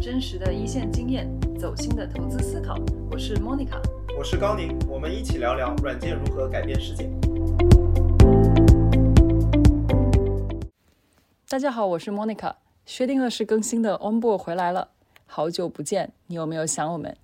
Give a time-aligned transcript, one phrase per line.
[0.00, 2.74] 真实的一线经验，走心的投资思考。
[3.10, 3.78] 我是 Monica，
[4.16, 7.10] 我是高宁，我们一起聊聊软件如何改变世界。
[11.48, 12.54] 大家好，我是 Monica。
[12.86, 14.88] 薛定谔式更新的 Onboard 回来了，
[15.26, 17.14] 好久不见，你有没有想我们？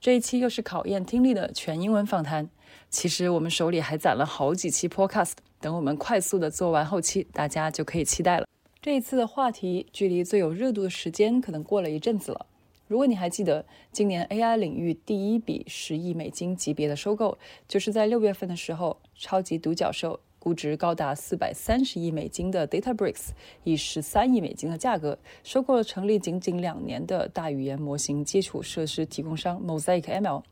[0.00, 2.48] 这一期又是考验听力的全英文访谈。
[2.90, 8.46] 其实我们手里还攒了好几期 Podcast，等我们快速的做完后期，大家就可以期待了。
[8.84, 12.44] 这一次的话题距离最有热度的时间可能过了一阵子了。
[12.86, 23.28] 如果你还记得，今年 AI 领域第一笔十亿美金级别的收购，就是在六月份的时候，超级独角兽、估值高达四百三十亿美金的 DataBricks
[23.62, 30.42] 以十三亿美金的价格收购了成立仅仅两年的大语言模型基础设施提供商 Mosaic ML。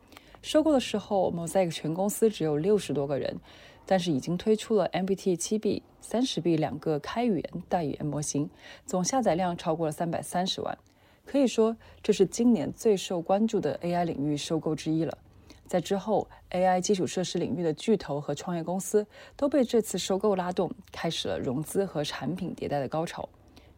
[0.41, 3.37] 收购的时候，Mosaic 全公司只有六十多个人。
[3.87, 8.49] 但是已经推出了 MBT 七 B、三十 B 两个开源大语言模型，
[8.87, 10.77] 总下载量超过了三百三十万，
[11.25, 15.19] 可以说这是今年最受关注的 AI 领域收购之一了。
[15.67, 23.27] 在之后，AI 基础设施领域的巨头和创业公司都被这次收购拉动，开始了融资和产品迭代的高潮。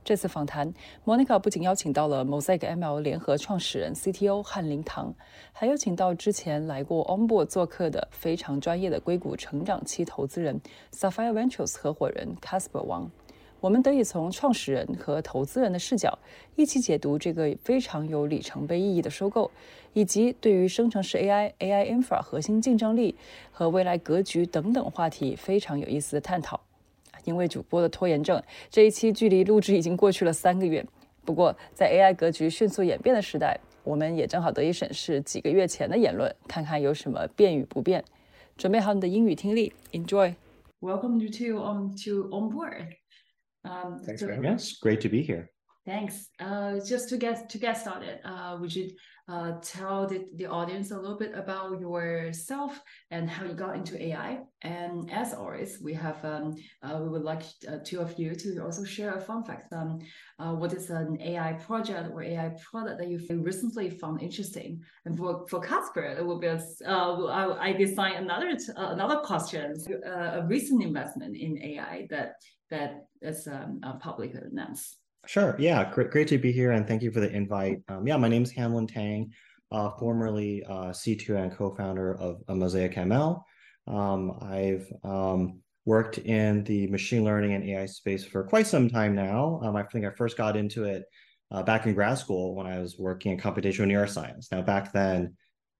[0.05, 0.71] 这次访谈
[1.07, 5.15] ，Monica 不仅邀请到了 Mosaic ML 联合创始人 CTO 汉林堂，
[5.51, 10.61] 还有请到之前来过 Onboard 做客的非常专业的硅谷成长期投资人
[10.93, 13.11] Sapphire Ventures 合伙人 Casper 王。
[13.61, 16.19] 我们得以从创始人和投资人的视角，
[16.55, 19.51] 一起解读这个非常有里程碑意义的收购，
[19.95, 23.15] 以及对于生成式 AI、AI infra 核心竞争力
[23.51, 26.61] 和未来格局等等话题非常有意思的探讨。
[27.26, 30.86] 因为主播的拖延症，这一期距离录制已经过去了三个月。
[31.26, 38.04] 不过，在 AI 格局迅速演变的时代，我们也正好得以审视几个月前的言论，看看有什么变与不变。
[38.58, 42.95] 准备好你的英语听力，Enjoy。Welcome you to on to on board.
[43.64, 44.73] Um, Thanks so, for having us.
[44.82, 45.50] Great to be here.
[45.86, 46.30] Thanks.
[46.40, 48.90] Uh, just to get to get started, uh, would you
[49.27, 54.01] uh, tell the, the audience a little bit about yourself and how you got into
[54.02, 54.40] AI.
[54.61, 58.63] And as always, we have um, uh, we would like uh, two of you to
[58.63, 59.73] also share a fun fact.
[59.73, 59.98] Um,
[60.39, 64.83] uh, what is an AI project or AI product that you recently found interesting?
[65.07, 69.74] And for for Casber, it will be uh, I, designed another uh, another question.
[70.05, 72.34] a recent investment in AI that
[72.70, 74.98] that is um, public announced.
[75.27, 75.57] Sure.
[75.58, 75.90] Yeah.
[75.92, 76.73] Great, great to be here.
[76.73, 77.83] And thank you for the invite.
[77.89, 79.33] Um, yeah, my name is Hanlin Tang,
[79.73, 83.42] uh, formerly uh, CTO and co founder of, Mosaic ML.
[83.86, 89.14] Um, I've um, worked in the machine learning and AI space for quite some time
[89.14, 89.61] now.
[89.63, 91.05] Um, I think I first got into it
[91.51, 94.51] uh, back in grad school when I was working in computational neuroscience.
[94.51, 95.36] Now, back then,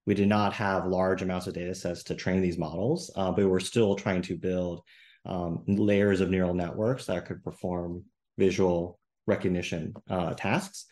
[0.07, 3.39] we did not have large amounts of data sets to train these models, uh, but
[3.39, 4.83] we were still trying to build
[5.25, 8.05] um, layers of neural networks that could perform
[8.37, 10.87] visual recognition uh, tasks.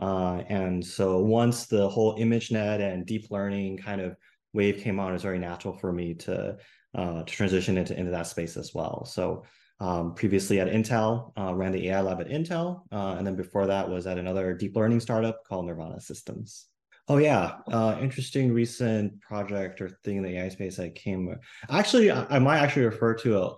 [0.00, 4.16] Uh, and so once the whole ImageNet and deep learning kind of
[4.52, 6.56] wave came on, it was very natural for me to
[6.94, 9.04] uh, to transition into, into that space as well.
[9.04, 9.44] So
[9.80, 13.66] um, previously at Intel, uh, ran the AI lab at Intel, uh, and then before
[13.66, 16.66] that was at another deep learning startup called Nervana Systems.
[17.06, 21.34] Oh yeah, uh, interesting recent project or thing in the AI space I came.
[21.70, 23.56] Actually, I, I might actually refer to a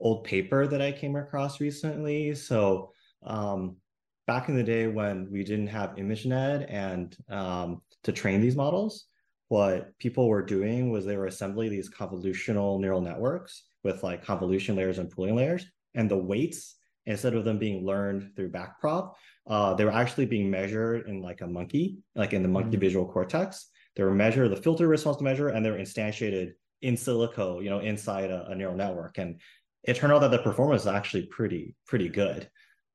[0.00, 2.34] old paper that I came across recently.
[2.34, 2.92] So
[3.26, 3.76] um,
[4.26, 9.06] back in the day when we didn't have ImageNet and um, to train these models,
[9.48, 14.74] what people were doing was they were assembling these convolutional neural networks with like convolution
[14.74, 16.76] layers and pooling layers, and the weights
[17.06, 19.12] instead of them being learned through backprop,
[19.46, 22.80] uh, they were actually being measured in like a monkey, like in the monkey mm-hmm.
[22.80, 23.68] visual cortex.
[23.94, 27.70] They were measured the filter response to measure, and they were instantiated in silico, you
[27.70, 29.18] know, inside a, a neural network.
[29.18, 29.40] And
[29.84, 32.50] it turned out that the performance is actually pretty pretty good.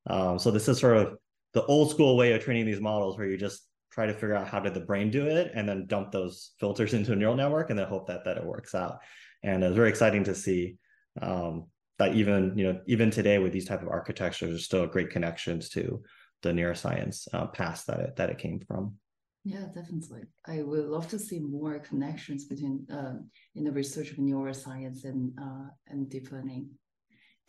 [0.09, 1.17] Um, so this is sort of
[1.53, 4.47] the old school way of training these models where you just try to figure out
[4.47, 7.69] how did the brain do it and then dump those filters into a neural network
[7.69, 8.99] and then hope that that it works out.
[9.43, 10.77] And it's very exciting to see
[11.21, 11.65] um,
[11.97, 15.69] that even you know even today with these type of architectures, there's still great connections
[15.69, 16.03] to
[16.41, 18.95] the neuroscience uh, past that it, that it came from.
[19.43, 20.23] Yeah, definitely.
[20.45, 23.15] I would love to see more connections between uh,
[23.55, 26.69] in the research of neuroscience and uh, and deep learning.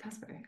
[0.03, 0.41] Casber.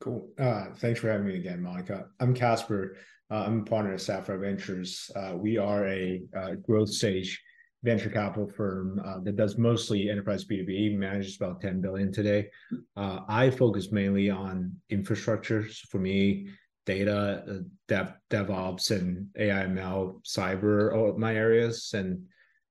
[0.00, 0.28] Cool.
[0.38, 2.06] Uh, thanks for having me again, Monica.
[2.20, 2.94] I'm Casber.
[3.30, 5.10] Uh, I'm a partner at Sapphire Ventures.
[5.16, 7.42] Uh, we are a uh, growth stage
[7.82, 12.48] venture capital firm uh, that does mostly enterprise B2B, manages about 10 billion today.
[12.96, 15.68] Uh, I focus mainly on infrastructure.
[15.68, 16.48] So for me,
[16.86, 21.90] data, dev, DevOps, and AIML, cyber are my areas.
[21.92, 22.22] And,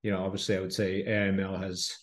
[0.01, 1.95] you know, obviously I would say AIML has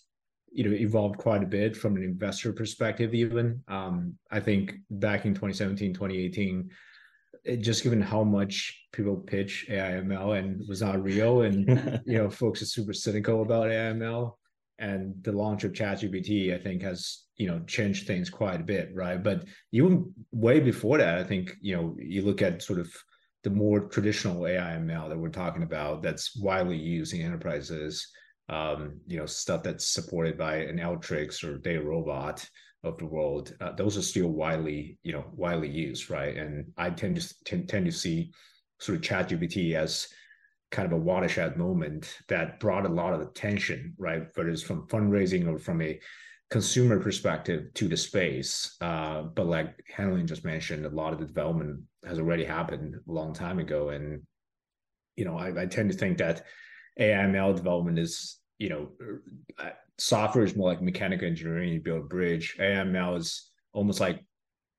[0.55, 5.25] you know evolved quite a bit from an investor perspective even um, i think back
[5.25, 6.69] in 2017 2018
[7.45, 12.29] it, just given how much people pitch AIML and was not real, and you know,
[12.29, 14.33] folks are super cynical about AIML,
[14.79, 18.89] and the launch of ChatGPT, I think, has you know changed things quite a bit,
[18.93, 19.21] right?
[19.21, 22.91] But even way before that, I think you know you look at sort of
[23.43, 28.07] the more traditional AIML that we're talking about that's widely used in enterprises,
[28.49, 32.47] um, you know, stuff that's supported by an Alteryx or Day DataRobot
[32.83, 36.37] of the world, uh, those are still widely, you know, widely used, right?
[36.37, 38.31] And I tend to tend, tend to see
[38.79, 40.07] sort of ChatGPT as
[40.71, 44.27] kind of a watershed moment that brought a lot of attention, right?
[44.35, 45.99] Whether it's from fundraising or from a
[46.51, 48.75] consumer perspective to the space.
[48.81, 53.11] Uh, but like Hanlin just mentioned, a lot of the development has already happened a
[53.11, 53.89] long time ago.
[53.89, 54.21] And,
[55.15, 56.43] you know, I, I tend to think that
[56.99, 58.89] AIML development is, you know,
[59.59, 62.55] uh, software is more like mechanical engineering, you build a bridge.
[62.59, 64.23] AIML is almost like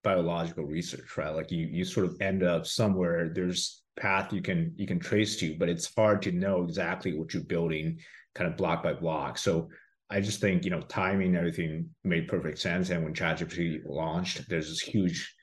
[0.03, 1.35] biological research, right?
[1.35, 5.37] Like you you sort of end up somewhere, there's path you can you can trace
[5.37, 7.99] to, but it's hard to know exactly what you're building
[8.35, 9.39] kind of block by block.
[9.39, 9.69] So
[10.11, 12.91] I just think, you know, timing everything made perfect sense.
[12.91, 15.35] And when ChatGPT launched, there's this huge,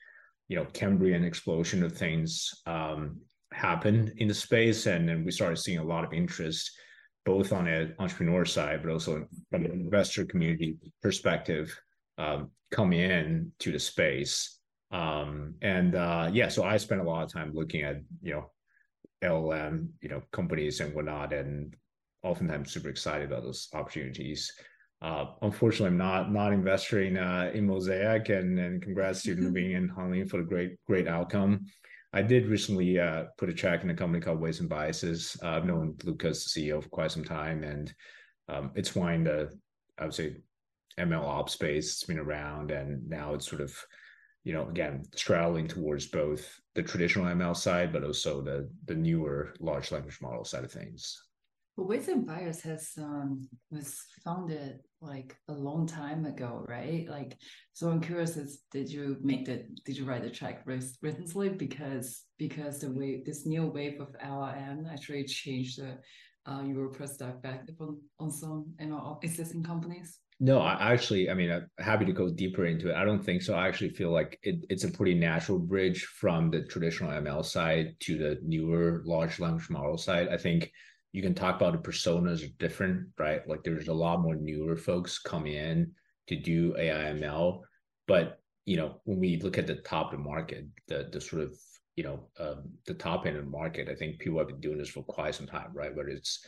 [0.48, 3.20] you know, Cambrian explosion of things um,
[3.54, 4.86] happened in the space.
[4.86, 6.70] And then we started seeing a lot of interest,
[7.24, 11.76] both on an entrepreneur side, but also from an investor community perspective,
[12.18, 14.58] um, coming in to the space.
[14.90, 18.50] Um, and uh, yeah, so I spent a lot of time looking at, you know,
[19.22, 21.74] LLM, you know, companies and whatnot, and
[22.22, 24.52] oftentimes super excited about those opportunities.
[25.02, 29.56] Uh, unfortunately, I'm not not investing uh, in Mosaic, and, and congrats to mm-hmm.
[29.56, 31.66] And Hanlin for the great great outcome.
[32.14, 35.36] I did recently uh, put a track in a company called Weights and Biases.
[35.42, 37.92] Uh, I've known Lucas, the CEO, for quite some time, and
[38.48, 39.50] um, it's fine the
[39.98, 40.36] I would say
[40.98, 41.90] ML ops space.
[41.90, 43.76] It's been around, and now it's sort of
[44.44, 49.52] you know again straddling towards both the traditional ML side, but also the the newer
[49.58, 51.20] large language model side of things.
[51.76, 57.06] But Weights and Bias has um, was founded like a long time ago, right?
[57.08, 57.36] Like,
[57.72, 62.22] so I'm curious: is did you make the did you write the check recently because
[62.38, 65.98] because the wave this new wave of LLM actually changed the
[66.46, 70.20] uh, your perspective on on some you know existing companies?
[70.40, 72.96] No, I actually, I mean, I'm happy to go deeper into it.
[72.96, 73.54] I don't think so.
[73.54, 77.94] I actually feel like it, it's a pretty natural bridge from the traditional ML side
[78.00, 80.28] to the newer large language model side.
[80.28, 80.72] I think
[81.14, 83.48] you can talk about the personas are different, right?
[83.48, 85.92] Like there's a lot more newer folks coming in
[86.26, 87.60] to do AIML,
[88.08, 91.42] but you know when we look at the top of the market, the the sort
[91.42, 91.56] of
[91.94, 94.78] you know um, the top end of the market, I think people have been doing
[94.78, 95.94] this for quite some time, right?
[95.94, 96.44] Whether it's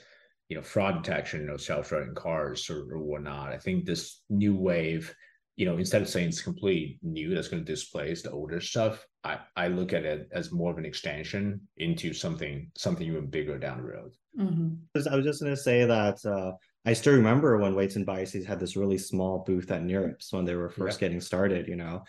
[0.49, 3.53] you know fraud detection, you know self-driving cars or, or whatnot.
[3.53, 5.15] I think this new wave,
[5.57, 9.07] you know, instead of saying it's completely new that's going to displace the older stuff,
[9.25, 13.59] I, I look at it as more of an extension into something something even bigger
[13.59, 14.13] down the road.
[14.39, 15.09] Mm-hmm.
[15.11, 16.53] I was just going to say that uh,
[16.85, 20.45] I still remember when Weights and Biases had this really small booth at NeurIPS when
[20.45, 21.09] they were first yeah.
[21.09, 22.05] getting started, you know,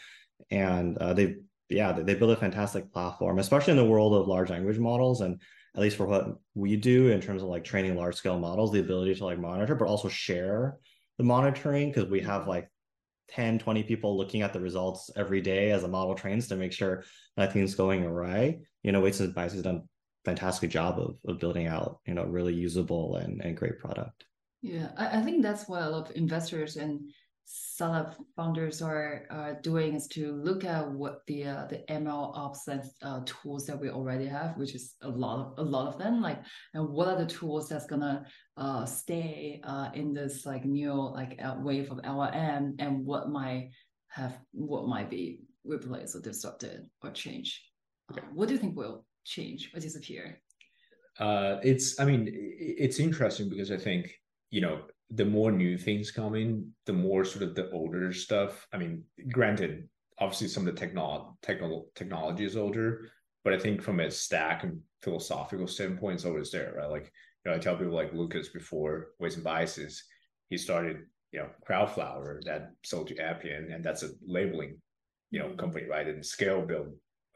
[0.51, 1.35] and uh, they
[1.69, 5.21] yeah they, they built a fantastic platform, especially in the world of large language models
[5.21, 5.41] and
[5.73, 8.79] at least for what we do in terms of like training large scale models, the
[8.79, 10.77] ability to like monitor, but also share
[11.17, 12.69] the monitoring because we have like
[13.29, 16.71] 10 20 people looking at the results every day as a model trains to make
[16.71, 17.03] sure
[17.35, 18.59] nothing's going awry.
[18.83, 19.81] You know weights and has done a
[20.25, 24.25] fantastic job of, of building out you know really usable and, and great product.
[24.61, 27.01] Yeah I, I think that's why a lot of investors and
[27.49, 32.67] startup founders are uh, doing is to look at what the uh, the ML ops
[32.67, 35.97] and uh, tools that we already have, which is a lot of a lot of
[35.97, 36.21] them.
[36.21, 36.39] Like,
[36.73, 38.25] and what are the tools that's gonna
[38.57, 43.69] uh, stay uh, in this like new like wave of LLM, and what might
[44.09, 47.63] have what might be replaced or disrupted or change.
[48.11, 50.41] Uh, what do you think will change or disappear?
[51.17, 54.11] Uh, it's I mean it's interesting because I think
[54.49, 58.67] you know the more new things coming, the more sort of the older stuff.
[58.73, 59.87] I mean, granted,
[60.19, 63.09] obviously some of the technology technical technology is older,
[63.43, 66.89] but I think from a stack and philosophical standpoint, it's always there, right?
[66.89, 67.11] Like,
[67.45, 70.03] you know, I tell people like Lucas before Weights and Biases,
[70.49, 70.97] he started,
[71.31, 74.81] you know, Crowdflower that sold to Appian, and that's a labeling,
[75.31, 75.57] you know, mm-hmm.
[75.57, 76.07] company, right?
[76.07, 76.87] And scale build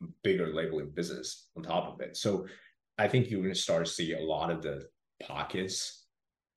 [0.01, 2.17] a bigger labeling business on top of it.
[2.17, 2.47] So
[2.97, 4.85] I think you're going to start to see a lot of the
[5.23, 6.00] pockets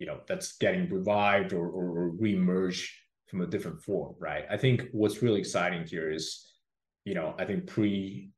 [0.04, 2.90] you know that's getting revived or, or, or reemerge
[3.26, 4.44] from a different form right?
[4.50, 6.46] I think what's really exciting here is
[7.06, 8.30] you know i think pre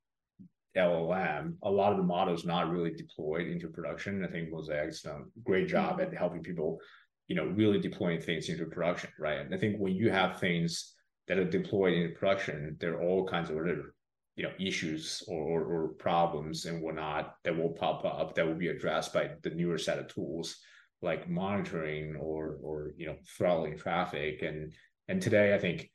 [0.76, 4.24] llm a lot of the models not really deployed into production.
[4.24, 6.14] I think mosaic's done a great job mm-hmm.
[6.14, 6.78] at helping people
[7.26, 9.40] you know really deploying things into production right?
[9.40, 10.94] And i think when you have things
[11.26, 13.94] that are deployed into production there are all kinds of other
[14.36, 18.62] you know issues or, or, or problems and whatnot that will pop up that will
[18.66, 20.48] be addressed by the newer set of tools
[21.02, 24.42] like monitoring or or you know throttling traffic.
[24.42, 24.72] And
[25.08, 25.90] and today i think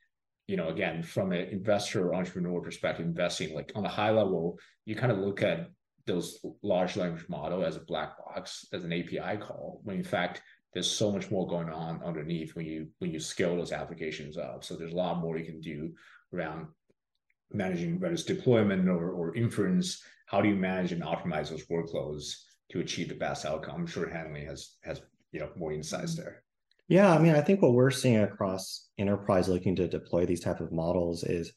[0.47, 4.95] you know again from an investor entrepreneur perspective investing like on a high level you
[4.95, 5.69] kind of look at
[6.07, 10.41] those large language model as a black box as an api call when in fact
[10.73, 14.63] there's so much more going on underneath when you when you scale those applications up.
[14.63, 15.91] So there's a lot more you can do
[16.33, 16.67] around
[17.51, 20.01] managing whether it's deployment or, or inference.
[20.27, 22.35] How do you manage and optimize those workloads
[22.71, 23.81] to achieve the best outcome.
[23.81, 25.01] I'm sure Hanlin has has
[25.31, 26.43] you know more insights there.
[26.87, 30.59] Yeah i mean i think what we're seeing across enterprise looking to deploy these type
[30.59, 31.53] of models is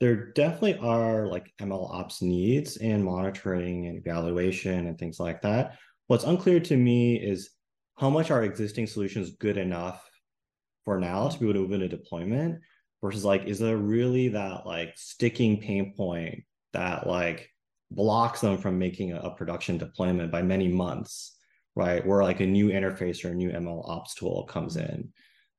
[0.00, 5.78] there definitely are like ml ops needs in monitoring and evaluation and things like that.
[6.08, 7.50] What's unclear to me is
[7.96, 10.04] how much our existing solutions good enough
[10.84, 12.60] for now to be able to move into deployment
[13.00, 16.42] versus like is there really that like sticking pain point
[16.72, 17.48] that like
[17.94, 21.34] blocks them from making a, a production deployment by many months
[21.76, 22.06] right?
[22.06, 25.12] Where like a new interface or a new ml ops tool comes in.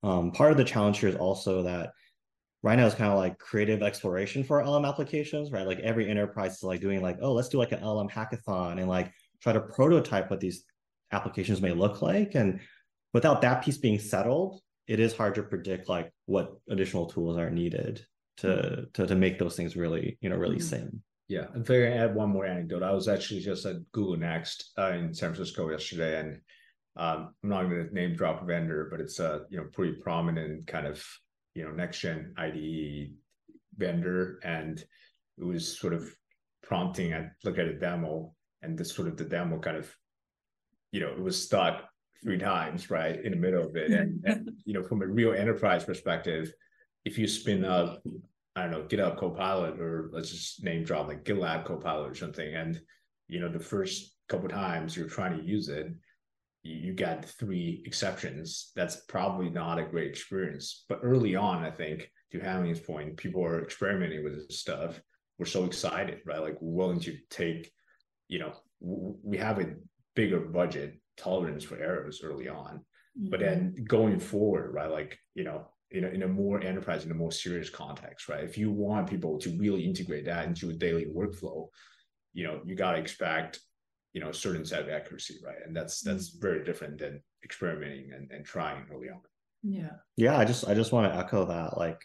[0.04, 1.92] Um, part of the challenge here is also that
[2.64, 5.68] right now it's kind of like creative exploration for lm applications right?
[5.68, 8.88] Like every enterprise is like doing like oh let's do like an lm hackathon and
[8.88, 9.12] like
[9.42, 10.64] try to prototype what these
[11.12, 12.36] applications may look like.
[12.36, 12.60] And
[13.14, 17.50] without that piece being settled it is hard to predict like what additional tools are
[17.50, 18.06] needed
[18.38, 20.68] to to, to make those things really you know really mm-hmm.
[20.68, 24.72] sing yeah if i add one more anecdote i was actually just at google next
[24.78, 26.40] uh, in san francisco yesterday and
[26.98, 29.94] um, i'm not going to name drop a vendor but it's a you know pretty
[30.02, 31.04] prominent kind of
[31.54, 33.12] you know next gen ide
[33.78, 34.84] vendor and
[35.38, 36.10] it was sort of
[36.64, 39.94] prompting i look at a demo and this sort of the demo kind of
[40.92, 41.84] you know it was stuck
[42.26, 43.92] three times, right, in the middle of it.
[43.96, 46.52] And, and you know, from a real enterprise perspective,
[47.06, 48.02] if you spin up,
[48.56, 52.56] I don't know, GitHub Copilot or let's just name drop like GitLab Copilot or something,
[52.56, 52.80] and
[53.28, 55.88] you know, the first couple times you're trying to use it,
[56.64, 58.72] you, you got three exceptions.
[58.76, 60.86] That's probably not a great experience.
[60.88, 65.00] But early on, I think to Hanlin's point, people are experimenting with this stuff.
[65.38, 66.42] We're so excited, right?
[66.42, 67.72] Like we're willing to take,
[68.28, 69.74] you know, we have a
[70.16, 72.82] bigger budget tolerance for errors early on.
[73.20, 73.30] Mm-hmm.
[73.30, 77.12] But then going forward, right, like, you know, in a, in a more enterprise, in
[77.12, 78.44] a more serious context, right?
[78.44, 81.68] If you want people to really integrate that into a daily workflow,
[82.34, 83.60] you know, you got to expect,
[84.14, 85.58] you know, a certain set of accuracy, right?
[85.66, 86.42] And that's that's mm-hmm.
[86.42, 89.22] very different than experimenting and, and trying early on.
[89.64, 89.94] Yeah.
[90.18, 90.38] Yeah.
[90.38, 91.78] I just I just want to echo that.
[91.78, 92.02] Like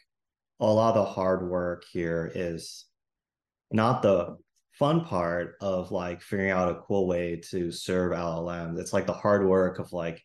[0.61, 2.87] a lot of the hard work here is
[3.73, 4.37] not the
[4.73, 8.79] fun part of like figuring out a cool way to serve LLMs.
[8.79, 10.23] It's like the hard work of like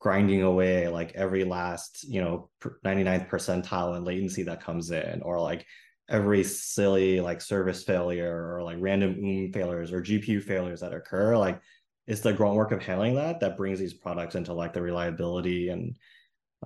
[0.00, 2.50] grinding away like every last, you know,
[2.84, 5.66] 99th percentile and latency that comes in, or like
[6.08, 11.36] every silly like service failure or like random OOM failures or GPU failures that occur.
[11.36, 11.60] Like
[12.06, 15.68] it's the grunt work of handling that that brings these products into like the reliability
[15.68, 15.96] and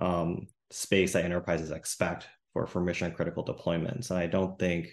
[0.01, 4.09] um, space that enterprises expect for for mission critical deployments.
[4.09, 4.87] And I don't think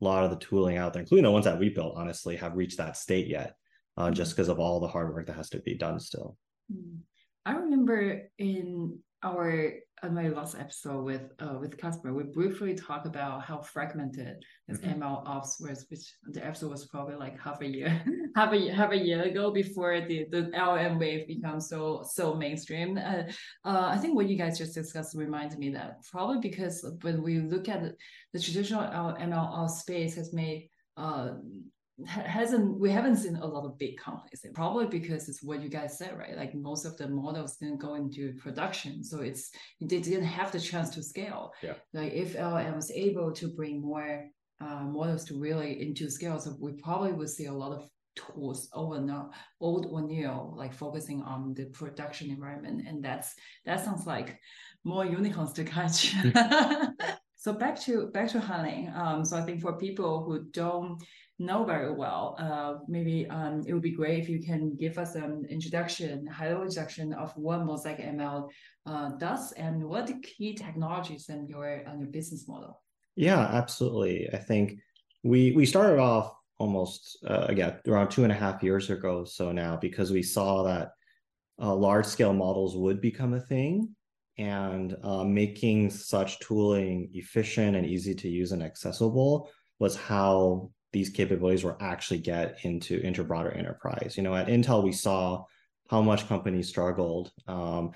[0.00, 2.56] a lot of the tooling out there, including the ones that we built, honestly, have
[2.56, 3.56] reached that state yet,
[3.96, 4.14] uh, mm-hmm.
[4.14, 6.36] just because of all the hard work that has to be done still.
[6.72, 6.98] Mm.
[7.44, 9.72] I remember in our
[10.04, 14.78] on my last episode with uh, with Casber, we briefly talked about how fragmented this
[14.78, 15.00] mm-hmm.
[15.00, 18.02] ML ops was, which the episode was probably like half a year,
[18.36, 22.98] half a half a year ago before the the LM wave becomes so so mainstream.
[22.98, 23.24] Uh,
[23.64, 27.38] uh, I think what you guys just discussed reminded me that probably because when we
[27.38, 27.94] look at the,
[28.32, 31.34] the traditional ML ops space has made uh,
[32.06, 35.98] hasn't we haven't seen a lot of big companies probably because it's what you guys
[35.98, 36.36] said right?
[36.36, 40.60] Like most of the models didn't go into production so it's they didn't have the
[40.60, 41.52] chance to scale.
[41.62, 41.74] Yeah.
[41.92, 44.24] Like if llm was able to bring more
[44.60, 48.68] uh, models to really into scale so we probably would see a lot of tools
[48.74, 49.30] over now
[49.60, 53.34] old or new like focusing on the production environment and that's
[53.64, 54.38] that sounds like
[54.84, 56.14] more unicorns to catch.
[57.42, 61.02] So back to back to Hanlin um, so i think for people who don't
[61.38, 65.14] know very well, uh, maybe um, it would be great if you can give us
[65.14, 68.48] an introduction, high-level introduction of what Mosaic ML
[68.86, 72.80] uh, does and what the key technologies and your and your business model.
[73.16, 74.28] Yeah, absolutely.
[74.32, 74.78] I think
[75.22, 79.24] we we started off almost uh, again around two and a half years ago.
[79.24, 80.92] So now because we saw that
[81.60, 83.94] uh, large scale models would become a thing,
[84.38, 91.10] and uh, making such tooling efficient and easy to use and accessible was how these
[91.10, 94.14] capabilities will actually get into into broader enterprise.
[94.16, 95.44] You know, at Intel we saw
[95.88, 97.92] how much companies struggled um,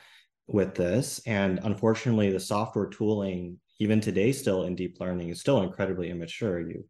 [0.47, 5.63] with this, and unfortunately, the software tooling even today still in deep learning is still
[5.63, 6.61] incredibly immature.
[6.61, 6.85] You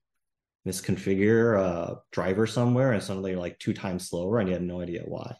[0.67, 4.81] misconfigure a driver somewhere and suddenly you're like two times slower and you have no
[4.81, 5.35] idea why.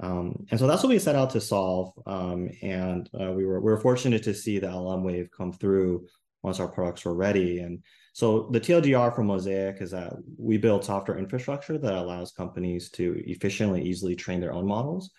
[0.00, 1.92] Um, and so that's what we set out to solve.
[2.06, 6.06] Um, and uh, we were we were fortunate to see the LM wave come through
[6.42, 7.60] once our products were ready.
[7.60, 7.82] And
[8.12, 13.22] so the TLDR for Mosaic is that we build software infrastructure that allows companies to
[13.26, 15.10] efficiently, easily train their own models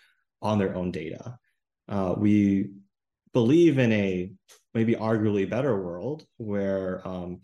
[0.42, 1.38] on their own data.
[1.90, 2.70] Uh, we
[3.34, 4.32] believe in a
[4.76, 7.42] maybe arguably better world where um,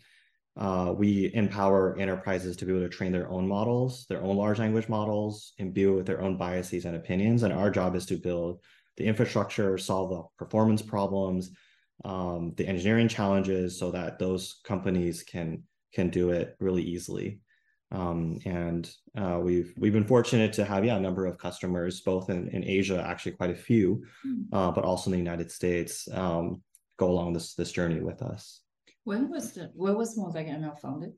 [0.55, 4.59] uh, we empower enterprises to be able to train their own models, their own large
[4.59, 7.41] language models, imbue with their own biases and opinions.
[7.41, 8.61] And our job is to build
[8.97, 11.51] the infrastructure, solve the performance problems,
[12.05, 15.63] um, the engineering challenges, so that those companies can
[15.93, 17.39] can do it really easily.
[17.91, 22.29] Um, and uh, we've we've been fortunate to have yeah a number of customers both
[22.29, 24.43] in, in Asia, actually quite a few, mm.
[24.53, 26.61] uh, but also in the United States um,
[26.97, 28.61] go along this this journey with us.
[29.05, 31.13] When was the where was Mosaic ML founded?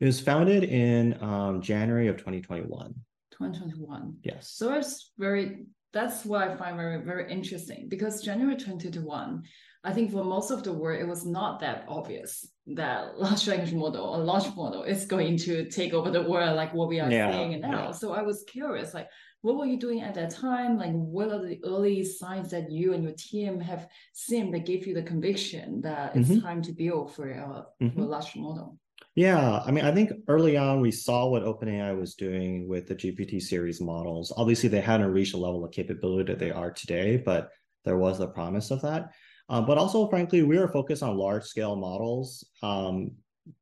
[0.00, 2.94] It was founded in um, January of 2021.
[3.30, 4.16] 2021.
[4.22, 4.50] Yes.
[4.50, 9.42] So it's very that's what I find very very interesting because January 2021,
[9.82, 13.72] I think for most of the world it was not that obvious that large language
[13.72, 17.10] model or large model is going to take over the world like what we are
[17.10, 17.86] yeah, seeing now.
[17.86, 17.90] Yeah.
[17.92, 19.08] So I was curious, like
[19.42, 20.76] what were you doing at that time?
[20.76, 24.86] Like, what are the early signs that you and your team have seen that gave
[24.86, 26.40] you the conviction that it's mm-hmm.
[26.40, 27.88] time to build for a, mm-hmm.
[27.88, 28.76] for a large model?
[29.14, 32.94] Yeah, I mean, I think early on we saw what OpenAI was doing with the
[32.94, 34.32] GPT series models.
[34.36, 37.48] Obviously, they hadn't reached a level of capability that they are today, but
[37.84, 39.10] there was the promise of that.
[39.50, 42.46] Um, but also, frankly, we were focused on large scale models.
[42.62, 43.10] Um,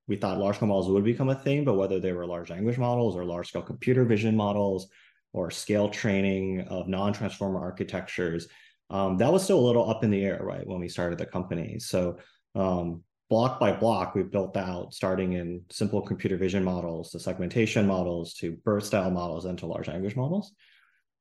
[0.07, 2.77] we thought large scale models would become a thing, but whether they were large language
[2.77, 4.89] models or large scale computer vision models,
[5.33, 8.49] or scale training of non-transformer architectures,
[8.91, 11.27] um, that was still a little up in the air, right, when we started the
[11.27, 11.79] company.
[11.79, 12.19] So
[12.55, 17.87] um, block by block, we've built out starting in simple computer vision models to segmentation
[17.87, 20.53] models to BERT style models and to large language models.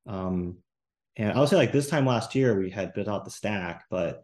[0.07, 0.57] Um,
[1.17, 3.85] and I would say like this time last year, we had built out the stack,
[3.89, 4.23] but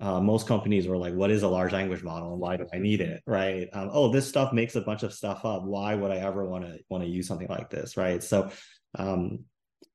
[0.00, 2.78] uh, most companies were like, what is a large language model and why do I
[2.78, 3.22] need it?
[3.26, 3.68] Right.
[3.72, 5.64] Um, oh, this stuff makes a bunch of stuff up.
[5.64, 7.96] Why would I ever want to want to use something like this?
[7.96, 8.22] Right.
[8.22, 8.50] So
[8.98, 9.44] um,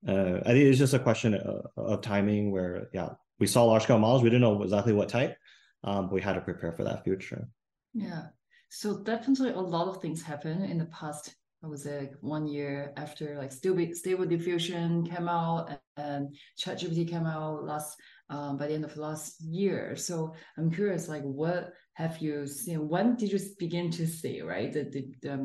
[0.07, 3.09] uh, I think it's just a question of, of, timing where, yeah,
[3.39, 4.23] we saw large scale models.
[4.23, 5.35] We didn't know exactly what type,
[5.83, 7.47] um, but we had to prepare for that future.
[7.93, 8.27] Yeah.
[8.69, 11.35] So definitely a lot of things happen in the past.
[11.63, 17.09] I was like one year after like stable, stable diffusion came out and, and ChatGPT
[17.09, 17.97] came out last
[18.29, 19.95] um, by the end of last year.
[19.95, 22.87] So I'm curious, like, what have you seen?
[22.87, 25.35] When did you begin to see right the the the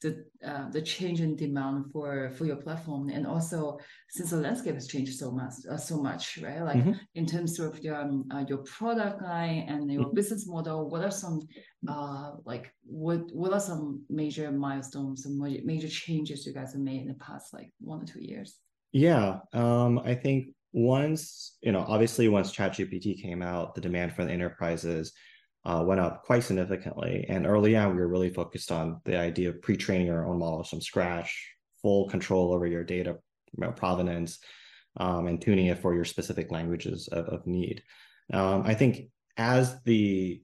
[0.00, 4.74] the, uh, the change in demand for for your platform, and also since the landscape
[4.74, 6.62] has changed so much, uh, so much, right?
[6.62, 6.92] Like mm-hmm.
[7.14, 10.14] in terms of your um, uh, your product line and your mm-hmm.
[10.14, 11.40] business model, what are some
[11.86, 17.02] uh like what what are some major milestones some major changes you guys have made
[17.02, 18.56] in the past like one or two years?
[18.92, 24.24] Yeah, um, I think once you know obviously once ChatGPT came out, the demand for
[24.24, 25.12] the enterprises
[25.64, 27.26] uh, went up quite significantly.
[27.28, 30.70] And early on, we were really focused on the idea of pre-training our own models
[30.70, 31.52] from scratch,
[31.82, 33.16] full control over your data
[33.56, 34.38] you know, provenance,
[34.96, 37.82] um, and tuning it for your specific languages of, of need.
[38.32, 40.42] Um, I think as the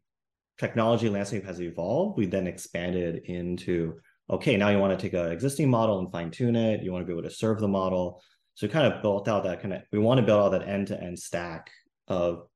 [0.59, 3.95] technology landscape has evolved, we then expanded into
[4.31, 6.83] okay, now you want to take an existing model and fine tune it.
[6.83, 8.23] You want to be able to serve the model.
[8.55, 10.69] So we kind of built out that kind of we want to build out that
[10.69, 11.71] end to end stack
[12.09, 12.47] of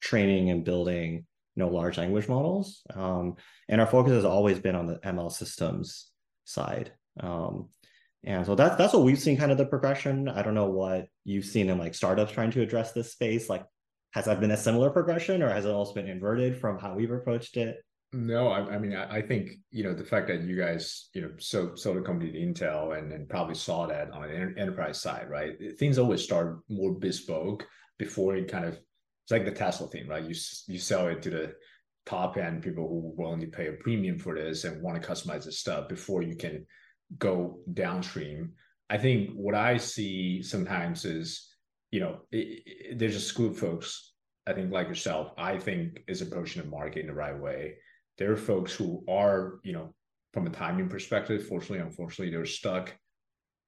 [0.00, 1.26] training and building
[1.56, 2.82] you know large language models.
[2.94, 3.36] Um,
[3.68, 6.10] and our focus has always been on the ml systems
[6.44, 6.92] side.
[7.20, 7.68] Um,
[8.22, 10.28] and so that's that's what we've seen kind of the progression.
[10.28, 13.48] I don't know what you've seen in like startups trying to address this space.
[13.50, 13.64] Like
[14.12, 17.10] has that been a similar progression or has it also been inverted from how we've
[17.10, 17.76] approached it
[18.14, 21.22] no, I, I mean, I, I, think you know the fact that you guys, you
[21.22, 25.00] know, so sold a company to Intel and, and probably saw that on an enterprise
[25.00, 25.52] side, right?
[25.78, 27.66] Things always start more bespoke
[27.98, 30.22] before it kind of it's like the Tesla thing, right?
[30.22, 30.34] You
[30.68, 31.54] you sell it to the
[32.06, 35.44] top end people who will only pay a premium for this and want to customize
[35.44, 36.66] the stuff before you can
[37.18, 38.52] go downstream.
[38.90, 41.48] I think what I see sometimes is,
[41.90, 44.12] you know, it, it, there's a school of folks.
[44.46, 47.76] I think like yourself, I think is approaching the market in the right way.
[48.18, 49.94] There are folks who are, you know,
[50.32, 52.94] from a timing perspective, fortunately, unfortunately, they're stuck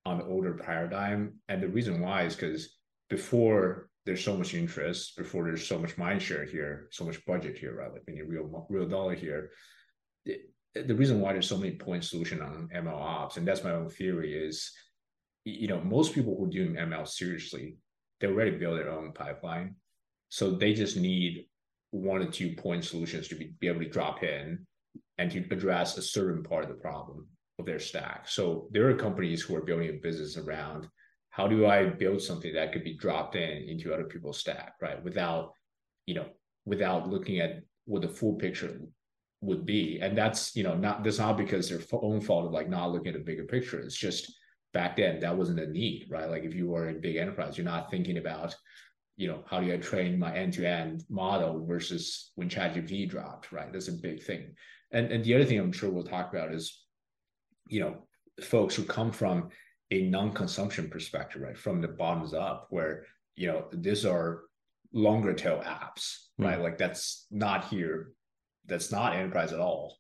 [0.05, 1.35] on the older paradigm.
[1.49, 2.77] And the reason why is because
[3.09, 7.59] before there's so much interest before there's so much mind share here, so much budget
[7.59, 7.93] here, right?
[7.93, 9.51] Like we real real dollar here.
[10.25, 10.41] The,
[10.75, 13.89] the reason why there's so many point solution on ML ops, and that's my own
[13.89, 14.73] theory, is
[15.45, 17.77] you know most people who doing ML seriously,
[18.21, 19.75] they already build their own pipeline,
[20.29, 21.47] so they just need
[21.91, 24.67] one or two point solutions to be, be able to drop in
[25.19, 27.27] and to address a certain part of the problem.
[27.59, 28.29] of their stack.
[28.29, 30.89] So there are companies who are building a business around
[31.31, 35.03] how do I build something that could be dropped in into other people's stack, right?
[35.03, 35.53] Without,
[36.07, 36.27] you know,
[36.65, 38.81] without looking at what the full picture
[39.43, 40.01] would be.
[40.01, 43.09] And that's, you know, not that's not because their own fault of like not looking
[43.09, 43.81] at a bigger picture.
[43.81, 44.33] It's just
[44.73, 46.29] back then that wasn't a need, right?
[46.29, 48.55] Like if you were in big enterprise, you're not thinking about,
[49.17, 53.73] you know, how do I train my end-to-end model versus when ChatGPT dropped, right?
[53.73, 54.55] That's a big thing.
[54.93, 56.85] And and the other thing I'm sure we'll talk about is,
[57.69, 58.07] you know,
[58.43, 59.49] folks who come from
[59.91, 61.57] a non-consumption perspective, right?
[61.57, 63.05] From the bottoms up, where
[63.37, 64.43] you know these are
[64.93, 66.55] longer tail apps, right?
[66.55, 66.63] Mm-hmm.
[66.63, 68.13] Like that's not here,
[68.67, 69.97] that's not enterprise at all.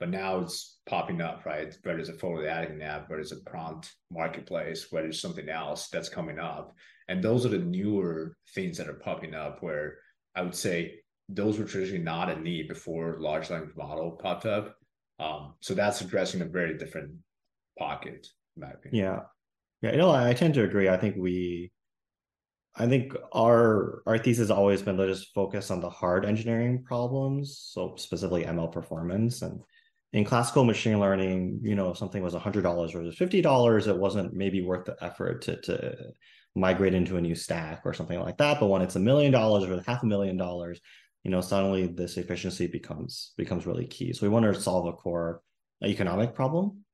[0.00, 1.76] But now it's popping up, right?
[1.82, 5.88] Whether it's a photo editing app, whether it's a prompt marketplace, whether it's something else
[5.88, 6.74] that's coming up.
[7.08, 9.98] And those are the newer things that are popping up where
[10.34, 14.74] I would say those were traditionally not a need before large language model popped up.
[15.18, 17.12] Um, so that's addressing a very different
[17.78, 19.04] pocket in my opinion.
[19.04, 19.20] Yeah.
[19.82, 20.88] Yeah, you know, I tend to agree.
[20.88, 21.70] I think we
[22.76, 26.84] I think our our thesis has always been to just focus on the hard engineering
[26.84, 29.42] problems, so specifically ML performance.
[29.42, 29.60] And
[30.12, 33.96] in classical machine learning, you know, if something was hundred dollars versus fifty dollars, it
[33.96, 36.12] wasn't maybe worth the effort to to
[36.56, 38.58] migrate into a new stack or something like that.
[38.58, 40.80] But when it's a million dollars or half a million dollars,
[41.22, 44.12] you know, suddenly this efficiency becomes becomes really key.
[44.12, 45.42] So we want to solve a core
[45.82, 46.84] economic problem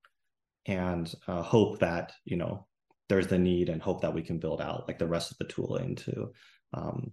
[0.66, 2.66] and uh, hope that you know
[3.09, 5.44] there's the need and hope that we can build out like the rest of the
[5.44, 6.33] tooling to
[6.74, 7.12] um,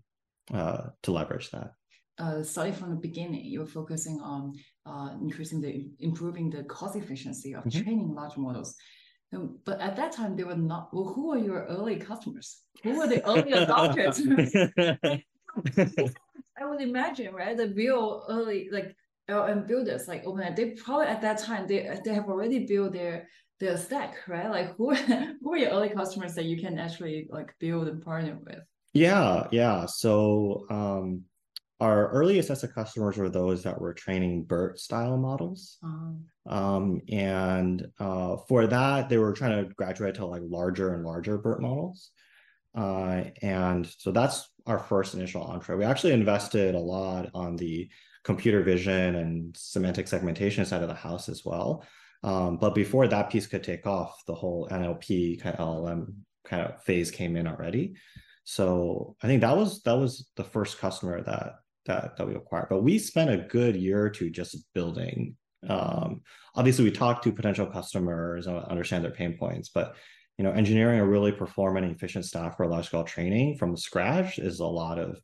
[0.54, 1.72] uh, to leverage that.
[2.20, 4.54] Uh, starting from the beginning, you're focusing on
[4.86, 7.82] uh, increasing the improving the cost efficiency of mm-hmm.
[7.82, 8.76] training large models.
[9.34, 10.94] Um, but at that time, they were not.
[10.94, 12.62] Well, who are your early customers?
[12.84, 14.22] Who were the early adopters?
[16.60, 17.58] I would imagine, right?
[17.58, 18.96] The real early like
[19.30, 23.28] LM builders like OpenAI, they probably at that time they they have already built their
[23.60, 24.50] their stack, right?
[24.50, 28.38] Like who who are your early customers that you can actually like build and partner
[28.44, 28.60] with?
[28.94, 29.86] Yeah, yeah.
[29.86, 31.24] So um
[31.84, 35.78] our earliest set of customers were those that were training BERT style models.
[35.84, 41.04] Um, um, and uh, for that, they were trying to graduate to like larger and
[41.04, 42.12] larger BERT models.
[42.74, 45.76] Uh, and so that's our first initial entree.
[45.76, 47.90] We actually invested a lot on the
[48.24, 51.86] computer vision and semantic segmentation side of the house as well.
[52.24, 56.14] Um, but before that piece could take off, the whole NLP kind of LLM
[56.46, 57.96] kind of phase came in already.
[58.46, 62.68] So I think that was that was the first customer that that that we acquired.
[62.70, 65.36] But we spent a good year or two just building.
[65.68, 66.22] Um,
[66.56, 69.96] obviously, we talked to potential customers and understand their pain points, but
[70.38, 74.60] you know, engineering a really performant efficient staff for large scale training from scratch is
[74.60, 75.20] a lot of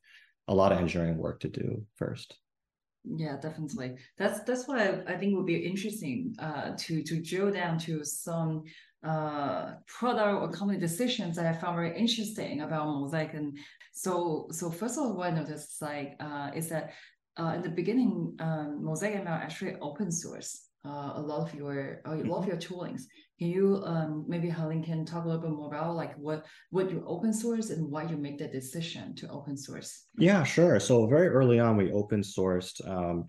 [0.48, 2.38] a lot of engineering work to do first.
[3.04, 3.96] Yeah, definitely.
[4.18, 8.64] That's that's why I think would be interesting uh, to to drill down to some
[9.04, 13.34] uh, product or company decisions that I found very interesting about Mosaic.
[13.34, 13.58] And
[13.94, 16.94] so so first of all, what I noticed like uh, is that
[17.38, 22.02] uh, in the beginning, um, Mosaic ML actually open source uh, a lot of your
[22.06, 23.04] a lot of your toolings.
[23.38, 26.90] Can you um, maybe Hanlin can talk a little bit more about like what what
[26.92, 30.06] you open source and why you make that decision to open source?
[30.18, 30.80] Yeah, sure.
[30.80, 33.26] So very early on, we open sourced um,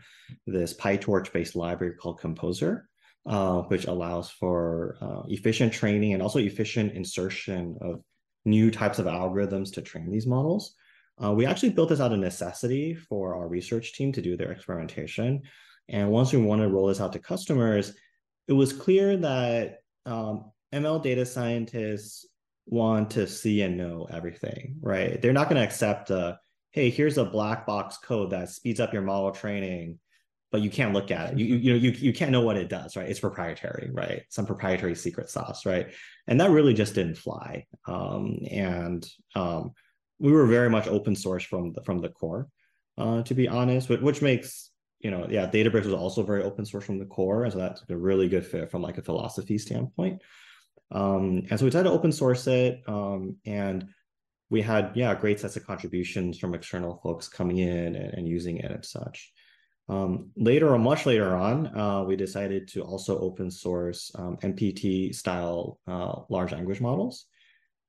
[0.46, 2.88] this PyTorch based library called Composer,
[3.26, 8.02] uh, which allows for uh, efficient training and also efficient insertion of
[8.44, 10.74] new types of algorithms to train these models.
[11.22, 14.52] Uh, we actually built this out of necessity for our research team to do their
[14.52, 15.42] experimentation.
[15.88, 17.94] And once we wanted to roll this out to customers,
[18.48, 22.26] it was clear that um, ML data scientists
[22.66, 25.20] want to see and know everything, right?
[25.20, 26.38] They're not going to accept a,
[26.70, 29.98] hey, here's a black box code that speeds up your model training,
[30.50, 31.38] but you can't look at it.
[31.38, 33.08] You, you know, you, you can't know what it does, right?
[33.08, 34.22] It's proprietary, right?
[34.30, 35.92] Some proprietary secret sauce, right?
[36.26, 37.66] And that really just didn't fly.
[37.86, 39.72] Um, and um,
[40.18, 42.48] we were very much open source from the, from the core,
[42.98, 46.84] uh, to be honest, which makes you know, yeah, Databricks was also very open source
[46.84, 50.20] from the core, and so that's a really good fit from like a philosophy standpoint.
[50.92, 53.88] Um, and so we tried to open source it, um, and
[54.50, 58.58] we had yeah great sets of contributions from external folks coming in and, and using
[58.58, 59.32] it and such.
[59.90, 65.12] Um, later or much later on, uh, we decided to also open source um, MPT
[65.12, 67.26] style uh, large language models.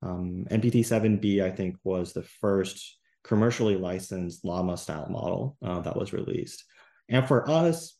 [0.01, 5.95] Um, MPT 7B, I think, was the first commercially licensed llama style model uh, that
[5.95, 6.63] was released.
[7.07, 7.95] And for us,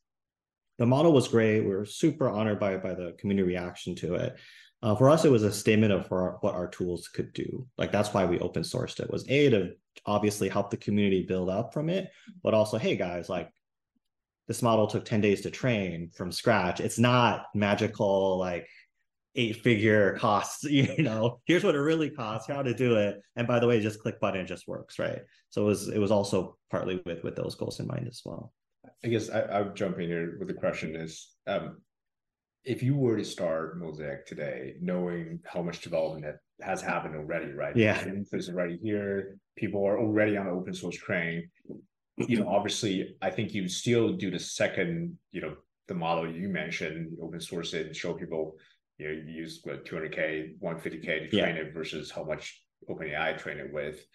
[0.80, 1.62] the model was great.
[1.62, 4.36] We were super honored by, by the community reaction to it.
[4.82, 7.68] Uh, for us, it was a statement of our, what our tools could do.
[7.78, 9.12] Like that's why we open sourced it.
[9.12, 9.74] Was a to
[10.08, 12.10] obviously help the community build up from it,
[12.42, 13.52] but also, hey guys, like
[14.48, 16.80] this model took 10 days to train from scratch.
[16.80, 18.68] It's not magical, like
[19.36, 23.22] eight figure costs, you know, here's what it really costs, how to do it.
[23.36, 25.22] And by the way, just click button, it just works, right?
[25.50, 28.54] So it was it was also partly with with those goals in mind as well.
[29.04, 31.78] I guess I, I would jump in here with the question is um,
[32.64, 37.76] if you were to start Mosaic today, knowing how much development has happened already, right?
[37.76, 38.04] Yeah.
[38.32, 39.38] It's already here.
[39.58, 41.50] People are already on the open source train.
[42.30, 45.56] You know, obviously, I think you still do the second, you know,
[45.88, 48.56] the model you mentioned, open source it and show people,
[48.98, 51.64] you know, you use what 200K, 150K to train yeah.
[51.64, 54.06] it versus how much OpenAI train it with,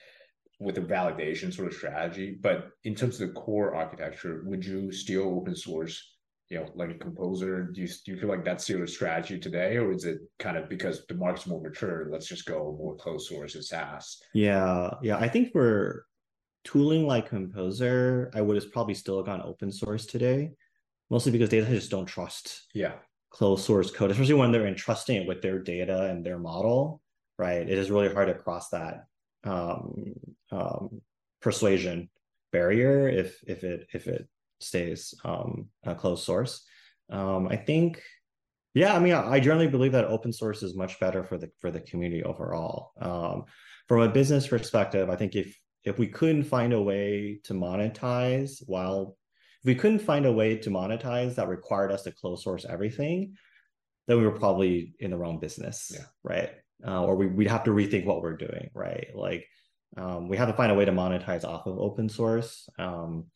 [0.60, 2.36] with a validation sort of strategy.
[2.40, 6.16] But in terms of the core architecture, would you still open source
[6.48, 7.64] you know, like a composer?
[7.64, 10.68] Do you do you feel like that's your strategy today, or is it kind of
[10.68, 12.08] because the market's more mature?
[12.10, 14.22] Let's just go more closed source and SaaS.
[14.32, 15.16] Yeah, yeah.
[15.16, 16.06] I think for
[16.66, 20.50] tooling like Composer, I would have probably still gone open source today,
[21.08, 22.66] mostly because data just don't trust.
[22.74, 22.94] Yeah.
[23.30, 27.00] Closed source code, especially when they're entrusting it with their data and their model,
[27.38, 27.62] right?
[27.68, 29.04] It is really hard to cross that
[29.44, 30.14] um,
[30.50, 31.00] um,
[31.40, 32.08] persuasion
[32.52, 34.26] barrier if if it if it
[34.60, 36.64] stays um, a closed source.
[37.10, 38.02] Um, I think,
[38.74, 41.70] yeah, I mean, I, generally believe that open source is much better for the for
[41.70, 42.92] the community overall.
[43.00, 43.44] Um,
[43.86, 48.60] from a business perspective, I think if if we couldn't find a way to monetize
[48.66, 49.16] while
[49.60, 53.36] if we couldn't find a way to monetize that required us to close source everything,
[54.06, 56.04] then we were probably in the wrong business, yeah.
[56.24, 56.50] right?
[56.86, 59.08] Uh, or we, would have to rethink what we're doing, right?
[59.14, 59.46] Like
[59.96, 62.68] um, we have to find a way to monetize off of open source.
[62.78, 63.26] Um,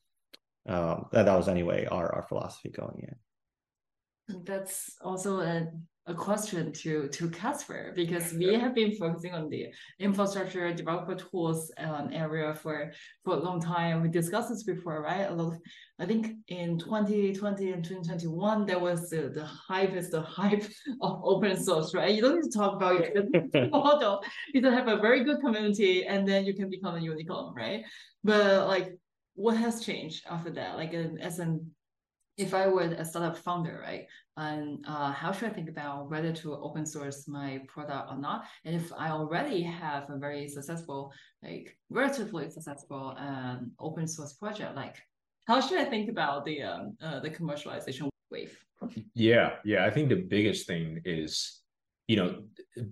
[0.69, 4.45] um, that, that was anyway our, our philosophy going in.
[4.45, 5.69] That's also a,
[6.11, 9.69] a question to to Casber because we have been focusing on the
[10.01, 12.93] infrastructure developer tools um, area for
[13.25, 14.03] for a long time.
[14.03, 15.31] We discussed this before, right?
[15.31, 15.59] A lot of,
[16.01, 20.65] I think in 2020 and 2021 there was the, the hype is the hype
[21.01, 22.15] of open source, right?
[22.15, 24.23] You don't need to talk about your model.
[24.53, 27.85] You don't have a very good community and then you can become a unicorn, right?
[28.25, 28.99] But like
[29.35, 30.77] what has changed after that?
[30.77, 31.71] Like uh, as an
[32.41, 34.07] if I were a startup founder, right?
[34.37, 38.45] And uh, how should I think about whether to open source my product or not?
[38.65, 44.75] And if I already have a very successful, like relatively successful um, open source project,
[44.75, 44.97] like
[45.47, 48.57] how should I think about the um, uh, the commercialization wave?
[49.15, 49.85] Yeah, yeah.
[49.85, 51.61] I think the biggest thing is,
[52.09, 52.43] you know,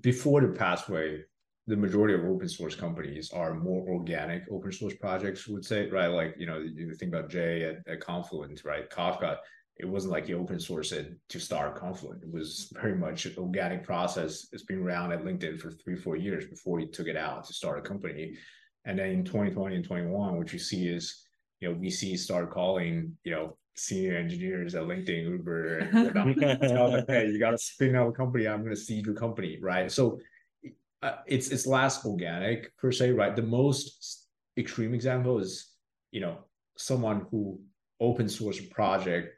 [0.03, 1.25] before the past wave,
[1.69, 6.07] the majority of open source companies are more organic open source projects would say right?
[6.07, 8.89] Like you know you think about jay at, at confluent right?
[8.91, 9.37] Kafka
[9.77, 12.25] it wasn't like you open source it to start confluent.
[12.25, 14.49] It was very much an organic process.
[14.51, 17.53] It's been around at linkedin for three four years before he took it out to
[17.53, 18.37] start a company.
[18.87, 21.23] And then in 2020 and 21 what you see is
[21.61, 27.39] you know vcs start calling you know senior engineers at linkedin uber and hey you
[27.39, 28.49] got to spin out a company.
[28.49, 29.93] I'm going to seed your company right?
[29.93, 30.19] So
[31.03, 33.35] uh, it's it's less organic per se, right?
[33.35, 35.73] The most extreme example is
[36.11, 36.39] you know
[36.77, 37.61] someone who
[38.01, 39.35] open source a project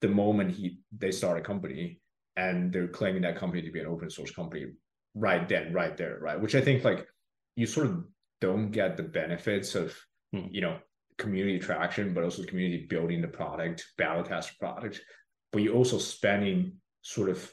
[0.00, 2.00] the moment he they start a company
[2.36, 4.66] and they're claiming that company to be an open source company
[5.14, 7.06] right then right there right which i think like
[7.56, 8.04] you sort of
[8.40, 9.96] don't get the benefits of
[10.32, 10.46] hmm.
[10.50, 10.78] you know
[11.16, 15.00] community traction but also community building the product battle test product
[15.52, 16.72] but you're also spending
[17.02, 17.52] sort of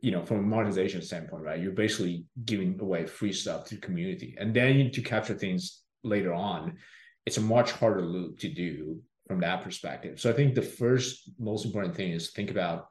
[0.00, 1.60] you know, from a monetization standpoint, right?
[1.60, 4.36] You're basically giving away free stuff to the community.
[4.38, 6.76] And then to capture things later on,
[7.26, 10.20] it's a much harder loop to do from that perspective.
[10.20, 12.88] So I think the first most important thing is think about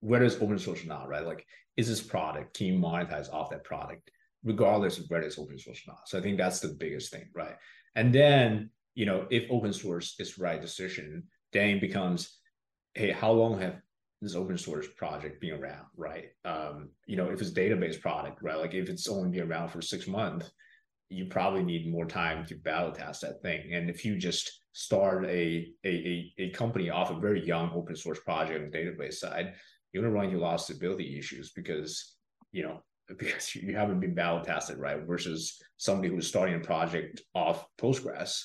[0.00, 1.24] whether it's open source now right?
[1.24, 4.10] Like, is this product, can you monetize off that product,
[4.44, 6.08] regardless of whether it's open source or not?
[6.08, 7.56] So I think that's the biggest thing, right?
[7.94, 12.38] And then, you know, if open source is right decision, then becomes,
[12.94, 13.76] hey, how long have
[14.22, 16.26] this open source project being around, right?
[16.44, 18.56] Um, you know, if it's database product, right?
[18.56, 20.50] Like if it's only been around for six months,
[21.08, 23.74] you probably need more time to battle test that thing.
[23.74, 28.20] And if you just start a a a, company off a very young open source
[28.20, 29.54] project on the database side,
[29.92, 32.14] you're gonna run into a lot of stability issues because
[32.52, 32.80] you know
[33.18, 35.04] because you haven't been battle tested, right?
[35.04, 38.40] Versus somebody who's starting a project off Postgres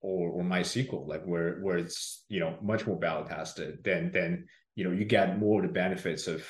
[0.00, 4.46] or, or MySQL, like where where it's you know much more battle tested than than
[4.76, 6.46] you know you get more of the benefits of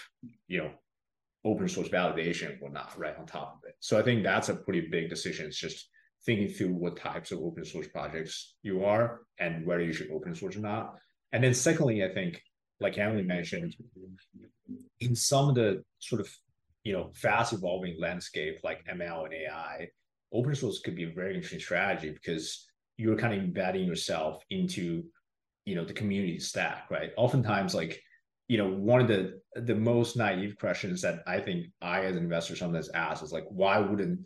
[0.49, 0.71] you know
[1.45, 3.77] open source validation and whatnot right on top of it.
[3.81, 5.47] So i think that's a pretty big decision.
[5.47, 5.89] It's just
[6.27, 10.35] thinking through what types of open source projects you are and whether you should open
[10.35, 10.97] source or not.
[11.33, 12.43] And then secondly i think
[12.81, 13.75] like emily mentioned
[15.01, 16.29] in some of the sort of
[16.85, 19.89] you know fast evolving landscape like ml and ai
[20.33, 25.05] open source could be a very interesting strategy because you're kind of embedding yourself into
[25.67, 27.11] you know the community stack, right?
[27.17, 28.01] Oftentimes, like
[28.49, 32.25] you know, one of the the most naive questions that I think I as an
[32.25, 34.21] investor sometimes ask is like, why wouldn't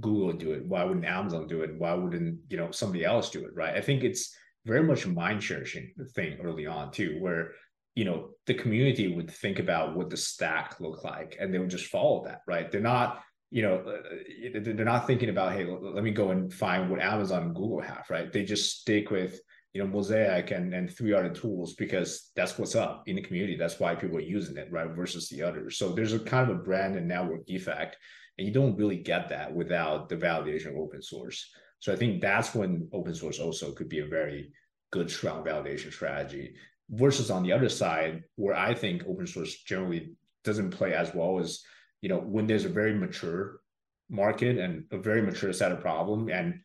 [0.00, 0.66] Google do it?
[0.66, 1.78] Why wouldn't Amazon do it?
[1.78, 3.54] Why wouldn't you know somebody else do it?
[3.54, 3.76] Right?
[3.76, 7.52] I think it's very much a mind sharing thing early on too, where
[7.94, 11.70] you know the community would think about what the stack looked like and they would
[11.70, 12.40] just follow that.
[12.46, 12.70] Right?
[12.70, 16.88] They're not you know uh, they're not thinking about hey let me go and find
[16.88, 18.06] what Amazon and Google have.
[18.08, 18.32] Right?
[18.32, 19.38] They just stick with
[19.72, 23.56] you know mosaic and and three other tools because that's what's up in the community.
[23.56, 25.78] That's why people are using it right versus the others.
[25.78, 27.96] So there's a kind of a brand and network effect
[28.38, 31.50] and you don't really get that without the validation of open source.
[31.78, 34.52] So i think that's when open source also could be a very
[34.90, 36.54] good strong validation strategy
[36.90, 40.12] versus on the other side where i think open source generally
[40.44, 41.62] doesn't play as well as
[42.02, 43.60] you know when there's a very mature
[44.08, 46.60] market and a very mature set of problem and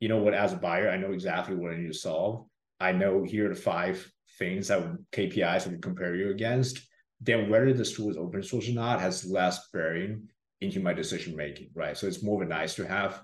[0.00, 2.46] you know what, as a buyer, I know exactly what I need to solve.
[2.80, 6.80] I know here are the five things that would, KPIs I would compare you against.
[7.20, 10.28] Then whether this tool is open source or not has less bearing
[10.60, 11.96] into my decision making, right?
[11.96, 13.22] So it's more of a nice to have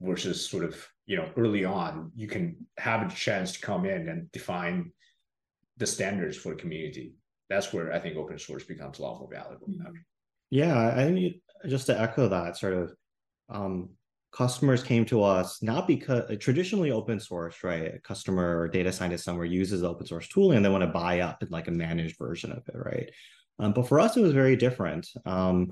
[0.00, 4.08] versus sort of you know early on you can have a chance to come in
[4.08, 4.90] and define
[5.76, 7.14] the standards for the community.
[7.48, 9.66] That's where I think open source becomes a lot more valuable.
[10.50, 11.36] Yeah, I think
[11.68, 12.94] just to echo that sort of
[13.48, 13.90] um,
[14.32, 17.94] customers came to us not because uh, traditionally open source, right?
[17.94, 21.20] A customer or data scientist somewhere uses open source tooling and they want to buy
[21.20, 23.10] up in like a managed version of it, right?
[23.58, 25.06] Um, but for us, it was very different.
[25.26, 25.70] Um,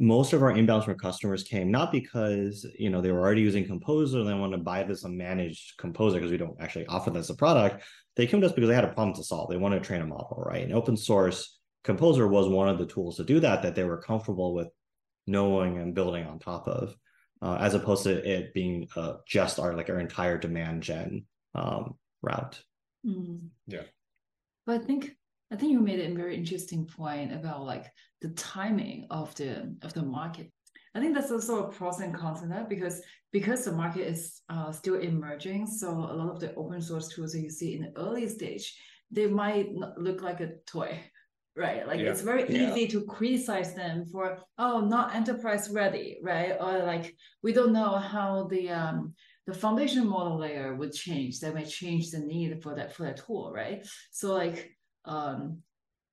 [0.00, 3.64] most of our inbounds from customers came not because you know they were already using
[3.64, 7.10] Composer and they want to buy this a managed Composer because we don't actually offer
[7.10, 7.84] this as a product.
[8.16, 9.50] They came to us because they had a problem to solve.
[9.50, 10.64] They wanted to train a model, right?
[10.64, 14.02] And open source Composer was one of the tools to do that that they were
[14.02, 14.68] comfortable with
[15.26, 16.94] knowing and building on top of
[17.42, 21.94] uh, as opposed to it being uh, just our like our entire demand gen um,
[22.22, 22.62] route.
[23.06, 23.48] Mm.
[23.66, 23.82] Yeah,
[24.66, 25.16] but I think
[25.52, 27.86] I think you made a very interesting point about like
[28.20, 30.50] the timing of the of the market.
[30.94, 34.42] I think that's also a pros and cons in that because because the market is
[34.48, 35.66] uh, still emerging.
[35.66, 38.76] So a lot of the open source tools that you see in the early stage,
[39.10, 41.00] they might look like a toy,
[41.56, 42.10] right like yeah.
[42.10, 42.68] it's very yeah.
[42.70, 47.96] easy to criticize them for oh not enterprise ready right or like we don't know
[47.96, 49.14] how the um
[49.46, 53.24] the foundation model layer would change that might change the need for that for that
[53.24, 54.70] tool right so like
[55.04, 55.58] um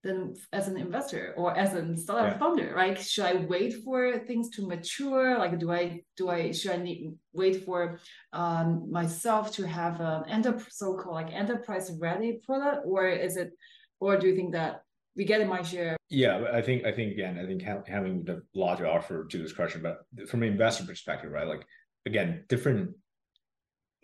[0.03, 2.39] then as an investor or as a startup yeah.
[2.39, 6.71] founder right should i wait for things to mature like do i do i should
[6.71, 7.99] i need wait for
[8.33, 13.51] um myself to have an enter so-called like enterprise ready product or is it
[13.99, 14.83] or do you think that
[15.15, 15.97] we get a share.
[16.09, 19.81] Yeah, I think I think again, I think having the to offer to this question,
[19.81, 21.47] but from an investor perspective, right?
[21.47, 21.65] Like
[22.05, 22.91] again, different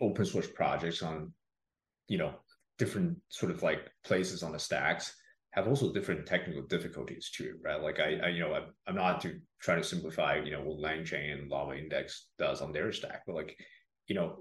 [0.00, 1.32] open source projects on,
[2.08, 2.34] you know,
[2.78, 5.14] different sort of like places on the stacks
[5.52, 7.82] have also different technical difficulties too, right?
[7.82, 10.78] Like I, I you know, I'm, I'm not to try to simplify, you know, what
[10.78, 13.56] LangChain and Llama Index does on their stack, but like,
[14.06, 14.36] you know,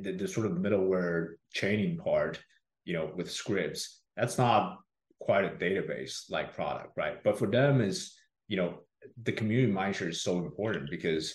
[0.00, 2.38] the, the sort of middleware chaining part,
[2.84, 4.78] you know, with scripts, that's not
[5.20, 7.22] quite a database like product, right?
[7.22, 8.14] But for them is,
[8.48, 8.80] you know,
[9.22, 11.30] the community mindshare is so important because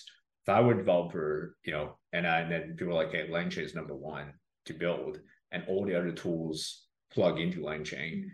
[0.46, 3.28] if I were a developer, you know, and, I, and then people are like, hey,
[3.28, 4.32] LangChain is number one
[4.66, 5.18] to build
[5.52, 8.24] and all the other tools plug into LangChain,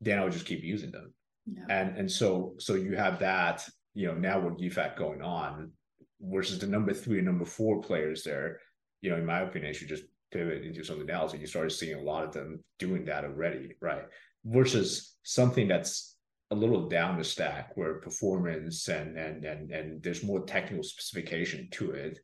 [0.00, 1.14] then I would just keep using them.
[1.46, 1.64] Yeah.
[1.70, 5.72] And and so so you have that, you know, network effect going on
[6.20, 8.60] versus the number three and number four players there,
[9.00, 11.32] you know, in my opinion, should just pivot into something else.
[11.32, 14.04] And you started seeing a lot of them doing that already, right?
[14.44, 16.16] Versus something that's
[16.50, 21.68] a little down the stack where performance and and and and there's more technical specification
[21.70, 22.18] to it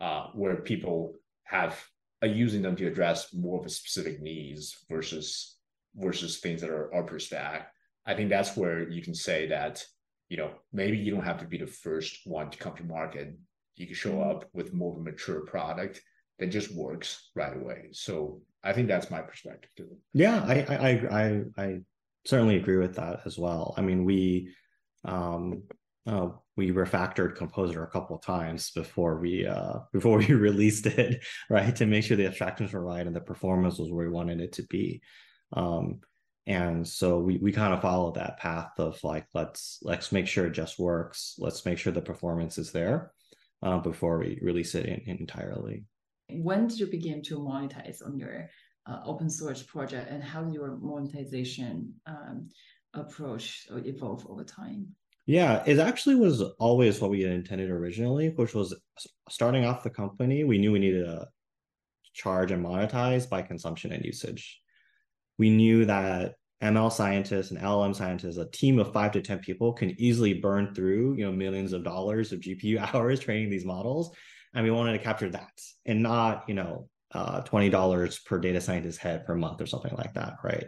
[0.00, 1.82] uh, where people have
[2.22, 5.56] are using them to address more of a specific needs versus
[5.96, 7.72] versus things that are upper stack.
[8.06, 9.84] I think that's where you can say that
[10.28, 13.36] you know maybe you don't have to be the first one to come to market.
[13.76, 16.02] You can show up with more of a mature product
[16.40, 19.96] that just works right away so I think that's my perspective too.
[20.12, 21.80] Yeah, I I I I
[22.26, 23.74] certainly agree with that as well.
[23.76, 24.54] I mean, we
[25.04, 25.62] um
[26.06, 31.24] uh, we refactored Composer a couple of times before we uh before we released it,
[31.50, 34.40] right, to make sure the abstractions were right and the performance was where we wanted
[34.40, 35.00] it to be.
[35.54, 36.00] Um,
[36.46, 40.46] and so we we kind of follow that path of like let's let's make sure
[40.46, 41.36] it just works.
[41.38, 43.12] Let's make sure the performance is there
[43.62, 45.84] uh, before we release it in, in entirely
[46.34, 48.48] when did you begin to monetize on your
[48.86, 52.48] uh, open source project and how did your monetization um,
[52.94, 54.86] approach evolve over time
[55.26, 58.74] yeah it actually was always what we had intended originally which was
[59.28, 61.26] starting off the company we knew we needed to
[62.12, 64.60] charge and monetize by consumption and usage
[65.38, 69.72] we knew that ML scientists and LLM scientists, a team of five to 10 people
[69.72, 74.14] can easily burn through, you know, millions of dollars of GPU hours training these models.
[74.54, 78.98] And we wanted to capture that and not, you know, uh, $20 per data scientist
[78.98, 80.66] head per month or something like that, right?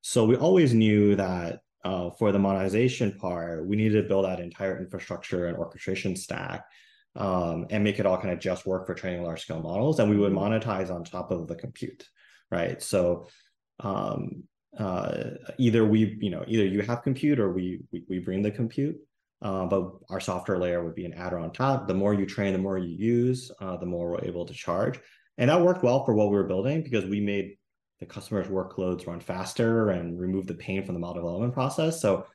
[0.00, 4.40] So we always knew that uh, for the monetization part, we needed to build that
[4.40, 6.64] entire infrastructure and orchestration stack
[7.16, 9.98] um, and make it all kind of just work for training large scale models.
[9.98, 12.06] And we would monetize on top of the compute,
[12.50, 12.82] right?
[12.82, 13.28] So
[13.80, 14.44] um,
[14.76, 18.50] uh, either we, you know, either you have compute or we we, we bring the
[18.50, 18.96] compute.
[19.40, 21.86] Uh, but our software layer would be an adder on top.
[21.86, 24.98] The more you train, the more you use, uh, the more we're able to charge.
[25.36, 27.56] And that worked well for what we were building because we made
[28.00, 32.00] the customer's workloads run faster and remove the pain from the model development process.
[32.00, 32.26] So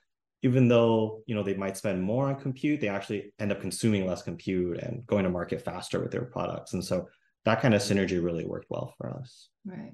[0.41, 4.05] even though you know they might spend more on compute, they actually end up consuming
[4.05, 6.73] less compute and going to market faster with their products.
[6.73, 7.07] And so
[7.45, 9.49] that kind of synergy really worked well for us.
[9.65, 9.93] Right.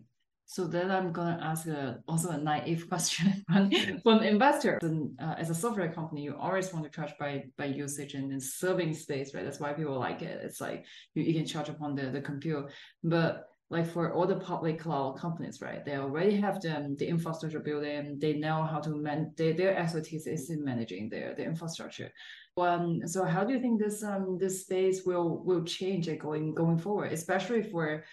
[0.52, 3.72] So then I'm going to ask a, also a naive question from,
[4.02, 4.80] from investor.
[4.82, 8.32] And, uh, as a software company, you always want to charge by by usage and
[8.32, 9.46] then serving space, right?
[9.46, 10.42] That's why people like it.
[10.44, 12.66] It's like you, you can charge upon the, the compute.
[13.04, 15.86] But like for all the public cloud companies, right?
[15.86, 18.18] They already have the, the infrastructure building.
[18.18, 19.32] They know how to man.
[19.38, 22.12] They, their expertise is in managing their, their infrastructure.
[22.58, 26.80] Um, so how do you think this um this space will will change going going
[26.80, 28.04] forward, especially for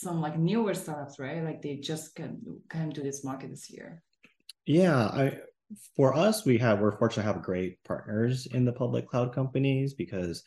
[0.00, 1.42] some like newer startups, right?
[1.42, 4.02] Like they just can came to this market this year.
[4.66, 5.38] Yeah, I
[5.96, 9.94] for us, we have we're fortunate to have great partners in the public cloud companies
[9.94, 10.42] because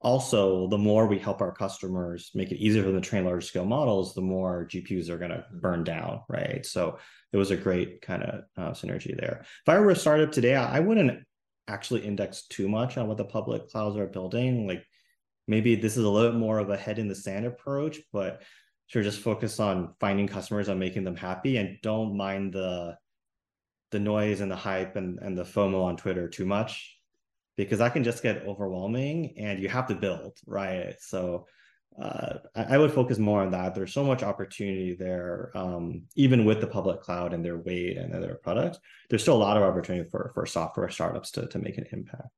[0.00, 3.46] also the more we help our customers make it easier for them to train large
[3.46, 6.66] scale models, the more GPUs are going to burn down, right?
[6.66, 6.98] So
[7.32, 9.40] it was a great kind of uh, synergy there.
[9.42, 11.24] If I were a startup today, I wouldn't
[11.68, 14.66] actually index too much on what the public clouds are building.
[14.66, 14.84] Like
[15.46, 18.42] maybe this is a little bit more of a head in the sand approach, but
[18.86, 22.96] sure just focus on finding customers and making them happy and don't mind the
[23.90, 26.98] the noise and the hype and, and the FOMO on Twitter too much
[27.56, 30.96] because that can just get overwhelming and you have to build, right?
[30.98, 31.46] So
[32.00, 33.72] uh, I, I, would focus more on that.
[33.74, 38.12] There's so much opportunity there, um, even with the public cloud and their weight and
[38.12, 38.78] their products.
[39.08, 42.30] There's still a lot of opportunity for for software startups to to make an impact.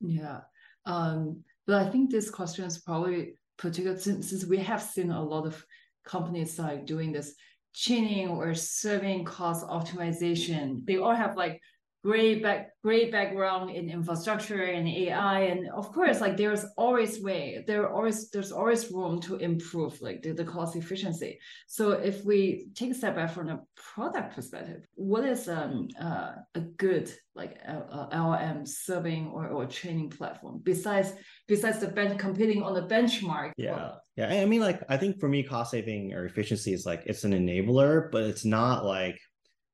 [0.00, 0.40] Yeah,
[0.84, 5.22] um, but I think this question is probably particular since, since we have seen a
[5.22, 5.64] lot of
[6.08, 7.34] companies like doing this
[7.72, 10.84] chaining or serving cost optimization.
[10.86, 11.60] They all have like
[12.04, 17.64] great back great background in infrastructure and AI and of course like there's always way
[17.66, 21.38] there always there's always room to improve like the, the cost efficiency.
[21.66, 26.32] So if we take a step back from a product perspective what is um uh,
[26.54, 31.12] a good like uh, serving or, or training platform besides
[31.46, 33.52] besides the bench competing on the benchmark?
[33.56, 33.94] Yeah.
[34.16, 34.28] Yeah.
[34.28, 37.32] I mean like I think for me cost saving or efficiency is like it's an
[37.32, 39.18] enabler but it's not like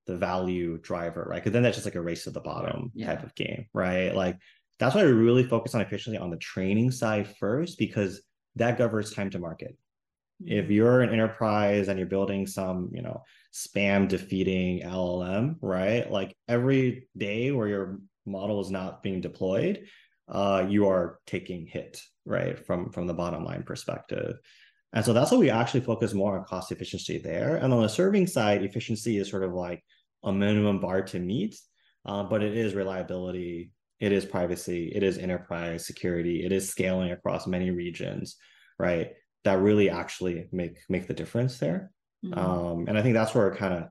[0.07, 1.37] the value driver, right?
[1.37, 3.07] Because then that's just like a race to the bottom yeah.
[3.07, 4.15] type of game, right?
[4.15, 4.39] Like
[4.79, 8.23] that's why we really focus on efficiency on the training side first, because
[8.57, 9.77] that governs time to market.
[10.43, 10.53] Mm-hmm.
[10.53, 16.11] If you're an enterprise and you're building some, you know, spam defeating LLM, right?
[16.11, 19.87] Like every day where your model is not being deployed,
[20.29, 22.59] uh, you are taking hit, right?
[22.59, 24.39] From from the bottom line perspective.
[24.95, 27.57] And so that's why we actually focus more on cost efficiency there.
[27.57, 29.83] And on the serving side, efficiency is sort of like
[30.23, 31.59] a minimum bar to meet,
[32.07, 37.11] uh, but it is reliability, it is privacy, it is enterprise security, it is scaling
[37.11, 38.37] across many regions,
[38.79, 39.11] right?
[39.43, 41.91] That really actually make make the difference there.
[42.25, 42.39] Mm-hmm.
[42.39, 43.89] Um, and I think that's where kind of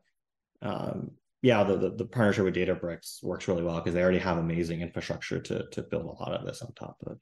[0.62, 4.38] um, yeah, the, the, the partnership with Databricks works really well because they already have
[4.38, 7.18] amazing infrastructure to to build a lot of this on top of.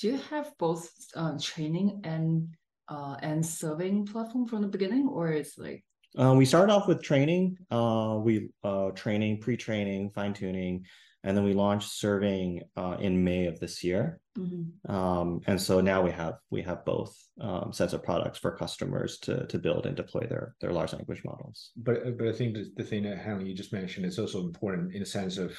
[0.00, 2.48] Do you have both uh, training and
[2.88, 5.84] uh, and serving platform from the beginning, or it's like?
[6.18, 7.56] Uh, we started off with training.
[7.70, 10.84] Uh, we uh, training, pre-training, fine tuning,
[11.22, 14.20] and then we launched serving uh, in May of this year.
[14.38, 14.90] Mm-hmm.
[14.90, 19.18] Um, and so now we have we have both um, sets of products for customers
[19.20, 21.72] to to build and deploy their their large language models.
[21.76, 24.94] But but I think the, the thing that Hanlin you just mentioned is also important
[24.94, 25.58] in the sense of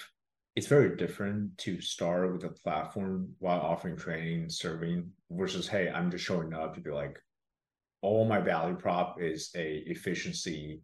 [0.59, 6.11] it's very different to start with a platform while offering training, serving versus, hey, I'm
[6.11, 7.17] just showing up to be like,
[8.01, 10.81] all my value prop is a efficiency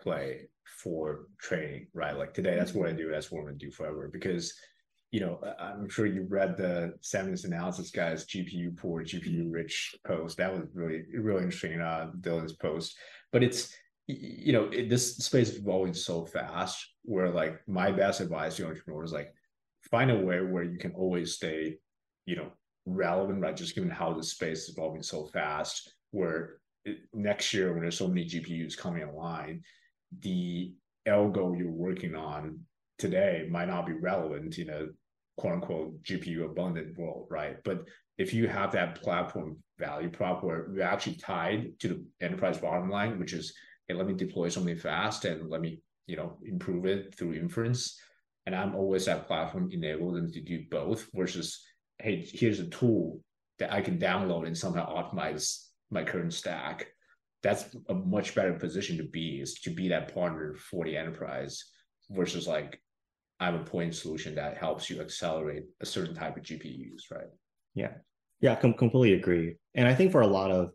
[0.00, 2.16] play for training, right?
[2.16, 3.10] Like today, that's what I do.
[3.10, 4.08] That's what I'm gonna do forever.
[4.12, 4.54] Because,
[5.10, 10.36] you know, I'm sure you read the SemiAnalysis guys GPU poor, GPU rich post.
[10.36, 11.80] That was really really interesting.
[11.80, 12.96] Uh, Dylan's post,
[13.32, 13.74] but it's
[14.06, 18.66] you know, it, this space is evolving so fast where like my best advice to
[18.66, 19.32] entrepreneurs like
[19.90, 21.78] find a way where you can always stay,
[22.26, 22.50] you know,
[22.86, 23.56] relevant, right?
[23.56, 27.96] Just given how the space is evolving so fast, where it, next year when there's
[27.96, 29.62] so many GPUs coming online,
[30.20, 30.72] the
[31.06, 32.60] algo you're working on
[32.98, 34.86] today might not be relevant in a
[35.38, 37.56] quote unquote GPU abundant world, right?
[37.64, 37.84] But
[38.18, 42.90] if you have that platform value prop where you're actually tied to the enterprise bottom
[42.90, 43.54] line, which is,
[43.86, 48.00] hey, let me deploy something fast and let me, you know, improve it through inference.
[48.46, 51.62] And I'm always that platform enable them to do both versus,
[51.98, 53.20] hey, here's a tool
[53.58, 56.88] that I can download and somehow optimize my current stack.
[57.42, 61.62] That's a much better position to be is to be that partner for the enterprise
[62.10, 62.80] versus like
[63.38, 67.28] I'm a point solution that helps you accelerate a certain type of GPUs, right?
[67.74, 67.92] Yeah.
[68.40, 69.56] Yeah, com- completely agree.
[69.74, 70.70] And I think for a lot of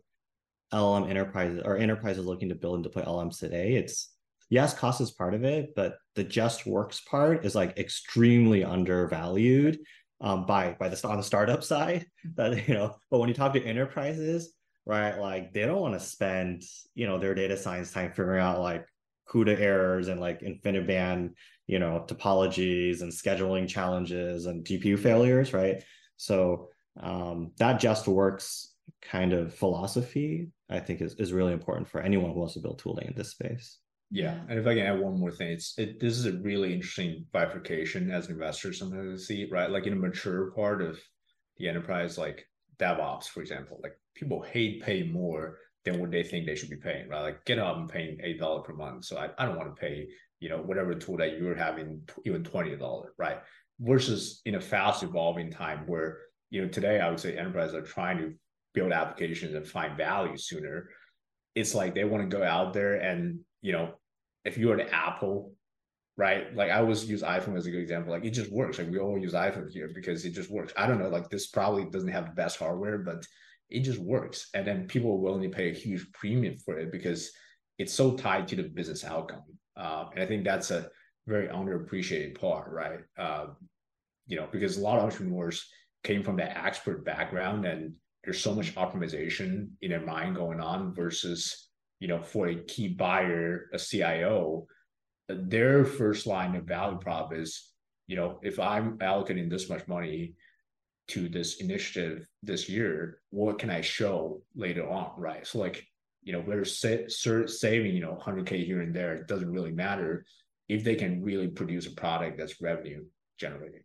[0.72, 4.13] LLM enterprises or enterprises looking to build and deploy LMs today, it's
[4.50, 9.78] yes, cost is part of it, but the just works part is like extremely undervalued
[10.20, 12.06] um, by by the on the startup side.
[12.34, 14.52] That you know, but when you talk to enterprises,
[14.86, 16.62] right, like they don't want to spend
[16.94, 18.86] you know their data science time figuring out like
[19.28, 21.30] CUDA errors and like InfiniBand,
[21.66, 25.82] you know, topologies and scheduling challenges and GPU failures, right?
[26.16, 26.68] So
[27.00, 32.32] um, that just works kind of philosophy, I think is, is really important for anyone
[32.32, 33.78] who wants to build tooling in this space.
[34.10, 34.38] Yeah.
[34.48, 37.26] And if I can add one more thing, it's it, this is a really interesting
[37.32, 39.70] bifurcation as investors sometimes to see, right?
[39.70, 41.00] Like in a mature part of
[41.56, 42.46] the enterprise, like
[42.78, 46.76] DevOps, for example, like people hate paying more than what they think they should be
[46.76, 47.22] paying, right?
[47.22, 50.08] Like GitHub, I'm paying eight dollar per month, so I, I don't want to pay
[50.40, 53.38] you know whatever tool that you're having even twenty dollar, right?
[53.80, 56.18] Versus in a fast evolving time where
[56.50, 58.34] you know today I would say enterprises are trying to
[58.74, 60.90] build applications and find value sooner.
[61.54, 63.86] It's like they want to go out there and you know
[64.44, 65.54] if you're an Apple
[66.16, 66.54] right?
[66.54, 68.12] Like I always use iPhone as a good example.
[68.12, 68.78] Like it just works.
[68.78, 70.72] Like we all use iPhone here because it just works.
[70.76, 71.08] I don't know.
[71.08, 73.26] Like this probably doesn't have the best hardware, but
[73.70, 74.48] it just works.
[74.54, 77.32] And then people are willing to pay a huge premium for it because
[77.78, 79.42] it's so tied to the business outcome.
[79.76, 80.88] Uh, and I think that's a
[81.26, 83.00] very underappreciated part, right?
[83.18, 83.46] Uh,
[84.26, 85.66] you know, because a lot of entrepreneurs
[86.04, 90.94] came from that expert background and there's so much optimization in their mind going on
[90.94, 91.63] versus,
[92.04, 94.66] you know, for a key buyer, a CIO,
[95.26, 97.72] their first line of value prop is,
[98.08, 100.34] you know, if I'm allocating this much money
[101.08, 105.46] to this initiative this year, what can I show later on, right?
[105.46, 105.82] So like,
[106.22, 107.08] you know, we're sa-
[107.46, 110.26] saving, you know, 100K here and there, it doesn't really matter
[110.68, 113.02] if they can really produce a product that's revenue
[113.40, 113.84] generating.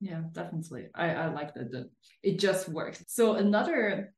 [0.00, 0.88] Yeah, definitely.
[0.92, 1.88] I, I like that.
[2.24, 3.04] It just works.
[3.06, 4.12] So another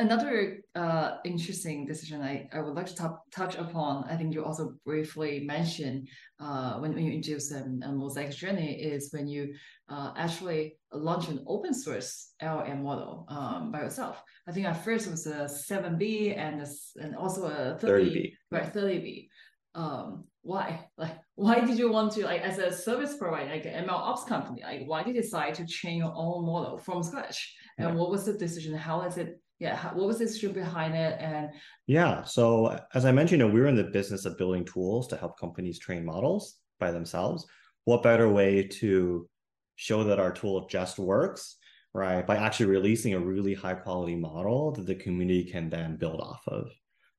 [0.00, 4.42] Another uh, interesting decision I, I would like to talk, touch upon, I think you
[4.42, 6.08] also briefly mentioned
[6.40, 9.52] uh, when, when you introduced um, a Mosaic journey is when you
[9.90, 14.22] uh, actually launch an open source LM model um, by yourself.
[14.48, 16.66] I think at first it was a 7B and, a,
[17.02, 18.32] and also a 30, 30B.
[18.50, 19.28] Right, 30B.
[19.74, 20.88] Um, why?
[20.96, 24.24] Like, why did you want to, like, as a service provider, like an ML ops
[24.24, 27.54] company, like, why did you decide to train your own model from scratch?
[27.76, 27.94] And yeah.
[27.94, 28.74] what was the decision?
[28.74, 31.50] How is it yeah what was the history behind it and
[31.86, 35.06] yeah so as i mentioned you know, we are in the business of building tools
[35.06, 37.46] to help companies train models by themselves.
[37.84, 39.28] What better way to
[39.76, 41.56] show that our tool just works
[41.94, 46.20] right by actually releasing a really high quality model that the community can then build
[46.20, 46.70] off of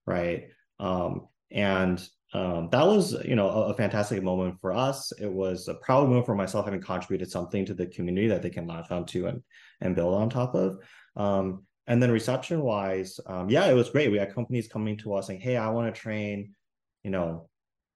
[0.06, 0.48] right?
[0.80, 5.12] Um, and um, that was you know a, a, fantastic moment for us.
[5.20, 8.50] It was a proud moment for myself having contributed something to the community that they
[8.50, 9.44] can latch onto and
[9.82, 10.78] and build on top of.
[11.16, 14.10] Um, and then reception wise, um, yeah, it was great.
[14.10, 16.56] We had companies coming to us saying, "Hey, I want to train,
[17.04, 17.50] you know,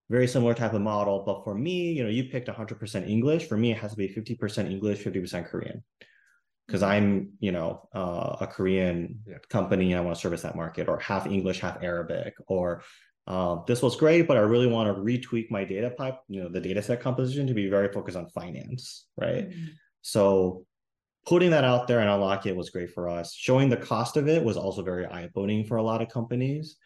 [0.10, 3.48] very similar type of model, but for me, you know, you picked 100% English.
[3.48, 5.82] For me, it has to be 50% English, 50% Korean,
[6.68, 6.92] because mm-hmm.
[6.92, 9.38] I'm, you know, uh, a Korean yeah.
[9.48, 12.84] company and I want to service that market, or half English, half Arabic, or
[13.28, 16.50] uh, this was great, but I really want to retweak my data pipe, you know,
[16.50, 19.50] the data set composition to be very focused on finance, right?
[19.50, 19.68] Mm-hmm.
[20.02, 20.66] So
[21.26, 23.34] putting that out there and unlocking it was great for us.
[23.34, 26.78] Showing the cost of it was also very eye opening for a lot of companies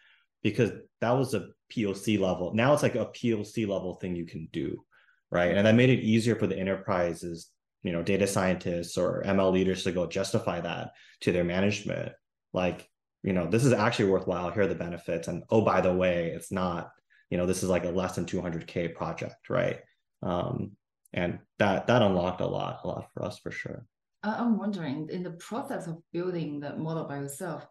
[0.44, 0.72] because
[1.02, 2.54] that was a POC level.
[2.54, 4.84] Now it's like a POC level thing you can do,
[5.30, 5.56] right?
[5.56, 7.50] And that made it easier for the enterprises,
[7.84, 12.14] you know, data scientists or ML leaders to go justify that to their management.
[12.54, 12.90] Like,
[13.24, 14.52] you know, this is actually worthwhile.
[14.52, 15.28] Here are the benefits.
[15.28, 16.92] And oh, by the way, it's not,
[17.30, 19.80] you know, this is like a less than 200K project, right?
[20.24, 20.72] Um,
[21.12, 23.86] and that that unlocked a lot, a lot for us for sure.
[24.24, 27.66] I'm wondering, in the process of building the model by yourself,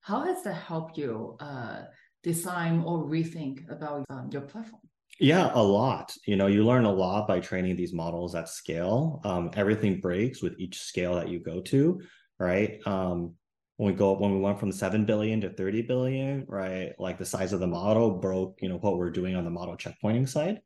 [0.00, 1.82] how has that helped you uh,
[2.22, 4.82] design or rethink about um, your platform?
[5.20, 6.16] Yeah, a lot.
[6.26, 9.20] You know, you learn a lot by training these models at scale.
[9.24, 12.00] Um, everything breaks with each scale that you go to,
[12.38, 12.80] right?
[12.86, 13.34] Um,
[13.76, 16.92] when we go when we went from 7 billion to 30 billion, right?
[16.98, 19.76] Like the size of the model broke, you know, what we're doing on the model
[19.76, 20.60] checkpointing side.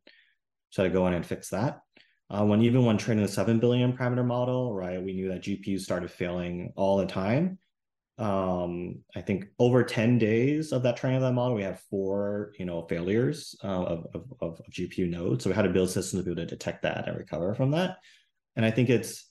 [0.70, 1.80] So to go in and fix that.
[2.28, 5.80] Uh, when even when training the 7 billion parameter model, right, we knew that GPUs
[5.80, 7.58] started failing all the time.
[8.18, 12.52] Um, I think over 10 days of that training of that model, we had four,
[12.58, 15.44] you know, failures uh, of, of, of GPU nodes.
[15.44, 17.72] So we had to build systems to be able to detect that and recover from
[17.72, 17.98] that.
[18.56, 19.30] And I think it's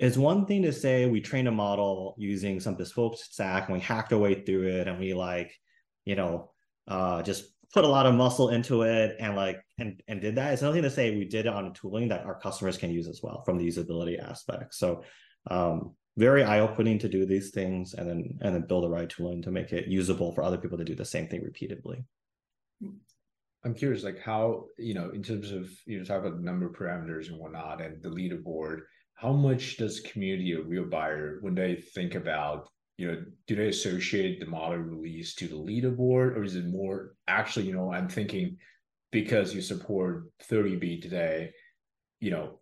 [0.00, 3.80] it's one thing to say we trained a model using some bespoke stack and we
[3.80, 5.56] hacked our way through it and we like,
[6.04, 6.50] you know,
[6.88, 10.52] uh, just put a lot of muscle into it and like and and did that.
[10.52, 13.20] It's nothing to say we did it on tooling that our customers can use as
[13.20, 14.74] well from the usability aspect.
[14.74, 15.02] So
[15.50, 19.42] um, very eye-opening to do these things and then and then build the right tooling
[19.42, 22.04] to make it usable for other people to do the same thing repeatedly.
[23.64, 26.66] I'm curious, like how you know, in terms of you know, talk about the number
[26.66, 28.80] of parameters and whatnot, and the leaderboard.
[29.16, 33.68] How much does community a real buyer when they think about you know, do they
[33.68, 38.08] associate the model release to the leaderboard, or is it more actually, you know, I'm
[38.08, 38.58] thinking
[39.10, 41.52] because you support 30B today,
[42.20, 42.60] you know,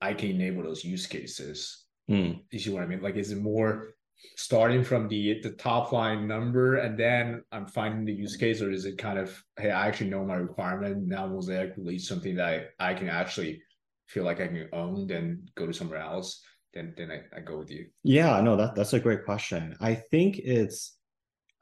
[0.00, 1.86] I can enable those use cases.
[2.10, 2.40] Mm.
[2.50, 3.02] You see what I mean?
[3.02, 3.94] Like, is it more
[4.36, 8.70] starting from the the top line number and then I'm finding the use case, or
[8.70, 12.72] is it kind of, hey, I actually know my requirement now Mosaic release something that
[12.80, 13.62] I, I can actually
[14.06, 16.42] feel like I can own, then go to somewhere else
[16.74, 17.86] then then I, I go with you.
[18.02, 19.76] Yeah, no, that that's a great question.
[19.80, 20.96] I think it's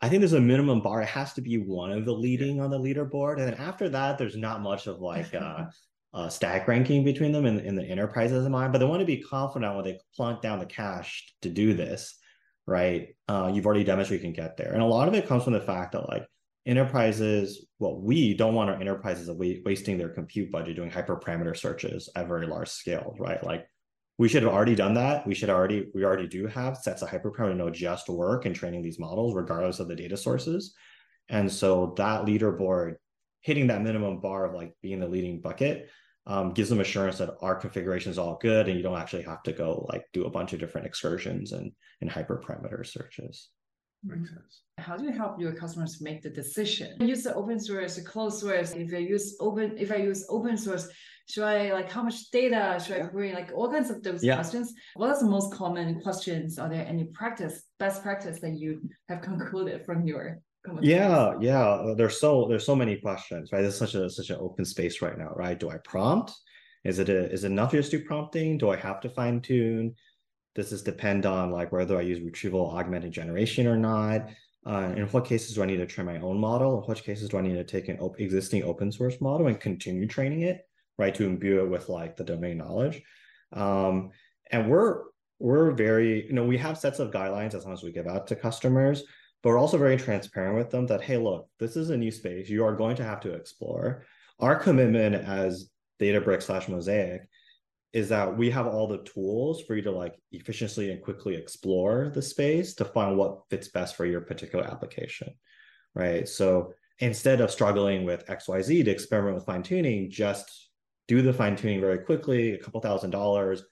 [0.01, 1.03] I think there's a minimum bar.
[1.03, 3.39] It has to be one of the leading on the leaderboard.
[3.39, 5.67] And then after that, there's not much of like uh,
[6.13, 9.07] uh stack ranking between them in, in the enterprises of mine, but they want to
[9.07, 12.19] be confident when they plunk down the cash to do this,
[12.67, 13.15] right?
[13.29, 14.73] Uh, you've already demonstrated you can get there.
[14.73, 16.27] And a lot of it comes from the fact that like
[16.67, 19.31] enterprises, well, we don't want our enterprises
[19.65, 23.43] wasting their compute budget doing hyperparameter searches at very large scale, right?
[23.45, 23.67] Like
[24.23, 25.27] we should have already done that.
[25.27, 28.81] We should already, we already do have sets of hyperparameter know just work in training
[28.81, 30.77] these models, regardless of the data sources.
[31.29, 32.95] And so that leaderboard
[33.41, 35.91] hitting that minimum bar of like being the leading bucket
[36.29, 39.43] um, gives them assurance that our configuration is all good and you don't actually have
[39.43, 43.49] to go like do a bunch of different excursions and, and hyperparameter searches.
[44.05, 44.63] Makes sense.
[44.79, 46.97] How do you help your customers make the decision?
[47.01, 48.71] Use the open source, the closed source.
[48.73, 50.89] If I use open, if I use open source,
[51.29, 53.35] should I like how much data should I bring?
[53.35, 54.35] Like all kinds of those yeah.
[54.35, 54.75] questions.
[54.95, 56.59] What are the most common questions?
[56.59, 60.41] Are there any practice, best practice that you have concluded from your
[60.81, 61.95] yeah yeah.
[61.97, 63.63] There's so there's so many questions right?
[63.63, 65.59] There's such a such an open space right now right?
[65.59, 66.33] Do i prompt?
[66.85, 68.59] Is it a, is it enough just do prompting?
[68.59, 69.95] Do i have to fine tune
[70.55, 74.29] does this depend on like whether i use retrieval augmented generation or not?
[74.65, 76.83] Uh, in what cases do i need to train my own model?
[76.83, 79.59] In which cases do i need to take an op- existing open source model and
[79.59, 80.65] continue training it
[81.03, 83.03] right to imbue it with like the domain knowledge.
[83.53, 84.11] Um,
[84.51, 85.03] and we're
[85.39, 88.29] we're very you know we have sets of guidelines as long as we give out
[88.29, 89.03] to customers
[89.43, 92.49] but we're also very transparent with them that hey look this is a new space.
[92.49, 94.05] You are going to have to explore.
[94.39, 97.23] Our commitment as databricks slash mosaic
[97.93, 102.11] is that we have all the tools for you to like efficiently and quickly explore
[102.15, 105.35] the space to find what fits best for your particular application
[105.95, 106.27] right?
[106.27, 110.62] So instead of struggling with xyz to experiment with fine tuning just
[111.09, 113.63] do the fine tuning very quickly, a couple thousand dollars,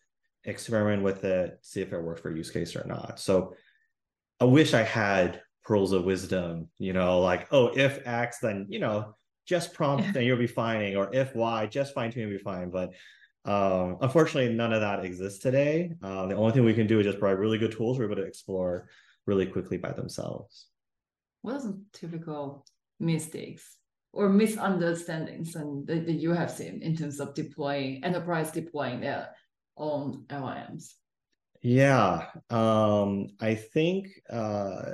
[0.44, 3.20] experiment with it, see if it works for use case or not.
[3.20, 3.54] So
[4.40, 8.78] I wish I had pearls of wisdom, you know, like, oh, if X, then, you
[8.78, 9.16] know,
[9.46, 10.96] just prompt and you'll be fine.
[10.96, 12.70] Or if Y, just fine you'll be fine.
[12.70, 12.94] But
[13.44, 15.92] um, unfortunately, none of that exists today.
[16.02, 18.22] Uh, the only thing we can do is just provide really good tools for people
[18.22, 18.88] to explore
[19.26, 20.66] really quickly by themselves.
[21.42, 22.66] What are some typical
[22.98, 23.76] mistakes
[24.12, 29.28] or misunderstandings and that, that you have seen in terms of deploying enterprise deploying their
[29.76, 30.94] own LLMs?
[31.62, 34.92] Yeah, um, I think uh,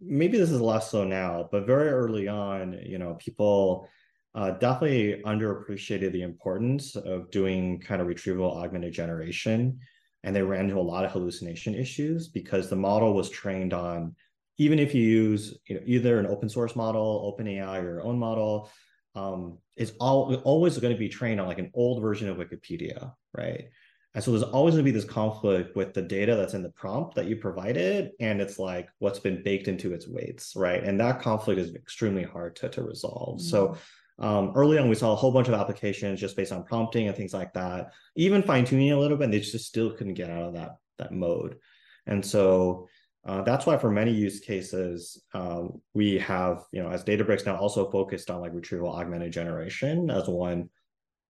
[0.00, 3.88] maybe this is less so now, but very early on, you know, people
[4.34, 9.78] uh, definitely underappreciated the importance of doing kind of retrieval augmented generation,
[10.24, 14.14] and they ran into a lot of hallucination issues because the model was trained on
[14.58, 18.18] even if you use you know, either an open source model, OpenAI, or your own
[18.18, 18.70] model,
[19.14, 23.12] um, it's all always going to be trained on like an old version of Wikipedia,
[23.36, 23.68] right?
[24.14, 26.70] And so there's always going to be this conflict with the data that's in the
[26.70, 30.82] prompt that you provided, and it's like what's been baked into its weights, right?
[30.82, 33.38] And that conflict is extremely hard to, to resolve.
[33.38, 33.48] Mm-hmm.
[33.48, 33.76] So
[34.18, 37.16] um, early on, we saw a whole bunch of applications just based on prompting and
[37.16, 40.30] things like that, even fine tuning a little bit, and they just still couldn't get
[40.30, 41.58] out of that that mode.
[42.06, 42.88] And so
[43.24, 47.56] uh, that's why for many use cases, um, we have, you know, as Databricks now
[47.56, 50.68] also focused on like retrieval augmented generation as one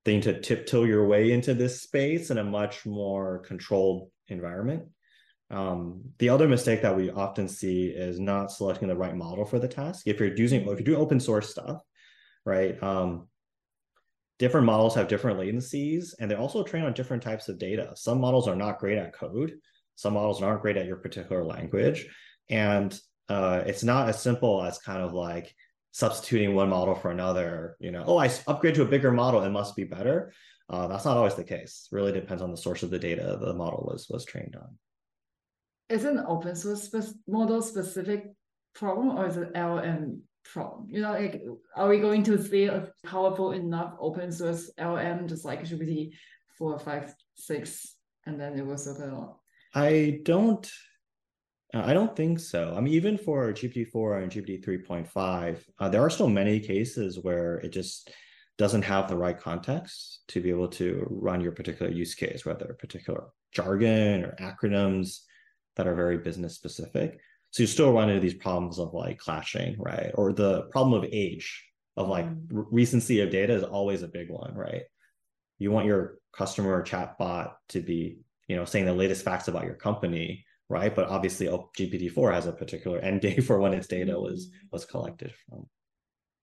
[0.05, 4.85] thing to tiptoe your way into this space in a much more controlled environment.
[5.51, 9.59] Um, the other mistake that we often see is not selecting the right model for
[9.59, 10.07] the task.
[10.07, 11.83] If you're using, if you do open source stuff,
[12.47, 12.83] right?
[12.83, 13.29] Um,
[14.39, 17.93] different models have different latencies and they're also train on different types of data.
[17.97, 19.53] Some models are not great at code.
[19.97, 22.07] Some models aren't great at your particular language.
[22.49, 25.55] And uh, it's not as simple as kind of like
[25.93, 27.77] substituting one model for another.
[27.81, 30.33] You know, oh, I upgrade to a bigger model, it must be better.
[30.69, 31.89] Uh, that's not always the case.
[31.91, 34.79] It really depends on the source of the data the model was was trained on.
[35.89, 38.33] Is an open source spe- model specific
[38.75, 40.87] problem or is it LM problem?
[40.89, 41.43] You know, like
[41.77, 46.13] are we going to see a powerful enough open source LM just like GPT
[46.57, 49.11] four, five, six, and then it was okay?
[49.75, 50.71] I don't
[51.75, 52.75] uh, I don't think so.
[52.77, 57.57] I mean, even for GPT-4 and GPT 3.5, uh, there are still many cases where
[57.57, 58.11] it just
[58.59, 62.77] doesn't have the right context to be able to run your particular use case, whether
[62.79, 65.21] particular jargon or acronyms
[65.77, 67.19] that are very business specific.
[67.51, 70.11] So you still run into these problems of like clashing, right?
[70.15, 71.65] Or the problem of age,
[71.97, 72.67] of like mm.
[72.71, 74.83] recency of data is always a big one, right?
[75.59, 78.19] You want your customer chat bot to be,
[78.49, 80.95] you know, saying the latest facts about your company, right?
[80.95, 84.73] But obviously GPT-4 has a particular end date for when its data was mm.
[84.73, 85.67] was collected from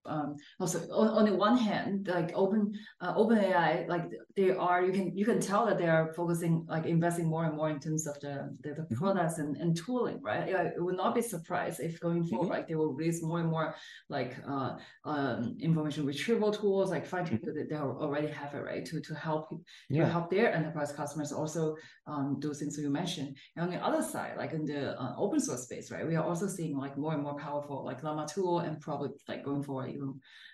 [0.09, 4.05] um, also on, on the one hand, like open uh, OpenAI, like
[4.35, 7.55] they are you can you can tell that they are focusing like investing more and
[7.55, 8.95] more in terms of the the, the mm-hmm.
[8.95, 10.49] products and, and tooling, right?
[10.49, 12.53] It would not be surprised if going forward, mm-hmm.
[12.53, 13.75] like they will release more and more
[14.09, 17.57] like uh, um, information retrieval tools, like fine tuning mm-hmm.
[17.57, 18.85] that they already have it, right?
[18.85, 19.53] To to help
[19.89, 20.05] yeah.
[20.05, 21.75] to help their enterprise customers also
[22.07, 23.35] um, do things you mentioned.
[23.55, 26.23] And on the other side, like in the uh, open source space, right, we are
[26.23, 29.89] also seeing like more and more powerful like Llama 2 and probably like going forward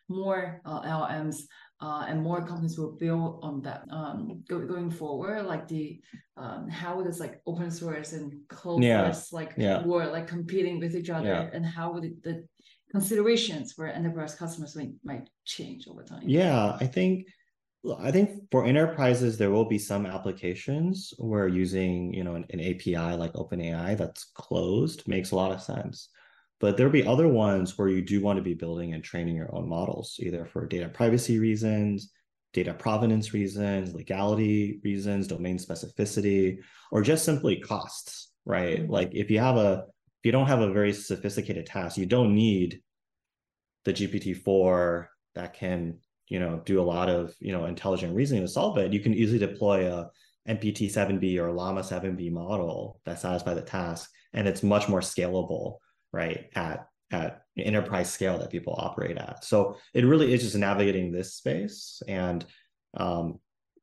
[0.08, 1.38] more uh, LLMs
[1.82, 5.46] uh, and more companies will build on that um, go, going forward.
[5.46, 6.00] Like the
[6.38, 9.14] um, how does like open source and closed yeah.
[9.32, 9.84] like yeah.
[9.84, 11.50] were like competing with each other, yeah.
[11.54, 12.48] and how would it, the
[12.91, 16.24] considerations for enterprise customers might, might change over time?
[16.26, 17.28] Yeah, I think
[18.00, 22.60] I think for enterprises, there will be some applications where using, you know, an, an,
[22.60, 26.10] API like OpenAI that's closed makes a lot of sense.
[26.66, 29.53] But there'll be other ones where you do want to be building and training your
[29.55, 32.11] own models, either for data privacy reasons,
[32.53, 36.57] data provenance reasons, legality reasons, domain specificity,
[36.91, 38.80] or just simply costs, right?
[38.80, 38.91] Mm-hmm.
[38.91, 42.34] Like if you have a if you don't have a very sophisticated task, you don't
[42.34, 42.82] need
[43.84, 45.05] the GPT-4
[45.36, 45.99] that can,
[46.30, 48.91] you know, do a lot of, you know, intelligent reasoning to solve it.
[48.91, 50.09] You can easily deploy a
[50.49, 55.76] MPT 7B or Llama 7B model that satisfies the task, and it's much more scalable
[56.16, 59.43] right at at enterprise scale that people operate at.
[59.45, 62.01] So it really is just navigating this space.
[62.07, 62.45] And
[62.97, 63.39] um,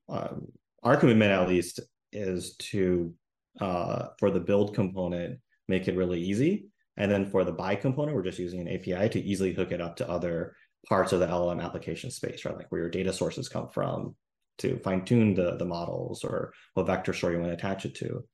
[0.08, 0.48] um,
[0.82, 1.80] our commitment at least
[2.12, 3.14] is to
[3.60, 6.66] uh, for the build component make it really easy.
[6.96, 9.80] And then for the buy component we're just using an api to easily hook it
[9.80, 10.56] up to other
[10.86, 12.56] parts of the llm application space right?
[12.56, 14.14] Like where your data sources come from
[14.58, 17.94] to fine tune the the models or what vector store you want to attach it
[17.96, 18.24] to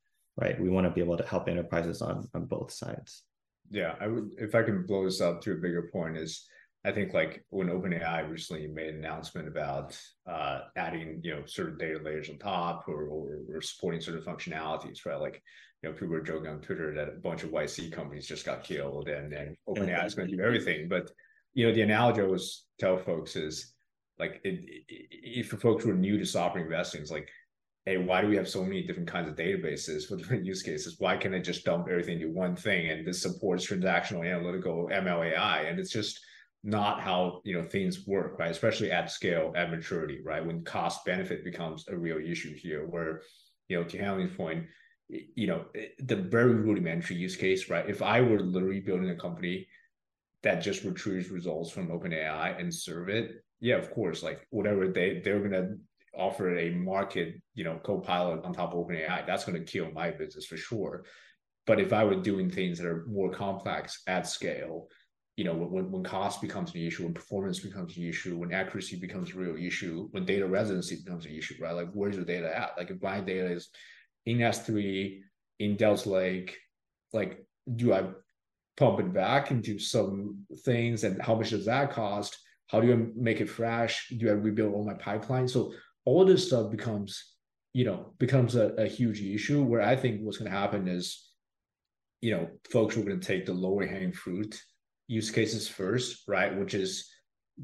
[0.41, 0.61] right?
[0.61, 3.23] We want to be able to help enterprises on on both sides
[3.71, 6.47] yeah, I would if I can blow this up to a bigger point is
[6.85, 11.77] I think like when OpenAI recently made an announcement about uh, adding you know certain
[11.77, 15.21] data layers on top or, or, or supporting certain functionalities, right?
[15.21, 15.43] Like
[15.83, 18.65] you know people were joking on Twitter that a bunch of YC companies just got
[18.65, 20.89] killed and then OpenAI is going to do everything.
[20.89, 21.11] But
[21.55, 23.75] you know the analogy I always tell folks is
[24.19, 27.29] like it, it, if folks who are new to software investing, it's like
[27.89, 30.97] hey, why do we have so many different kinds of databases for different use cases?
[30.99, 35.71] Why can't I just dump everything into one thing and this supports transactional analytical MLAI?
[35.71, 36.21] And it's just
[36.63, 38.51] not how you know things work, right?
[38.51, 40.45] Especially at scale, at maturity, right?
[40.45, 43.23] When cost benefit becomes a real issue here, where
[43.69, 44.67] you know, to Hanlin's point,
[45.09, 47.89] you know, eh, the very rudimentary use case, right?
[47.89, 49.67] If I were literally building a company
[50.43, 55.21] that just retrieves results from OpenAI and serve it, yeah, of course, like whatever they
[55.25, 55.77] they're gonna
[56.17, 60.11] offer a market, you know, co-pilot on top of OpenAI, that's going to kill my
[60.11, 61.05] business for sure.
[61.67, 64.89] But if I were doing things that are more complex at scale,
[65.37, 68.97] you know, when, when cost becomes an issue, when performance becomes an issue, when accuracy
[68.97, 71.73] becomes a real issue, when data residency becomes an issue, right?
[71.73, 72.73] Like where's the data at?
[72.77, 73.69] Like if my data is
[74.27, 75.21] in S3,
[75.61, 76.57] in Delta Lake,
[77.13, 77.45] like
[77.77, 78.05] do I
[78.77, 82.39] pump it back into some things and how much does that cost?
[82.69, 84.09] How do I make it fresh?
[84.19, 85.49] Do I rebuild all my pipeline?
[85.49, 85.73] So
[86.09, 87.11] all this stuff becomes
[87.73, 91.07] you know becomes a, a huge issue where i think what's going to happen is
[92.21, 94.53] you know folks are going to take the lower hanging fruit
[95.07, 96.91] use cases first right which is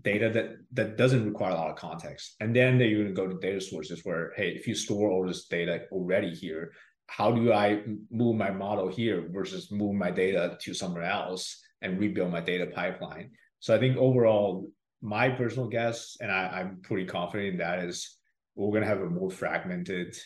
[0.02, 3.28] data that that doesn't require a lot of context and then they're going to go
[3.28, 6.72] to data sources where hey if you store all this data already here
[7.06, 11.98] how do I move my model here versus move my data to somewhere else and
[12.00, 13.32] rebuild my data pipeline?
[13.60, 14.70] So I think overall,
[15.02, 18.16] my personal guess, and I, I'm pretty confident in that, is
[18.54, 20.16] we're going to have a more fragmented,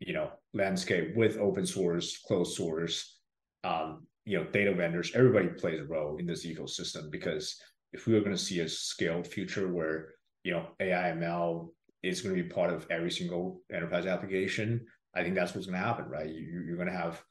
[0.00, 3.18] you know, landscape with open source, closed source,
[3.64, 5.12] um, you know, data vendors.
[5.14, 7.60] Everybody plays a role in this ecosystem because
[7.92, 10.10] if we are going to see a scaled future where
[10.44, 11.68] you know AI ML
[12.02, 15.78] is going to be part of every single enterprise application, I think that's what's going
[15.78, 16.28] to happen, right?
[16.28, 17.22] You, you're going to have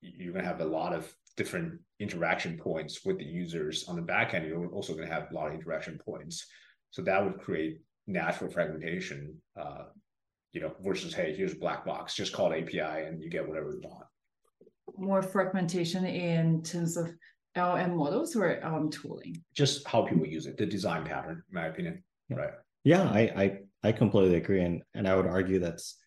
[0.00, 4.02] you're going to have a lot of different interaction points with the users on the
[4.02, 4.46] back end.
[4.46, 6.46] You're also going to have a lot of interaction points,
[6.90, 7.78] so that would create
[8.12, 9.36] natural fragmentation.
[9.58, 9.84] Uh,
[10.52, 13.46] you know, versus hey, here's a black box, just call it API and you get
[13.46, 14.04] whatever you want.
[14.98, 17.10] More fragmentation in terms of
[17.56, 19.42] LM models or LM tooling?
[19.54, 22.02] Just how people use it, the design pattern, in my opinion.
[22.28, 22.36] Yeah.
[22.36, 22.52] Right.
[22.84, 25.98] Yeah, I, I I completely agree, and and I would argue that's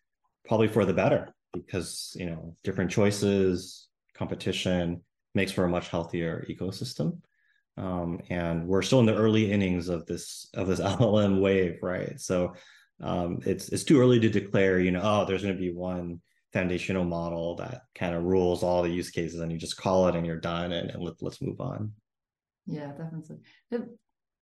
[0.45, 5.01] probably for the better because you know different choices, competition
[5.33, 7.19] makes for a much healthier ecosystem.
[7.77, 12.19] Um, and we're still in the early innings of this of this LLM wave, right?
[12.19, 12.53] So
[13.01, 16.21] um, it's it's too early to declare, you know, oh, there's going to be one
[16.53, 20.15] foundational model that kind of rules all the use cases, and you just call it
[20.15, 21.91] and you're done, and, and let, let's move on.
[22.65, 23.37] Yeah, definitely.
[23.71, 23.87] That,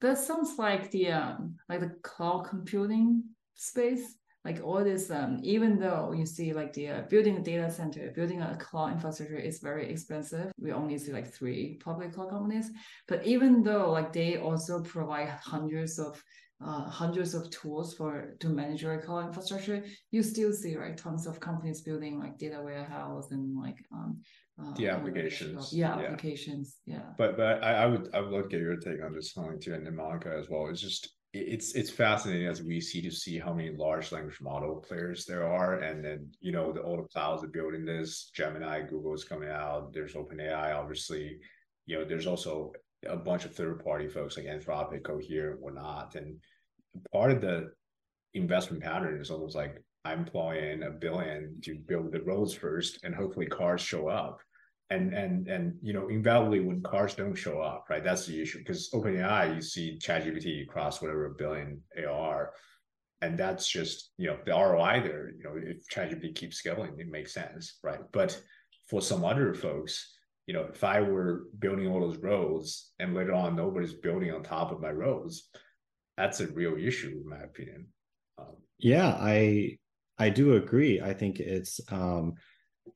[0.01, 3.23] that sounds like the um, like the cloud computing
[3.55, 4.15] space
[4.45, 8.11] like all this um, even though you see like the uh, building a data center
[8.15, 10.51] building a cloud infrastructure is very expensive.
[10.59, 12.69] We only see like three public cloud companies.
[13.07, 16.21] But even though like they also provide hundreds of
[16.65, 21.27] uh, hundreds of tools for to manage your cloud infrastructure you still see right tons
[21.27, 24.21] of companies building like data warehouse and like um,
[24.61, 27.01] uh, the applications yeah, yeah, applications yeah.
[27.17, 29.59] But but I, I would i would love to get your take on this something
[29.59, 30.67] too and monica as well.
[30.69, 34.75] It's just it's it's fascinating as we see to see how many large language model
[34.87, 38.29] players there are and then you know the all the clouds are building this.
[38.35, 41.37] Gemini google is coming out there's openai obviously.
[41.85, 42.71] You know there's also
[43.07, 46.37] a bunch of third party folks like anthropic cohere and whatnot and
[47.11, 47.71] part of the
[48.33, 53.13] investment pattern is almost like i'm employing a billion to build the roads first and
[53.13, 54.39] hopefully cars show up
[54.93, 58.03] and and and you know invariably when cars don't show up right?
[58.03, 62.53] That's the issue because openai you see ChatGPT cross whatever a billion AR
[63.21, 67.09] and that's just you know the ROI there you know if ChatGPT keeps scaling it
[67.09, 68.01] makes sense right?
[68.11, 68.39] But
[68.89, 70.15] for some other folks
[70.47, 74.43] you know if I were building all those roads and later on nobody's building on
[74.43, 75.49] top of my roads
[76.17, 77.87] that's a real issue in my opinion.
[78.37, 79.77] Um, yeah I
[80.19, 81.01] I do agree.
[81.01, 82.35] I think it's um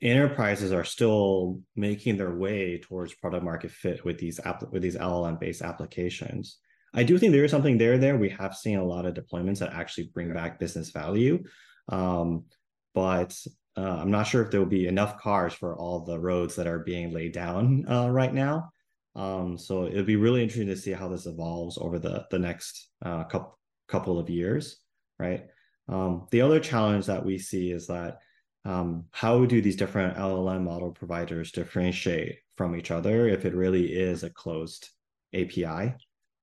[0.01, 4.97] enterprises are still making their way towards product market fit with these app with these
[4.97, 6.57] LLM based applications.
[6.93, 7.97] I do think there is something there.
[7.97, 11.43] There we have seen a lot of deployments that actually bring back business value,
[11.89, 12.45] um,
[12.93, 13.35] but
[13.77, 16.67] uh, I'm not sure if there will be enough cars for all the roads that
[16.67, 18.71] are being laid down uh, right now.
[19.15, 22.89] Um, so it'll be really interesting to see how this evolves over the the next
[23.03, 23.57] uh, couple
[23.87, 24.77] couple of years,
[25.17, 25.47] right?
[25.89, 28.19] Um, the other challenge that we see is that
[28.67, 33.93] um, how do these different LLM model providers differentiate from each other if it really
[33.93, 34.89] is a closed
[35.33, 35.95] API?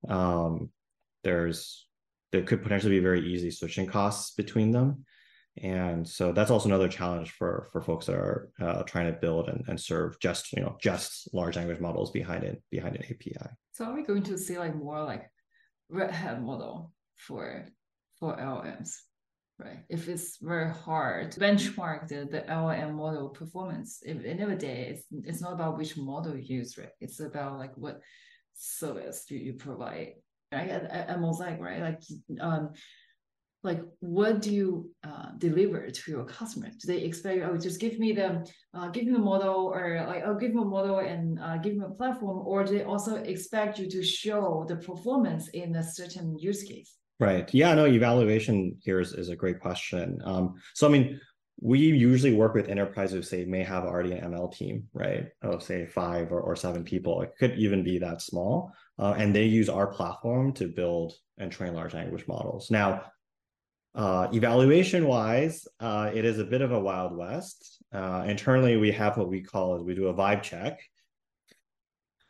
[0.08, 0.70] Um,
[1.22, 1.86] there's
[2.32, 5.04] there could potentially be very easy switching costs between them,
[5.62, 9.50] and so that's also another challenge for for folks that are uh, trying to build
[9.50, 13.50] and, and serve just you know just large language models behind it behind an API.
[13.72, 15.30] So are we going to see like more like
[15.90, 17.66] Red Hat model for
[18.18, 18.92] for LLMs?
[19.58, 19.80] Right?
[19.88, 24.88] If it's very hard to benchmark the, the LLM model performance, if, at the day,
[24.90, 26.90] it's, it's not about which model you use, right?
[27.00, 28.00] It's about like what
[28.54, 30.14] service do you provide.
[30.52, 30.70] Right?
[30.70, 31.80] At, at Mosaic, right?
[31.80, 32.00] Like,
[32.40, 32.70] um,
[33.64, 36.68] like what do you uh, deliver to your customer?
[36.68, 40.22] Do they expect oh just give me the uh, give me a model or like
[40.26, 43.16] oh give me a model and uh, give me a platform, or do they also
[43.16, 46.94] expect you to show the performance in a certain use case?
[47.20, 47.52] Right.
[47.54, 50.20] Yeah, no, evaluation here is, is a great question.
[50.24, 51.20] Um, so, I mean,
[51.60, 55.28] we usually work with enterprises who say may have already an ML team, right?
[55.40, 57.22] Of say five or, or seven people.
[57.22, 58.72] It could even be that small.
[58.98, 62.70] Uh, and they use our platform to build and train large language models.
[62.70, 63.04] Now,
[63.94, 67.82] uh, evaluation wise, uh, it is a bit of a wild west.
[67.92, 70.80] Uh, internally, we have what we call we do a vibe check,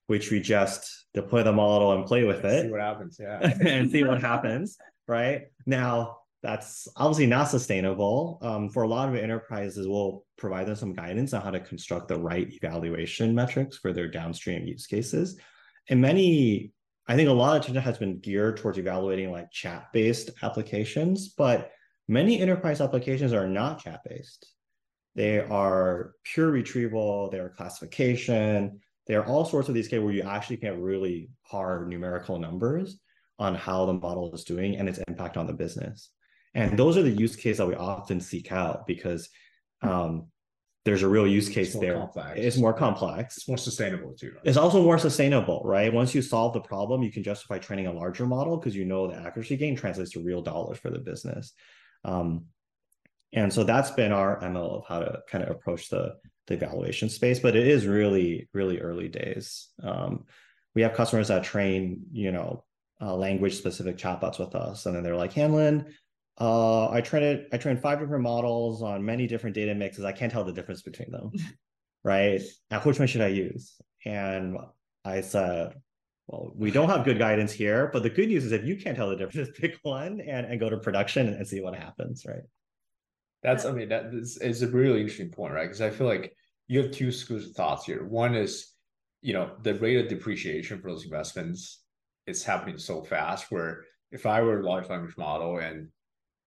[0.07, 2.65] which we just deploy the model and play with it.
[2.65, 3.55] See what happens, yeah.
[3.67, 4.77] and see what happens,
[5.09, 5.43] right?
[5.67, 8.39] Now, that's obviously not sustainable.
[8.43, 12.09] Um, for a lot of enterprises, we'll provide them some guidance on how to construct
[12.09, 15.39] the right evaluation metrics for their downstream use cases.
[15.89, 16.73] And many,
[17.09, 21.71] I think a lot of attention has been geared towards evaluating like chat-based applications, but
[22.09, 24.47] many enterprise applications are not chat-based.
[25.15, 30.15] They are pure retrieval, they are classification, they are all sorts of these cases where
[30.15, 32.99] you actually get really hard numerical numbers
[33.39, 36.11] on how the model is doing and its impact on the business.
[36.55, 39.29] And those are the use cases that we often seek out because
[39.83, 40.29] um,
[40.85, 41.95] there's a real use case there.
[41.95, 42.33] Complex.
[42.37, 43.37] It's more complex.
[43.37, 44.33] It's more sustainable too.
[44.35, 44.43] Right?
[44.45, 45.93] It's also more sustainable, right?
[45.93, 49.09] Once you solve the problem, you can justify training a larger model because you know
[49.09, 51.53] the accuracy gain translates to real dollars for the business.
[52.05, 52.47] Um,
[53.33, 56.15] and so that's been our ML of how to kind of approach the
[56.47, 59.69] the evaluation space, but it is really, really early days.
[59.83, 60.25] Um,
[60.75, 62.65] we have customers that train, you know,
[63.01, 65.87] uh, language specific chatbots with us, and then they're like, Hanlin,
[66.41, 67.49] uh, I trained it.
[67.53, 70.05] I trained five different models on many different data mixes.
[70.05, 71.31] I can't tell the difference between them,
[72.05, 72.43] right?
[72.71, 73.75] Now, which one should I use?
[74.05, 74.59] And
[75.05, 75.75] I said,
[76.27, 78.97] well, we don't have good guidance here, but the good news is if you can't
[78.97, 82.43] tell the difference, pick one and, and go to production and see what happens, right?
[83.45, 85.67] That's, I mean, that is, is a really interesting point, right?
[85.67, 86.35] Because I feel like
[86.67, 88.05] you have two schools of thoughts here.
[88.05, 88.73] One is,
[89.21, 91.83] you know, the rate of depreciation for those investments
[92.27, 93.51] is happening so fast.
[93.51, 95.89] Where if I were a large language model and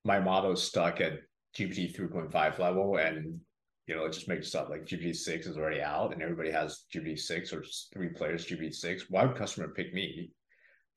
[0.03, 1.19] my model is stuck at
[1.55, 3.39] GPT 3.5 level and
[3.87, 6.83] you know, it just makes up like GPT six is already out and everybody has
[6.93, 9.05] GPT six or three players GPT six.
[9.09, 10.31] Why would customer pick me?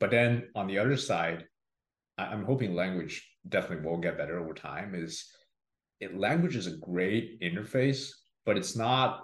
[0.00, 1.44] But then on the other side,
[2.18, 4.94] I'm hoping language definitely will get better over time.
[4.94, 5.30] Is
[6.00, 8.10] it language is a great interface,
[8.46, 9.22] but it's not.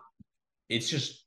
[0.68, 1.26] It's just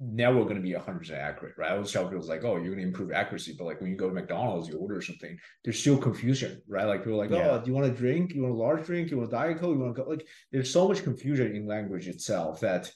[0.00, 1.70] never going to be 100% accurate, right?
[1.70, 3.54] I always tell people, like, oh, you're going to improve accuracy.
[3.56, 6.84] But like when you go to McDonald's, you order something, there's still confusion, right?
[6.84, 8.34] Like people are like, oh, do you want a drink?
[8.34, 9.10] You want a large drink?
[9.10, 9.74] You want a Diet Coke?
[9.74, 10.08] You want to go?
[10.08, 12.90] Like there's so much confusion in language itself that,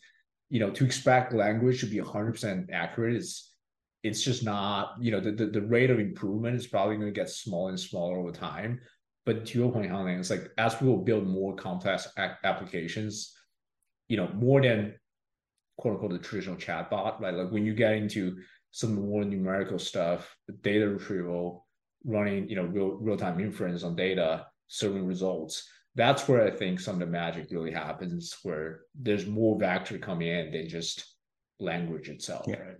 [0.50, 3.50] you know, to expect language to be 100% accurate is,
[4.02, 7.20] it's just not, you know, the, the, the rate of improvement is probably going to
[7.20, 8.80] get smaller and smaller over time.
[9.28, 13.36] But to your point, Hang, it's like as people build more complex applications,
[14.08, 14.94] you know, more than
[15.76, 17.34] quote unquote the traditional chatbot, right?
[17.34, 18.38] Like when you get into
[18.70, 21.66] some more numerical stuff, data retrieval,
[22.06, 25.68] running, you know, real real time inference on data, serving results.
[25.94, 30.28] That's where I think some of the magic really happens, where there's more vector coming
[30.28, 31.04] in than just
[31.60, 32.60] language itself, yeah.
[32.60, 32.76] right?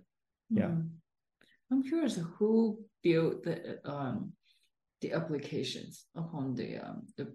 [0.49, 0.63] Yeah.
[0.63, 1.73] Mm-hmm.
[1.73, 4.33] I'm curious who built the um
[5.01, 7.27] the applications upon the um the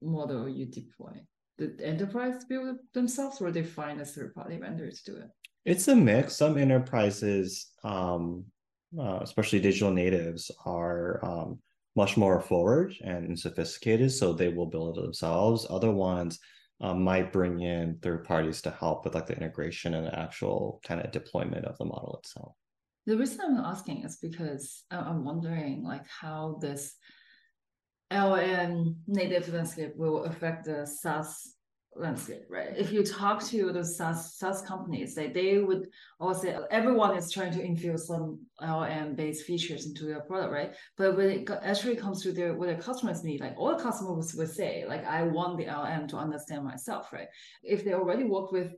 [0.00, 1.12] model you deploy
[1.58, 5.30] the enterprise build themselves or they find a third party vendor to do it?
[5.64, 6.36] It's a mix.
[6.36, 8.44] Some enterprises, um,
[8.98, 11.58] uh, especially digital natives, are um,
[11.94, 15.66] much more forward and sophisticated, so they will build it themselves.
[15.70, 16.38] Other ones
[16.80, 20.80] um, might bring in third parties to help with like the integration and the actual
[20.84, 22.56] kind of deployment of the model itself.
[23.06, 26.94] The reason I'm asking is because I'm wondering like how this
[28.12, 31.56] LLM native landscape will affect the SaaS
[31.94, 32.74] landscape, right?
[32.76, 35.88] If you talk to the SaaS, SaaS companies, they, they would
[36.20, 40.74] all say everyone is trying to infuse some LLM based features into their product, right?
[40.96, 44.50] But when it actually comes to their what their customers need, like all customers would
[44.50, 47.28] say, like I want the LLM to understand myself, right?
[47.62, 48.72] If they already work with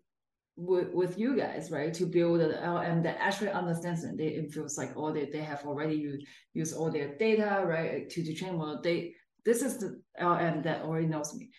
[0.57, 4.79] with, with you guys, right, to build an LM that actually understands and they infuse
[4.79, 8.57] like all they, they have already used, use all their data, right, to, to train
[8.57, 8.81] model.
[8.83, 11.51] They this is the LM that already knows me,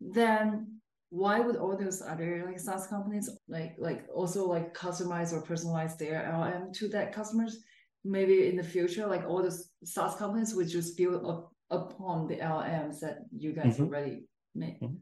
[0.00, 0.80] then
[1.10, 5.96] why would all those other like SaaS companies like like also like customize or personalize
[5.96, 7.58] their LM to that customers?
[8.04, 12.36] Maybe in the future, like all the SaaS companies would just build up upon the
[12.36, 13.84] LMs that you guys mm-hmm.
[13.84, 14.24] already
[14.54, 14.78] made.
[14.82, 14.96] Mm-hmm.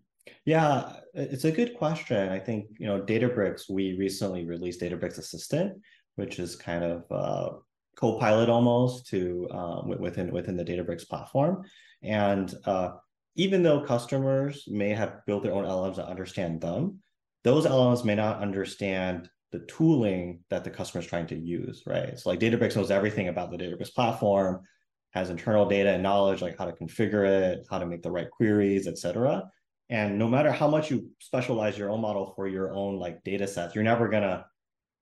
[0.45, 2.29] Yeah, it's a good question.
[2.29, 3.63] I think you know Databricks.
[3.69, 5.81] We recently released Databricks Assistant,
[6.17, 7.57] which is kind of uh,
[7.97, 11.65] co-pilot almost to um, within within the Databricks platform.
[12.03, 12.93] And uh,
[13.37, 17.01] even though customers may have built their own LLMs that understand them,
[17.45, 22.19] those LLMs may not understand the tooling that the customer is trying to use, right?
[22.19, 24.63] So like Databricks knows everything about the Databricks platform,
[25.11, 28.31] has internal data and knowledge, like how to configure it, how to make the right
[28.31, 29.43] queries, et cetera.
[29.89, 33.47] And no matter how much you specialize your own model for your own like data
[33.47, 34.47] sets, you're never gonna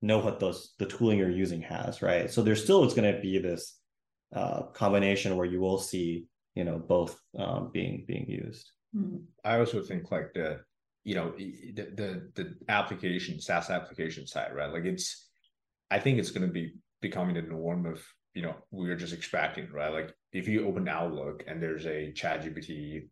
[0.03, 2.31] know what those the tooling you're using has, right?
[2.31, 3.79] So there's still it's gonna be this
[4.35, 9.17] uh, combination where you will see you know both um, being being used hmm.
[9.45, 10.61] i also think like the
[11.05, 15.29] you know the the, the application saas application side right like it's
[15.91, 18.03] i think it's going to be becoming the norm of
[18.35, 22.43] you know we're just expecting right like if you open outlook and there's a chat
[22.43, 23.09] gpt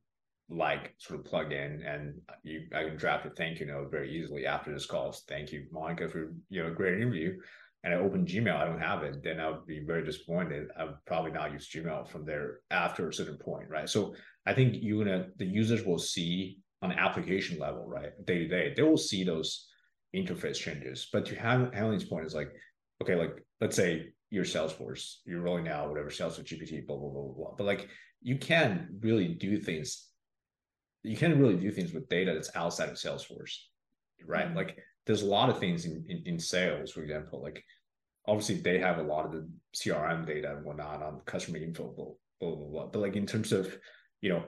[0.51, 4.11] like sort of plug in and you i can draft a thank you note very
[4.11, 7.37] easily after this call thank you monica for you know a great interview
[7.85, 10.69] and I open Gmail, I don't have it, then I would be very disappointed.
[10.77, 13.89] I would probably not use Gmail from there after a certain point, right?
[13.89, 14.15] So
[14.47, 18.49] I think you're gonna uh, the users will see on application level, right, day to
[18.49, 19.69] day, they will see those
[20.15, 21.09] interface changes.
[21.13, 22.51] But to Hanlin's point is like,
[23.03, 27.23] okay, like let's say your Salesforce, you're rolling out whatever Salesforce GPT, blah blah blah
[27.23, 27.55] blah blah.
[27.57, 27.89] But like
[28.23, 30.08] you can really do things.
[31.05, 33.57] You can't really do things with data that's outside of Salesforce,
[34.27, 34.47] right?
[34.47, 34.57] Mm-hmm.
[34.57, 37.65] Like there's a lot of things in, in, in sales, for example, like
[38.27, 42.07] obviously they have a lot of the CRM data and whatnot on customer info, blah,
[42.41, 42.87] blah, blah, blah.
[42.87, 43.75] But like in terms of,
[44.21, 44.45] you know,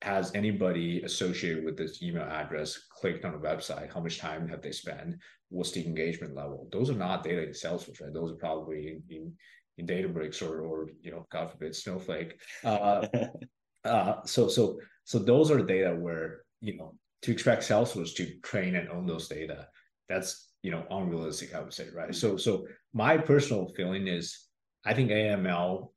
[0.00, 3.92] has anybody associated with this email address clicked on a website?
[3.92, 5.16] How much time have they spent?
[5.48, 6.68] What's the engagement level?
[6.72, 8.12] Those are not data in Salesforce, right?
[8.12, 9.32] Those are probably in, in,
[9.78, 12.40] in Databricks or, or, you know, God forbid, Snowflake.
[12.64, 13.06] Uh,
[13.84, 18.76] uh, so, so, so those are data where, you know, to expect Salesforce to train
[18.76, 19.68] and own those data
[20.08, 22.10] that's you know unrealistic i would say right?
[22.10, 22.12] Mm-hmm.
[22.12, 24.46] So so my personal feeling is
[24.84, 25.90] i think aml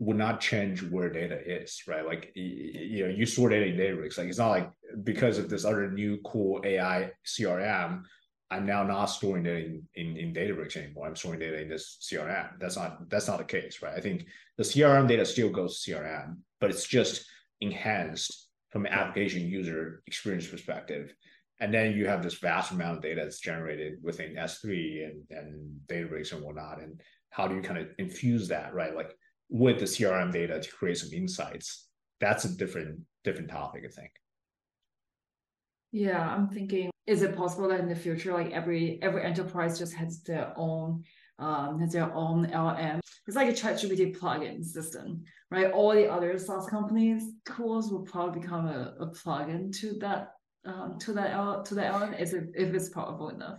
[0.00, 2.04] would not change where data is right?
[2.04, 4.18] Like you know you store data in databricks.
[4.18, 4.70] Like it's not like
[5.02, 8.02] because of this other new cool ai crm
[8.50, 11.06] i'm now not storing data in, in, in databricks anymore.
[11.06, 13.94] I'm storing data in this crm that's not that's not the case right?
[13.96, 14.26] I think
[14.56, 17.26] the crm data still goes to crm but it's just
[17.60, 21.14] enhanced from an application user experience perspective
[21.60, 25.80] and then you have this vast amount of data that's generated within S3 and, and
[25.86, 26.82] Databricks and whatnot.
[26.82, 27.00] And
[27.30, 28.94] how do you kind of infuse that, right?
[28.94, 29.14] Like
[29.48, 31.88] with the CRM data to create some insights.
[32.20, 34.10] That's a different different topic, I think.
[35.92, 39.94] Yeah, I'm thinking, is it possible that in the future, like every every enterprise just
[39.94, 41.04] has their own
[41.38, 43.00] um has their own LM?
[43.26, 45.70] It's like a ChatGPT plugin system, right?
[45.70, 50.32] All the other SaaS companies tools will probably become a, a plugin to that
[50.66, 53.58] um, to that L, to that element if if it's powerful enough.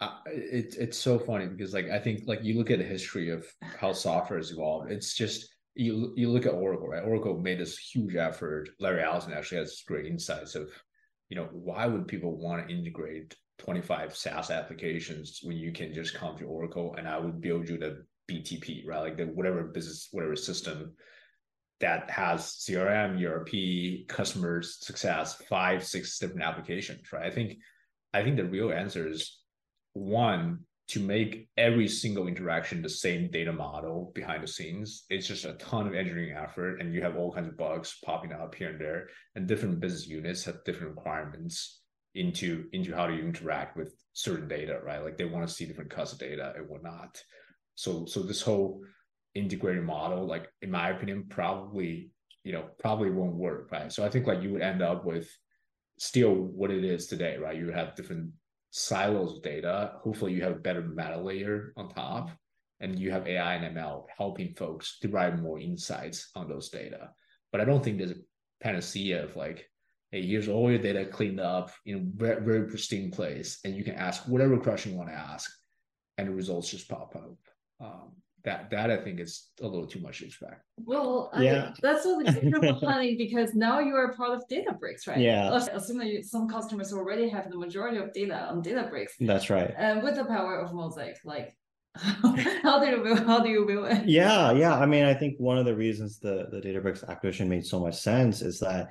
[0.00, 3.30] Uh, it, it's so funny because like I think like you look at the history
[3.30, 4.90] of how software has evolved.
[4.90, 7.04] It's just you you look at Oracle, right?
[7.04, 8.70] Oracle made this huge effort.
[8.78, 10.70] Larry Ellison actually has great insights of,
[11.28, 16.14] you know, why would people want to integrate 25 SaaS applications when you can just
[16.14, 19.00] come to Oracle and I would build you the BTP, right?
[19.00, 20.94] Like the whatever business, whatever system
[21.80, 27.26] that has CRM, ERP, customer success, five, six different applications, right?
[27.26, 27.58] I think
[28.14, 29.38] I think the real answer is
[29.92, 35.04] one, to make every single interaction the same data model behind the scenes.
[35.10, 38.32] It's just a ton of engineering effort, and you have all kinds of bugs popping
[38.32, 41.80] up here and there, and different business units have different requirements
[42.16, 45.04] into into how do you interact with certain data, right?
[45.04, 47.22] Like they want to see different cuts of data and whatnot.
[47.74, 48.82] So so this whole
[49.34, 52.10] integrated model, like in my opinion, probably
[52.42, 53.92] you know probably won't work, right?
[53.92, 55.28] So I think like you would end up with
[55.98, 57.56] still what it is today, right?
[57.56, 58.30] You have different
[58.70, 59.92] silos of data.
[60.02, 62.30] Hopefully, you have a better meta layer on top,
[62.80, 67.10] and you have AI and ML helping folks derive more insights on those data.
[67.52, 68.22] But I don't think there's a
[68.62, 69.68] panacea of like,
[70.12, 73.84] hey, here's all your data cleaned up in a very, very pristine place, and you
[73.84, 75.50] can ask whatever question you want to ask,
[76.18, 77.36] and the results just pop up.
[77.80, 78.12] Um,
[78.46, 80.62] that that I think is a little too much to expect.
[80.84, 85.18] Well, yeah, I, that's what the planning because now you are part of Databricks, right?
[85.18, 85.52] Yeah.
[85.72, 89.10] Assuming some customers already have the majority of data on Databricks.
[89.20, 89.74] That's right.
[89.76, 91.56] And with the power of Mosaic, like
[91.96, 94.06] how do you build, how do you build it?
[94.06, 94.78] Yeah, yeah.
[94.78, 97.96] I mean, I think one of the reasons the the Databricks acquisition made so much
[97.96, 98.90] sense is that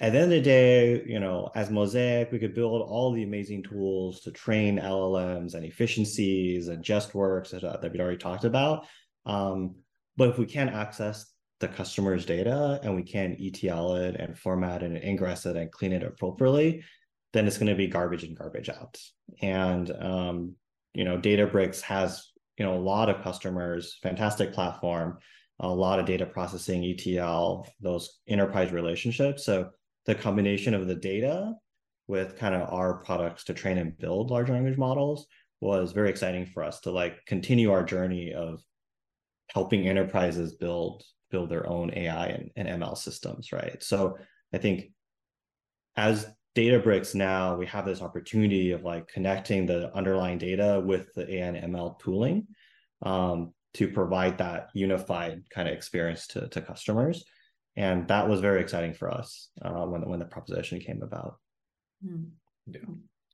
[0.00, 3.22] at the end of the day, you know, as Mosaic, we could build all the
[3.22, 8.86] amazing tools to train LLMs and efficiencies and JustWorks that, that we'd already talked about.
[9.24, 9.76] Um,
[10.16, 14.82] but if we can't access the customer's data and we can't ETL it and format
[14.82, 16.82] it and ingress it and clean it appropriately,
[17.32, 18.98] then it's going to be garbage in, garbage out.
[19.42, 20.56] And um,
[20.92, 25.18] you know, Databricks has you know a lot of customers, fantastic platform,
[25.60, 29.44] a lot of data processing, ETL, those enterprise relationships.
[29.44, 29.70] So
[30.06, 31.54] the combination of the data
[32.06, 35.26] with kind of our products to train and build large language models
[35.60, 38.62] was very exciting for us to like continue our journey of
[39.48, 43.82] helping enterprises build build their own AI and, and ML systems, right?
[43.82, 44.16] So
[44.52, 44.92] I think
[45.96, 51.28] as Databricks now, we have this opportunity of like connecting the underlying data with the
[51.34, 52.46] AI and ML tooling
[53.02, 57.24] um, to provide that unified kind of experience to, to customers
[57.76, 61.36] and that was very exciting for us uh, when when the proposition came about.
[62.04, 62.24] Hmm.
[62.66, 62.80] Yeah,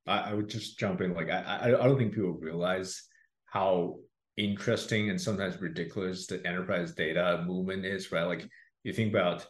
[0.07, 1.15] I, I, would just jump in.
[1.15, 3.03] Like I, I don't think people realize
[3.45, 3.99] how
[4.37, 8.11] interesting and sometimes ridiculous the enterprise data movement is.
[8.11, 8.49] Right, like
[8.83, 9.47] you think about.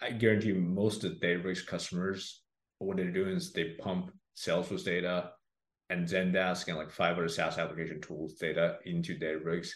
[0.00, 2.42] I guarantee you, most of the Databricks customers,
[2.78, 5.30] what they're doing is they pump Salesforce data
[5.90, 9.68] and Zendesk and like five other SaaS application tools data into Databricks,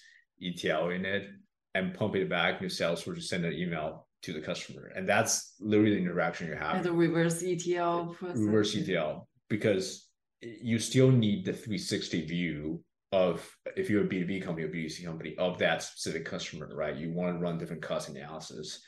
[0.42, 1.28] ETL in it,
[1.76, 5.54] and pump it back to Salesforce to send an email to the customer, and that's
[5.60, 6.76] literally the interaction you have.
[6.76, 8.38] And the reverse ETL process.
[8.38, 10.08] reverse ETL because
[10.40, 12.82] you still need the 360 view
[13.12, 16.96] of if you're a B2B company or B2C company of that specific customer, right?
[16.96, 18.80] You want to run different cost analysis.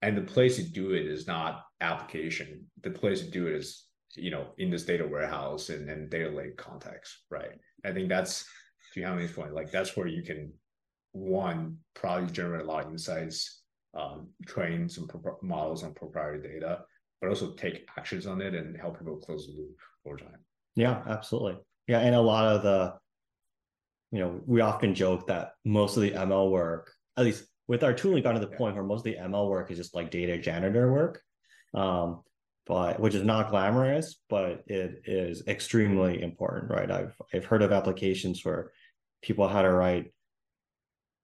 [0.00, 2.64] And the place to do it is not application.
[2.82, 3.86] The place to do it is,
[4.16, 7.52] you know, in this data warehouse and, and data lake context, right?
[7.84, 8.44] I think that's
[8.94, 10.52] to Hanlin's point, like that's where you can
[11.12, 13.62] one probably generate a lot of insights,
[13.94, 16.80] um, train some pro- models on proprietary data,
[17.20, 20.44] but also take actions on it and help people close the loop over time.
[20.74, 21.58] Yeah, absolutely.
[21.86, 22.94] Yeah, and a lot of the,
[24.10, 27.92] you know, we often joke that most of the ML work, at least with our
[27.92, 28.56] tooling, got to the yeah.
[28.56, 31.22] point where most of the ML work is just like data janitor work,
[31.74, 32.22] um,
[32.66, 36.90] but which is not glamorous, but it is extremely important, right?
[36.90, 38.70] I've I've heard of applications where
[39.22, 40.12] people had to write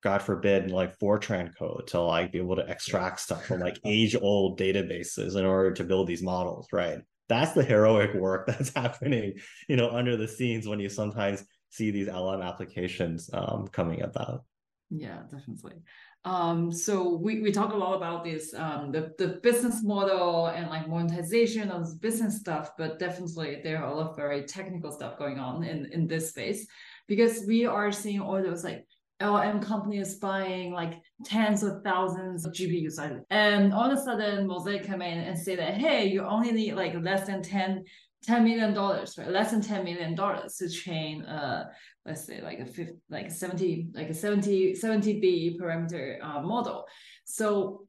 [0.03, 4.17] God forbid, like Fortran code to like be able to extract stuff from like age
[4.21, 6.99] old databases in order to build these models, right?
[7.29, 9.35] That's the heroic work that's happening,
[9.69, 14.45] you know, under the scenes when you sometimes see these LM applications um, coming about.
[14.91, 15.83] Yeah, definitely.
[16.25, 20.69] Um, so we, we talk a lot about this um, the, the business model and
[20.69, 24.91] like monetization of this business stuff, but definitely there are a lot of very technical
[24.91, 26.67] stuff going on in, in this space
[27.07, 28.85] because we are seeing all those like
[29.21, 33.25] LM company is buying like tens of thousands of GPUs.
[33.31, 36.75] And all of a sudden, Mosaic come in and say that, hey, you only need
[36.75, 37.85] like less than 10,
[38.27, 39.29] $10 million, right?
[39.29, 41.69] Less than $10 million to train, uh,
[42.07, 46.85] let's say like a 50, like 70, like a 70, 70 B parameter uh, model.
[47.25, 47.89] So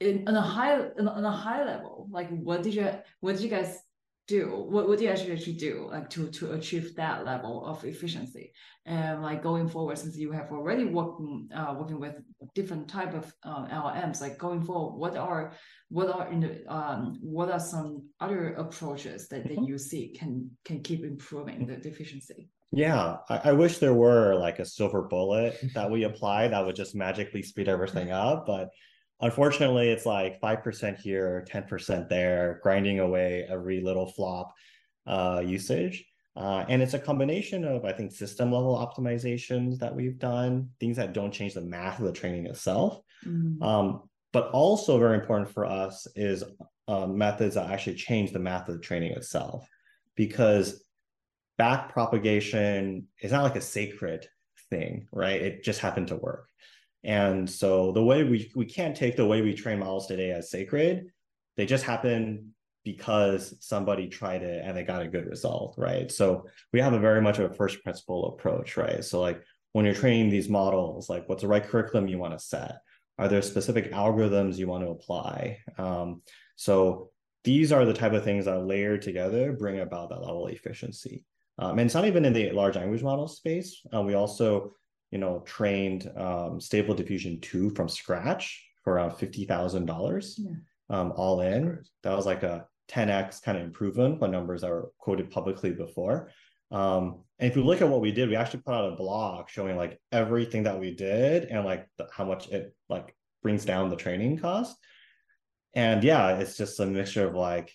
[0.00, 3.50] in, on a high, on a high level, like what did you, what did you
[3.50, 3.78] guys
[4.26, 4.66] do?
[4.68, 8.52] What, what do you actually actually do like to to achieve that level of efficiency?
[8.84, 12.16] And like going forward since you have already working uh, working with
[12.54, 15.52] different type of uh, LLMs like going forward what are
[15.88, 19.64] what are in the um what are some other approaches that, that mm-hmm.
[19.64, 22.48] you see can can keep improving the, the efficiency?
[22.72, 26.76] Yeah I, I wish there were like a silver bullet that we apply that would
[26.76, 28.70] just magically speed everything up but
[29.20, 34.52] Unfortunately, it's like 5% here, 10% there, grinding away every little flop
[35.06, 36.04] uh, usage.
[36.36, 40.98] Uh, and it's a combination of, I think, system level optimizations that we've done, things
[40.98, 43.00] that don't change the math of the training itself.
[43.24, 43.62] Mm-hmm.
[43.62, 44.02] Um,
[44.32, 46.44] but also very important for us is
[46.88, 49.66] uh, methods that actually change the math of the training itself.
[50.14, 50.84] Because
[51.56, 54.28] back propagation is not like a sacred
[54.68, 55.40] thing, right?
[55.40, 56.48] It just happened to work.
[57.06, 60.50] And so the way we we can't take the way we train models today as
[60.50, 61.06] sacred.
[61.56, 62.52] They just happen
[62.84, 66.10] because somebody tried it and they got a good result, right?
[66.10, 69.04] So we have a very much of a first principle approach, right?
[69.04, 69.42] So like
[69.72, 72.78] when you're training these models, like what's the right curriculum you want to set?
[73.18, 75.58] Are there specific algorithms you want to apply?
[75.78, 76.22] Um,
[76.56, 77.10] so
[77.44, 81.24] these are the type of things that layered together bring about that level of efficiency.
[81.58, 83.80] Um, and it's not even in the large language model space.
[83.94, 84.74] Uh, we also
[85.10, 90.50] you know, trained um, Stable Diffusion 2 from scratch for around $50,000 yeah.
[90.90, 91.82] um, all in.
[92.02, 96.30] That was like a 10x kind of improvement on numbers that were quoted publicly before.
[96.70, 99.48] Um, and if you look at what we did, we actually put out a blog
[99.48, 103.90] showing like everything that we did and like the, how much it like brings down
[103.90, 104.76] the training cost.
[105.74, 107.72] And yeah, it's just a mixture of like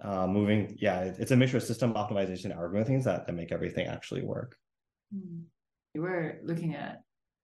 [0.00, 0.76] uh, moving.
[0.80, 4.56] Yeah, it's a mixture of system optimization algorithm things that, that make everything actually work.
[5.14, 5.44] Mm
[5.94, 7.02] you were looking at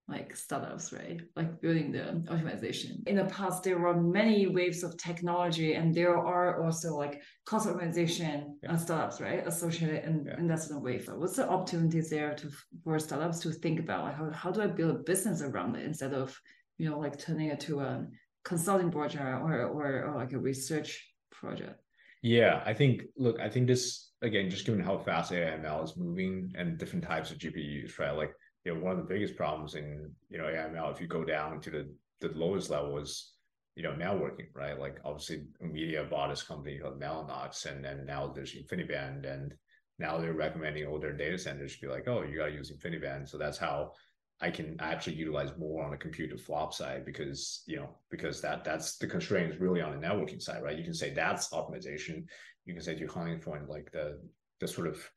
[0.09, 1.21] like startups, right?
[1.37, 3.07] Like building the optimization.
[3.07, 7.69] In the past, there were many waves of technology, and there are also like cost
[7.69, 8.77] optimization yeah.
[8.77, 9.47] startups, right?
[9.47, 10.39] Associated in, yeah.
[10.39, 10.99] in that sort of way.
[11.03, 12.51] So what's the opportunities there to
[12.83, 15.85] for startups to think about like how, how do I build a business around it
[15.85, 16.35] instead of
[16.79, 18.07] you know like turning it to a
[18.45, 21.79] consulting project or or, or like a research project?
[22.23, 26.53] Yeah, I think look, I think this again, just given how fast AIML is moving
[26.57, 28.11] and different types of GPUs, right?
[28.11, 28.33] Like,
[28.65, 31.61] you know, one of the biggest problems in, you know, AIML, if you go down
[31.61, 33.35] to the, the lowest level is,
[33.77, 34.79] you know, networking, right?
[34.79, 39.55] Like obviously Nvidia bought this company called Mellanox and then now there's InfiniBand and
[40.01, 42.73] now they're recommending all their data centers to be like, oh, you got to use
[42.73, 43.29] InfiniBand.
[43.29, 43.93] So that's how
[44.41, 48.41] I can actually utilize more on the compute to flop side because you know because
[48.43, 50.79] that that's the constraint is really on the networking side, right?
[50.79, 52.25] You can say that's optimization.
[52.65, 54.21] You can say to your hunting point, like the
[54.61, 55.11] the sort of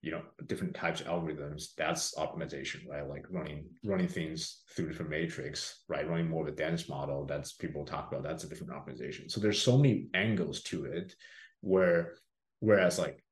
[0.00, 3.08] you know different types of algorithms that's optimization right?
[3.08, 6.08] Like running running things through different matrix right?
[6.08, 9.30] Running more of a dense model that's people talk about that's a different optimization.
[9.30, 11.16] So there's so many angles to it
[11.62, 12.14] where
[12.60, 13.24] whereas like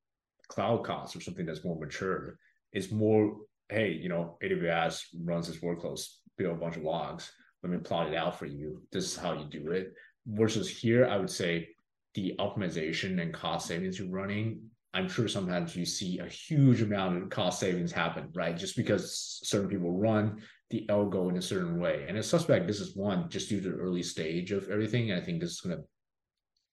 [0.49, 2.39] cloud costs or something that's more mature
[2.73, 3.37] is more
[3.69, 6.07] hey you know aws runs this workloads
[6.39, 7.33] build a bunch of logs
[7.63, 9.93] let me plot it out for you this is how you do it
[10.27, 11.69] versus here, I would say
[12.15, 14.61] the optimization and cost savings you're running.
[14.95, 18.57] I'm sure sometimes you see a huge amount of cost savings happen, right?
[18.57, 20.41] Just because certain people run
[20.71, 22.07] the algo in a certain way.
[22.09, 25.13] And I suspect this is one just due to the early stage of everything.
[25.13, 25.85] I think this is going to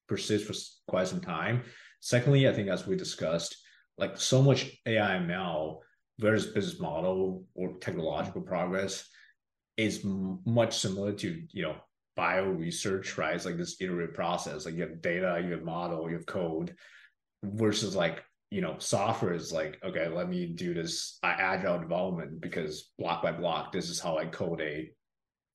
[0.08, 0.54] persist for
[0.90, 1.64] quite some time.
[2.00, 3.58] Secondly, I think as we discussed,
[3.98, 5.80] like so much AI ML
[6.20, 9.08] versus business model or technological progress
[9.78, 11.76] is m- much similar to you know
[12.16, 13.36] bio research, right?
[13.36, 14.66] It's like this iterative process.
[14.66, 16.76] Like you have data, you have model, you have code,
[17.44, 22.40] versus like you know software is like okay, let me do this uh, agile development
[22.42, 24.90] because block by block, this is how I code a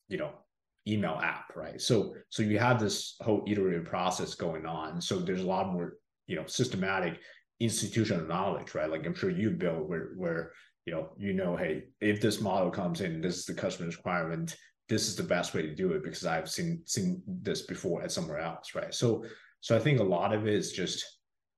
[0.09, 0.32] you know
[0.86, 1.80] email app, right?
[1.80, 5.01] So so you have this whole iterative process going on.
[5.01, 5.94] So there's a lot more
[6.26, 7.20] you know systematic
[7.60, 8.90] institutional knowledge, right?
[8.90, 10.52] Like I'm sure you built where where
[10.86, 14.56] you know you know hey if this model comes in this is the customer's requirement
[14.89, 18.10] this is the best way to do it because I've seen seen this before at
[18.10, 18.94] somewhere else, right?
[18.94, 19.24] So
[19.60, 21.05] so I think a lot of it is just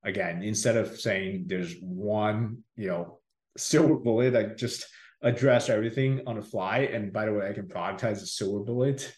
[0.04, 3.20] again instead of saying there's one you know
[3.56, 4.86] silver bullet that just
[5.22, 9.12] address everything on the fly and by the way I can productize a silver bullet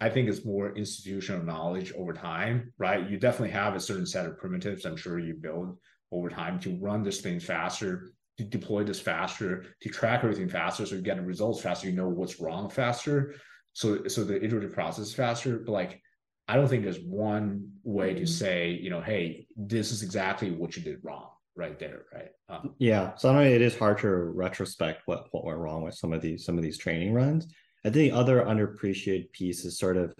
[0.00, 3.08] I think it's more institutional knowledge over time, right?
[3.08, 5.78] You definitely have a certain set of primitives I'm sure you build
[6.12, 10.86] over time to run this thing faster, to deploy this faster, to track everything faster
[10.86, 13.34] so you get results faster, you know what's wrong faster.
[13.72, 16.00] So so the iterative process is faster but like
[16.48, 18.26] i don't think there's one way to mm-hmm.
[18.26, 22.30] say you know hey this is exactly what you did wrong right there right?
[22.48, 25.94] Um, yeah so I mean, it is hard to retrospect what what went wrong with
[25.94, 27.46] some of these some of these training runs.
[27.84, 30.14] I think the other underappreciated piece is sort of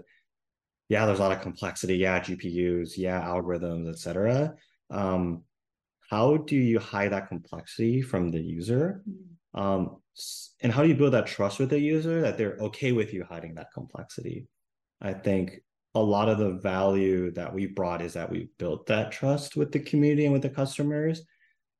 [0.88, 4.54] yeah there's a lot of complexity yeah gpus yeah algorithms etc
[4.90, 5.42] um
[6.12, 9.02] how do you hide that complexity from the user?
[9.08, 9.60] Mm-hmm.
[9.60, 9.96] um
[10.62, 13.24] and how do you build that trust with the user that they're okay with you
[13.24, 14.46] hiding that complexity?
[15.00, 15.62] I think
[15.94, 19.72] a lot of the value that we brought is that we built that trust with
[19.72, 21.22] the community and with the customers.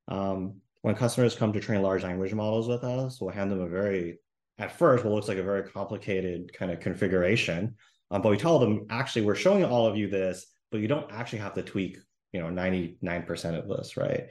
[0.09, 0.38] Um,
[0.80, 4.18] when customers come to train large language models with us we'll hand them a very
[4.59, 7.76] at first what looks like a very complicated kind of configuration.
[8.10, 11.12] Um, but we tell them actually we're showing all of you this but you don't
[11.12, 11.98] actually have to tweak
[12.32, 14.28] you know 99% of this right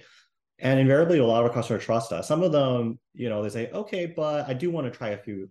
[0.61, 2.27] and invariably, a lot of our customers trust us.
[2.27, 5.17] Some of them, you know, they say, okay, but I do want to try a
[5.17, 5.49] few,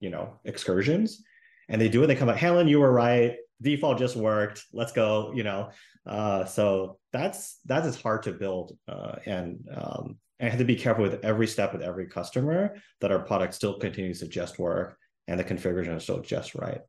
[0.00, 1.22] you know, excursions.
[1.68, 2.08] And they do it.
[2.08, 3.36] They come back, Hanlin, you were right.
[3.62, 4.64] Default just worked.
[4.72, 5.70] Let's go, you know.
[6.04, 8.76] Uh, so that's that is hard to build.
[8.88, 13.12] Uh, and um, I have to be careful with every step with every customer that
[13.12, 14.96] our product still continues to just work
[15.28, 16.80] and the configuration is still just right.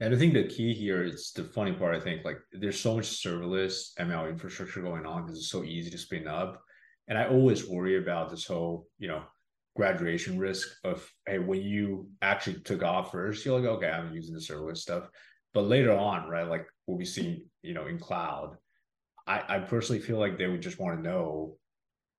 [0.00, 1.94] And I think the key here is the funny part.
[1.94, 5.90] I think like there's so much serverless ML infrastructure going on because it's so easy
[5.90, 6.60] to spin up.
[7.08, 9.22] And I always worry about this whole, you know,
[9.76, 14.34] graduation risk of hey, when you actually took off first, you're like, okay, I'm using
[14.34, 15.08] the serverless stuff.
[15.52, 18.56] But later on, right, like what we see, you know, in cloud,
[19.26, 21.56] I, I personally feel like they would just want to know,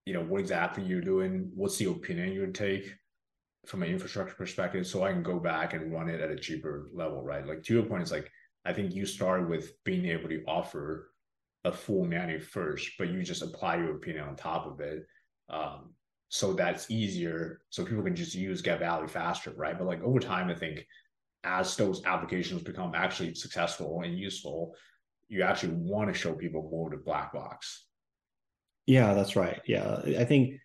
[0.05, 2.93] you know, what exactly you're doing, what's the opinion you would take
[3.69, 6.89] from an infrastructure perspective so I can go back and run it at a cheaper
[6.91, 7.45] level, right?
[7.45, 8.31] Like to your point, it's like
[8.65, 11.11] I think you start with being able to offer
[11.63, 15.05] a full menu first, but you just apply your opinion on top of it.
[15.49, 15.93] Um,
[16.29, 17.61] so that's easier.
[17.69, 19.77] So people can just use get value faster, right?
[19.77, 20.85] But like over time, I think
[21.43, 24.75] as those applications become actually successful and useful,
[25.27, 27.85] you actually want to show people more the black box.
[28.87, 29.61] Yeah, that's right.
[29.65, 30.01] Yeah.
[30.17, 30.59] I think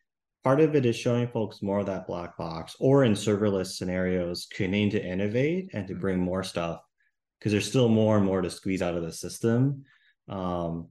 [0.45, 4.47] part of it is showing folks more of that black box or in serverless scenarios
[4.53, 6.83] continuing to innovate and to bring more stuff
[7.39, 9.85] because there's still more and more to squeeze out of the system
[10.29, 10.89] um,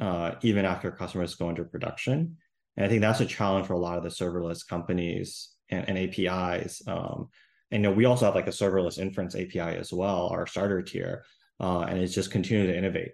[0.00, 2.36] uh, even after customers go into production.
[2.76, 5.98] And i think that's a challenge for a lot of the serverless companies and, and
[5.98, 7.28] apis um,
[7.70, 10.82] and you know we also have like a serverless inference api as well our starter
[10.82, 11.24] tier
[11.60, 13.12] uh, and it's just continuing to innovate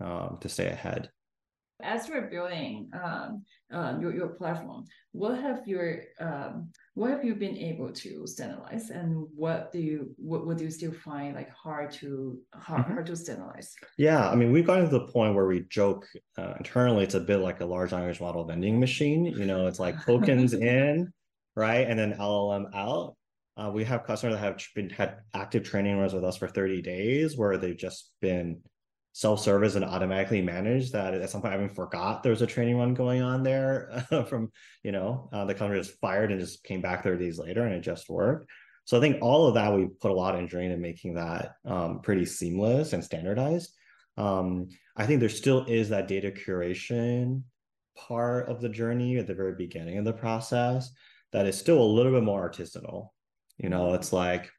[0.00, 1.10] um, to stay ahead
[1.82, 7.34] as you're building um, uh, your, your platform, what have your um, what have you
[7.34, 11.50] been able to standardize, and what do you what, what do you still find like
[11.50, 12.92] hard to hard, mm-hmm.
[12.92, 13.74] hard to standardize?
[13.98, 16.06] Yeah, I mean, we've gotten to the point where we joke
[16.38, 17.04] uh, internally.
[17.04, 19.26] It's a bit like a large language model vending machine.
[19.26, 21.12] You know, it's like tokens in,
[21.56, 23.16] right, and then LLM out.
[23.56, 26.80] Uh, we have customers that have been had active training runs with us for 30
[26.80, 28.58] days where they've just been
[29.12, 32.78] self-service and automatically managed that at some point I even forgot there was a training
[32.78, 34.50] run going on there from,
[34.82, 37.74] you know, uh, the company just fired and just came back 30 days later and
[37.74, 38.50] it just worked.
[38.84, 41.56] So I think all of that, we put a lot of engineering in making that
[41.64, 43.70] um, pretty seamless and standardized.
[44.16, 47.42] Um, I think there still is that data curation
[47.96, 50.90] part of the journey at the very beginning of the process
[51.32, 53.08] that is still a little bit more artisanal.
[53.58, 54.50] You know, it's like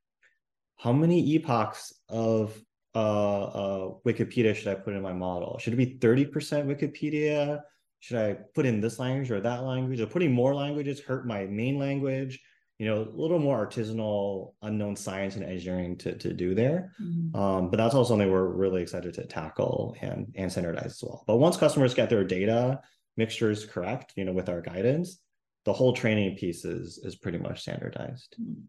[0.78, 2.58] how many epochs of
[2.96, 5.58] uh, uh, Wikipedia should I put in my model?
[5.60, 6.32] Should it be 30%
[6.66, 7.62] Wikipedia?
[8.00, 10.00] Should I put in this language or that language?
[10.00, 12.42] Or putting more languages hurt my main language?
[12.80, 16.92] You know, a little more artisanal, unknown science and engineering to, to do there.
[17.02, 17.40] Mm-hmm.
[17.40, 21.24] Um, but that's also something we're really excited to tackle and, and standardize as well.
[21.26, 22.82] But once customers get their data
[23.16, 25.20] mixtures correct, you know, with our guidance,
[25.66, 28.36] the whole training piece is is pretty much standardized.
[28.42, 28.62] Mm-hmm.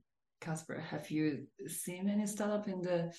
[0.45, 3.12] Casber, have you seen any startup in the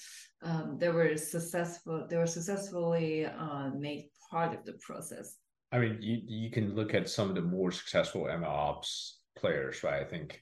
[0.44, 2.06] um, that were successful?
[2.10, 5.38] They were successfully uh, made part of the process.
[5.72, 9.84] I mean, you you can look at some of the more successful ML ops players,
[9.84, 10.02] right?
[10.02, 10.42] I think,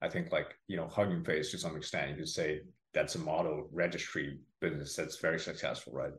[0.00, 2.60] I think like you know Hugging Face to some extent, you could say
[2.94, 6.12] that's a model registry business that's very successful, right?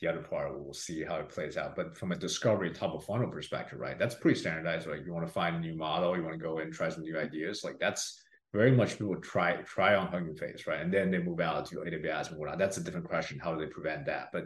[0.00, 1.74] The other part, we'll see how it plays out.
[1.74, 4.86] But from a discovery top of funnel perspective, right, that's pretty standardized.
[4.86, 7.02] Right, you want to find a new model, you want to go and try some
[7.02, 8.20] new ideas, like that's
[8.56, 10.80] very much people try try on Hugging Face, right?
[10.80, 12.58] And then they move out to AWS and whatnot.
[12.58, 13.38] That's a different question.
[13.38, 14.28] How do they prevent that?
[14.32, 14.44] But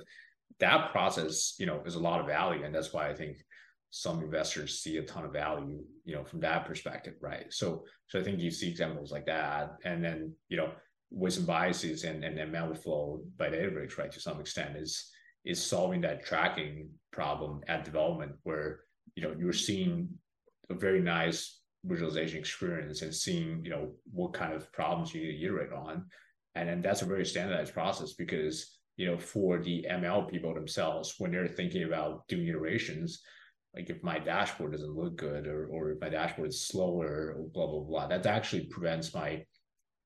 [0.58, 2.64] that process, you know, is a lot of value.
[2.64, 3.38] And that's why I think
[3.90, 7.46] some investors see a ton of value, you know, from that perspective, right?
[7.50, 9.76] So so I think you see examples like that.
[9.84, 10.72] And then, you know,
[11.10, 15.10] Weights and Biases and, and ML flow by Databricks, right, to some extent, is
[15.44, 18.80] is solving that tracking problem at development where
[19.14, 20.08] you know you're seeing
[20.68, 25.38] a very nice visualization experience and seeing you know what kind of problems you need
[25.38, 26.06] to iterate on.
[26.54, 31.14] And then that's a very standardized process because you know for the ml people themselves
[31.18, 33.22] when they're thinking about doing iterations
[33.74, 37.46] like if my dashboard doesn't look good or, or if my dashboard is slower or
[37.54, 39.42] blah blah blah that actually prevents my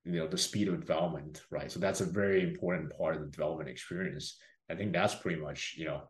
[0.05, 1.71] you know the speed of development right?
[1.71, 4.37] So that's a very important part of the development experience.
[4.71, 6.03] I think that's pretty much you know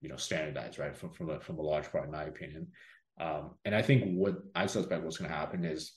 [0.00, 0.96] you know standardized right?
[0.96, 2.68] From from a, from a large part in my opinion
[3.20, 5.94] um, and I think what I suspect what's going to happen is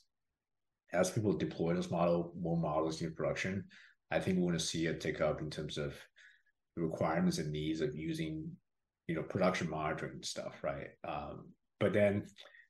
[0.94, 3.66] as people deploy this model, more models in production,
[4.12, 5.96] I think we're going to see a tick up in terms of
[6.76, 8.50] the requirements and needs of using,
[9.08, 10.90] you know, production monitoring stuff, right?
[11.08, 11.50] Um,
[11.80, 12.28] but then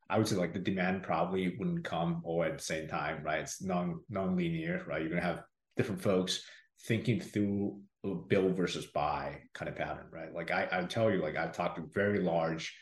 [0.09, 3.39] I would say like the demand probably wouldn't come all at the same time, right?
[3.39, 5.01] It's non non-linear, right?
[5.01, 5.43] You're gonna have
[5.75, 6.41] different folks
[6.85, 10.33] thinking through a build versus buy kind of pattern, right?
[10.33, 12.73] Like I, I tell you, like I've talked to very large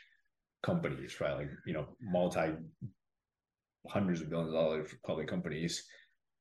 [0.66, 1.38] companies, right?
[1.38, 2.54] Like, you know, multi
[3.88, 5.86] hundreds of billions of dollars public companies.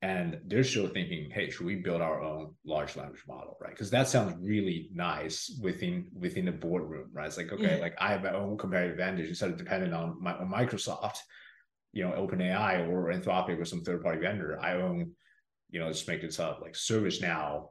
[0.01, 3.71] And they're still thinking, hey, should we build our own large language model, right?
[3.71, 7.27] Because that sounds really nice within within the boardroom, right?
[7.27, 7.83] It's like, okay, yeah.
[7.83, 11.19] like I have my own comparative advantage instead of depending on my on Microsoft,
[11.93, 14.59] you know, OpenAI or Anthropic or some third party vendor.
[14.61, 15.13] I own,
[15.71, 17.69] you know, let's make this up like ServiceNow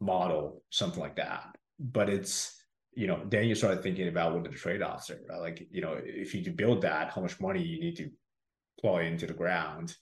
[0.00, 1.56] model, something like that.
[1.78, 2.57] But it's
[2.98, 5.20] you know, then you start thinking about what the trade-offs are.
[5.30, 5.40] Right?
[5.40, 8.10] Like, you know, if you build that, how much money you need to
[8.80, 9.94] plow into the ground.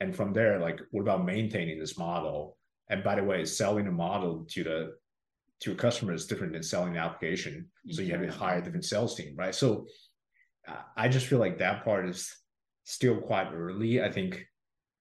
[0.00, 2.58] And from there, like, what about maintaining this model?
[2.90, 4.92] And by the way, selling a model to the
[5.60, 7.70] to a customer is different than selling an application.
[7.88, 9.54] So you have to hire a different sales team, right?
[9.54, 9.86] So
[10.68, 12.30] uh, I just feel like that part is
[12.82, 14.02] still quite early.
[14.02, 14.44] I think,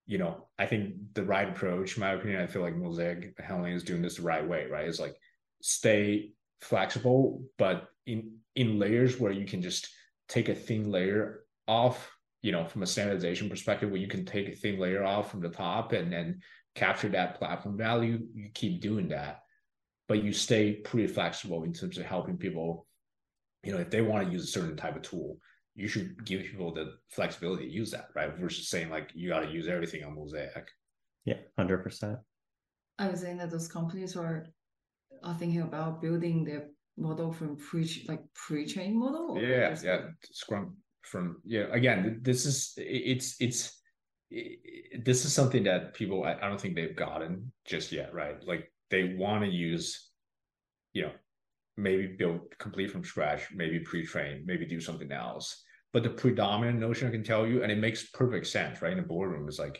[0.06, 3.76] you know, I think the right approach, in my opinion, I feel like Mosaic Hanlin
[3.76, 4.88] is doing this the right way, right?
[4.88, 5.18] It's like
[5.62, 6.32] stay
[6.62, 9.90] flexible, but in in layers where you can just
[10.30, 12.12] take a thin layer off,
[12.42, 15.42] you know, from a standardization perspective, where you can take a thin layer off from
[15.42, 16.42] the top and then
[16.76, 19.42] capture that platform value, you keep doing that.
[20.08, 22.88] But you stay pretty flexible in terms of helping people,
[23.64, 25.38] you know, if they want to use a certain type of tool,
[25.76, 28.36] you should give people the flexibility to use that, right?
[28.38, 30.68] Versus saying like you got to use everything on Mosaic.
[31.26, 32.20] Yeah, hundred percent.
[33.00, 34.48] I was saying that those companies are
[35.24, 36.68] are thinking about building their
[36.98, 39.40] model from pre like pre-trained model?
[39.40, 40.02] Yeah, yeah,
[40.32, 41.66] Scrum from yeah.
[41.72, 43.82] Again, this is it's it's
[44.30, 48.36] it, this is something that people I, I don't think they've gotten just yet, right?
[48.46, 50.10] Like they want to use,
[50.94, 51.12] you know,
[51.78, 55.64] maybe build complete from scratch, maybe pre-train, maybe do something else.
[55.92, 58.92] But the predominant notion I can tell you, and it makes perfect sense, right?
[58.92, 59.80] In the boardroom, is like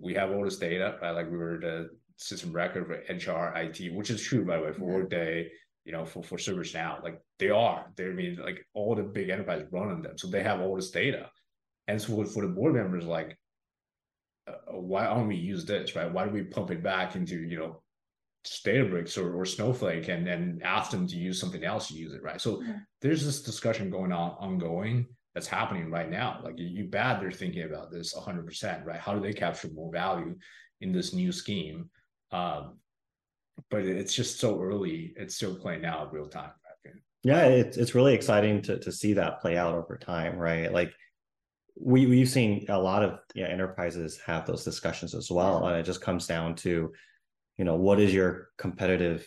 [0.00, 1.12] we have all this data, right?
[1.12, 4.72] Like we were the system record for HR, IT, which is true by the way
[4.72, 5.50] for Workday,
[5.84, 7.02] you know, for for ServiceNow.
[7.02, 10.28] Like they are, they I mean like all the big enterprises run on them, so
[10.28, 11.30] they have all this data.
[11.86, 13.36] And so for the board members, like,
[14.46, 16.10] uh, why don't we use this, right?
[16.10, 17.82] Why do we pump it back into you know
[18.44, 22.22] Databricks or, or Snowflake and then ask them to use something else to use it,
[22.22, 22.40] right?
[22.40, 22.62] So
[23.00, 26.40] there's this discussion going on ongoing that's happening right now.
[26.42, 29.00] Like you, you bet they're thinking about this 100%, right?
[29.00, 30.36] How do they capture more value
[30.80, 31.90] in this new scheme?
[32.34, 32.78] Um,
[33.70, 35.14] but it's just so early.
[35.16, 36.50] It's still playing out real time.
[37.22, 40.70] Yeah, it's it's really exciting to to see that play out over time, right?
[40.70, 40.92] Like
[41.80, 46.02] we we've seen a lot of enterprises have those discussions as well, and it just
[46.02, 46.92] comes down to
[47.56, 49.26] you know, what is your competitive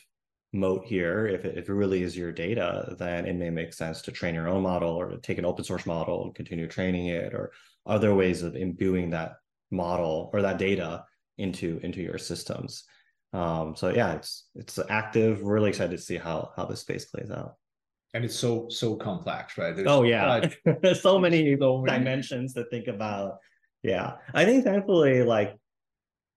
[0.54, 1.28] moat here?
[1.28, 4.36] If it, if it really is your data, then it may make sense to train
[4.36, 7.52] your own model or to take an open source model and continue training it or
[7.86, 9.36] other ways of imbuing that
[9.72, 11.04] model or that data
[11.38, 12.84] into into your systems.
[13.34, 15.44] Um, so yeah, it's it's active.
[15.44, 17.56] Really excited to see how how this space plays out.
[18.14, 19.76] And it's so so complex, right?
[19.76, 20.48] There's oh yeah,
[20.94, 23.38] so many so dimensions to think about.
[23.84, 25.56] Yeah, I think thankfully, like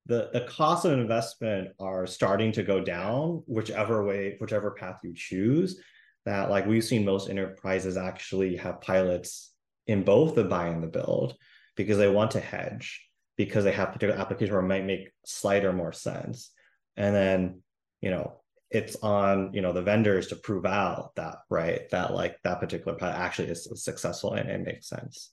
[0.05, 5.13] the the cost of investment are starting to go down, whichever way, whichever path you
[5.15, 5.79] choose.
[6.25, 9.51] That like we've seen most enterprises actually have pilots
[9.87, 11.35] in both the buy and the build
[11.75, 13.07] because they want to hedge
[13.37, 16.51] because they have particular applications where it might make slighter more sense
[16.97, 17.61] and then
[18.01, 18.33] you know
[18.69, 22.97] it's on you know the vendors to prove out that right that like that particular
[22.97, 25.31] product actually is successful and it makes sense.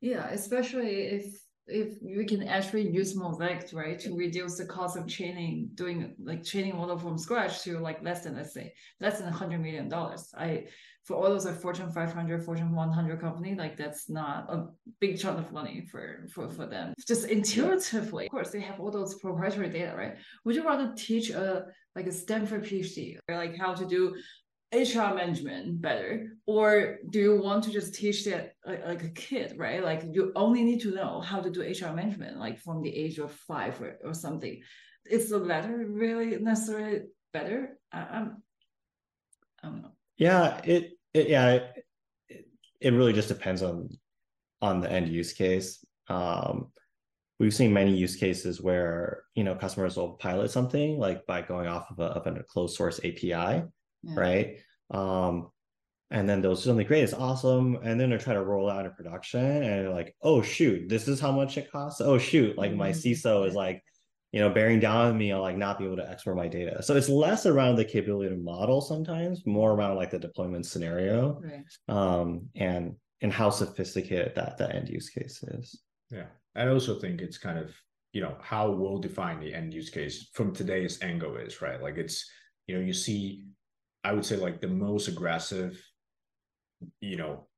[0.00, 5.06] Yeah especially if if we can actually use mosaic right to reduce the cost of
[5.06, 9.26] training doing like training model from scratch to like less than let's say less than
[9.26, 10.32] 100 million dollars.
[10.36, 10.66] I
[11.04, 14.66] for all those like Fortune 500, Fortune 100 company, like that's not a
[15.00, 16.94] big chunk of money for for for them.
[17.06, 20.16] Just intuitively, of course, they have all those proprietary data, right?
[20.44, 21.66] Would you rather teach a
[21.96, 24.14] like a Stanford PhD, or like how to do
[24.72, 29.54] HR management better, or do you want to just teach that like, like, a kid,
[29.58, 29.84] right?
[29.84, 33.18] Like you only need to know how to do HR management, like from the age
[33.18, 34.62] of five or, or something.
[35.04, 37.00] Is the latter really necessarily
[37.32, 37.76] better?
[37.92, 38.42] I, I'm,
[39.62, 39.92] I don't know.
[40.16, 41.60] Yeah, it, it yeah,
[42.28, 42.46] it,
[42.80, 43.88] it really just depends on
[44.60, 45.84] on the end use case.
[46.08, 46.72] Um,
[47.38, 51.66] we've seen many use cases where you know customers will pilot something like by going
[51.66, 53.64] off of a, of a closed source API, yeah.
[54.14, 54.58] right?
[54.90, 55.50] Um,
[56.10, 58.92] and then they'll something great, it's awesome, and then they try to roll out in
[58.92, 62.00] production, and they're like, oh shoot, this is how much it costs.
[62.00, 63.28] Oh shoot, like my mm-hmm.
[63.28, 63.82] CISO is like
[64.32, 66.82] you know, bearing down on me on like not be able to export my data.
[66.82, 71.40] So it's less around the capability to model sometimes, more around like the deployment scenario,
[71.42, 71.94] right.
[71.94, 75.82] um, and and how sophisticated that that end use case is.
[76.10, 76.26] Yeah,
[76.56, 77.70] I also think it's kind of
[78.14, 81.82] you know how well defined the end use case from today's angle is right.
[81.82, 82.28] Like it's
[82.66, 83.44] you know you see,
[84.02, 85.78] I would say like the most aggressive,
[87.00, 87.48] you know,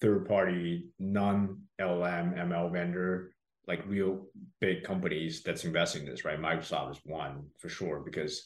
[0.00, 3.30] third party non LM ML vendor
[3.68, 4.26] like real
[4.60, 6.40] big companies that's investing in this, right?
[6.40, 8.42] Microsoft is one for sure because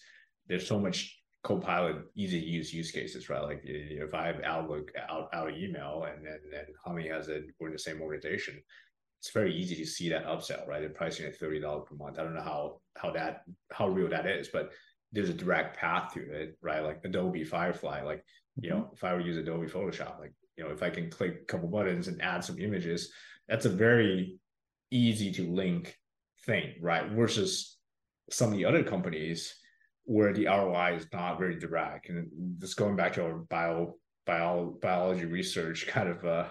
[0.48, 3.42] there's so much Copilot easy to use use cases, right?
[3.42, 7.46] Like if I have Outlook out, out of email and then and Hami has it,
[7.58, 8.62] we're in the same organization.
[9.20, 10.80] It's very easy to see that upsell, right?
[10.80, 12.20] They're pricing at thirty dollars per month.
[12.20, 13.42] I don't know how how that
[13.72, 14.70] how real that is, but
[15.10, 16.84] there's a direct path to it, right?
[16.84, 18.24] Like Adobe Firefly, like
[18.60, 18.94] you know, mm-hmm.
[18.94, 21.44] if I were to use Adobe Photoshop, like you know, if I can click a
[21.46, 23.12] couple buttons and add some images,
[23.48, 24.38] that's a very
[24.92, 25.96] easy to link
[26.44, 27.10] thing, right?
[27.10, 27.78] Versus
[28.30, 29.54] some of the other companies
[30.04, 32.08] where the ROI is not very direct.
[32.08, 32.28] And
[32.60, 33.94] just going back to our bio,
[34.26, 36.48] bio biology research kind of uh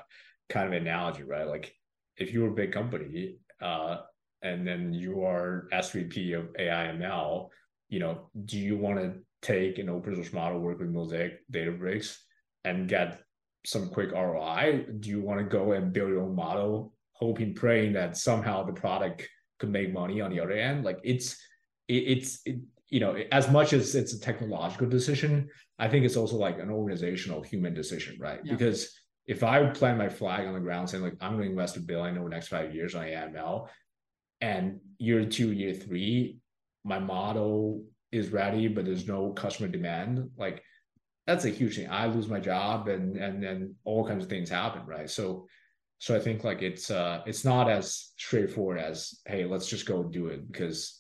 [0.49, 1.47] kind of analogy, right?
[1.47, 1.73] Like
[2.17, 3.97] if you're a big company, uh,
[4.41, 7.49] and then you are SVP of AIML,
[7.89, 12.17] you know, do you want to take an open source model, work with Mosaic Databricks,
[12.63, 13.21] and get
[13.65, 14.85] some quick ROI?
[14.99, 18.73] Do you want to go and build your own model hoping, praying that somehow the
[18.73, 19.27] product
[19.59, 20.83] could make money on the other end.
[20.83, 21.33] Like it's,
[21.87, 25.49] it, it's, it, you know, as much as it's a technological decision,
[25.79, 28.41] I think it's also like an organizational human decision, right?
[28.43, 28.53] Yeah.
[28.53, 28.93] Because
[29.25, 31.79] if I plant my flag on the ground saying like I'm going to invest a
[31.79, 33.67] billion over the next five years on AML,
[34.41, 36.37] and year two, year three,
[36.83, 40.63] my model is ready, but there's no customer demand, like
[41.27, 41.89] that's a huge thing.
[41.89, 45.09] I lose my job, and and then all kinds of things happen, right?
[45.09, 45.47] So
[46.01, 50.01] so I think like it's uh it's not as straightforward as hey let's just go
[50.01, 50.99] do it because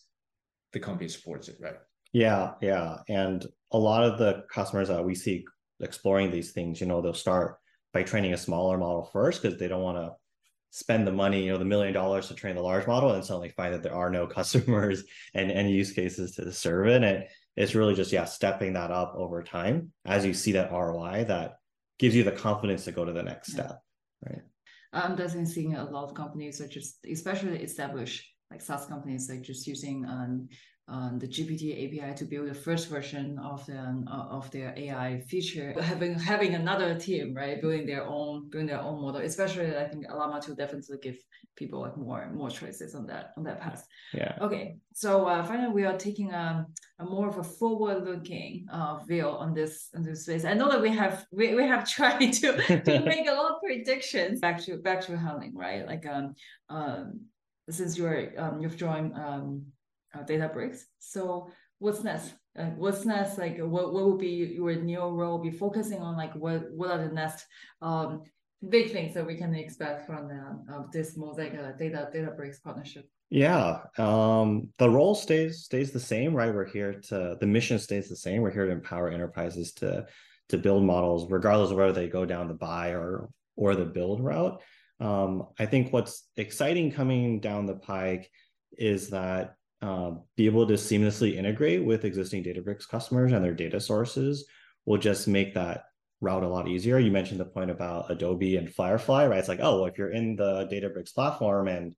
[0.73, 1.75] the company supports it right.
[2.13, 5.45] Yeah, yeah, and a lot of the customers that we see
[5.79, 7.57] exploring these things, you know, they'll start
[7.93, 10.11] by training a smaller model first because they don't want to
[10.69, 13.49] spend the money, you know, the million dollars to train the large model and suddenly
[13.49, 15.03] find that there are no customers
[15.33, 17.03] and any use cases to serve it.
[17.03, 17.25] And
[17.55, 21.55] it's really just, yeah, stepping that up over time as you see that ROI that
[21.97, 23.81] gives you the confidence to go to the next step.
[24.25, 24.41] Right.
[24.93, 29.41] I'm definitely seeing a lot of companies are just, especially established like SaaS companies, like
[29.41, 30.49] just using um,
[30.87, 35.21] um, the GPT API to build the first version of the uh, of their AI
[35.27, 35.73] feature.
[35.81, 39.21] Having having another team, right, building their own building their own model.
[39.21, 41.17] Especially, I think Llama two definitely give
[41.55, 43.87] people like more more choices on that on that path.
[44.13, 44.37] Yeah.
[44.41, 44.77] Okay.
[44.93, 46.65] So uh, finally, we are taking a,
[46.99, 50.45] a more of a forward looking uh, view on this on this space.
[50.45, 53.61] I know that we have we, we have tried to to make a lot of
[53.61, 55.85] predictions back to back to Hanlin, right?
[55.85, 56.33] Like um
[56.69, 57.21] um
[57.69, 59.65] since you're um you've joined um
[60.13, 60.81] uh, Databricks.
[60.99, 62.33] So what's next?
[62.57, 63.37] Uh, what's next?
[63.37, 66.17] Like what, what will be your new role be focusing on?
[66.17, 67.45] Like what what are the next
[67.81, 68.23] um,
[68.67, 73.07] big things that we can expect from the, uh, this Mosaic uh, data Databricks partnership?
[73.29, 76.53] Yeah, um, the role stays stays the same, right?
[76.53, 78.41] We're here to the mission stays the same.
[78.41, 80.05] We're here to empower enterprises to
[80.49, 84.21] to build models, regardless of whether they go down the buy or or the build
[84.21, 84.61] route.
[84.99, 88.29] Um, I think what's exciting coming down the pike
[88.77, 93.79] is that uh, be able to seamlessly integrate with existing Databricks customers and their data
[93.79, 94.45] sources
[94.85, 95.85] will just make that
[96.21, 96.99] route a lot easier.
[96.99, 99.39] You mentioned the point about Adobe and Firefly, right?
[99.39, 101.95] It's like, oh, well, if you're in the Databricks platform and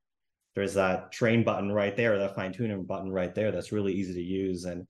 [0.55, 4.13] there's that train button right there, that fine tuning button right there, that's really easy
[4.13, 4.87] to use and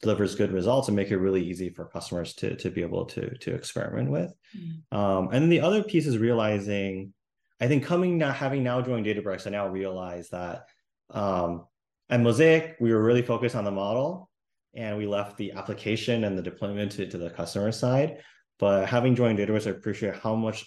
[0.00, 3.36] delivers good results and make it really easy for customers to, to be able to,
[3.38, 4.32] to experiment with.
[4.56, 4.96] Mm.
[4.96, 7.12] Um, and then the other piece is realizing,
[7.60, 10.64] I think coming now, having now joined Databricks, I now realize that
[11.10, 11.66] um,
[12.10, 14.28] at Mosaic, we were really focused on the model
[14.74, 18.18] and we left the application and the deployment to, to the customer side.
[18.58, 20.66] But having joined Databricks, I appreciate how much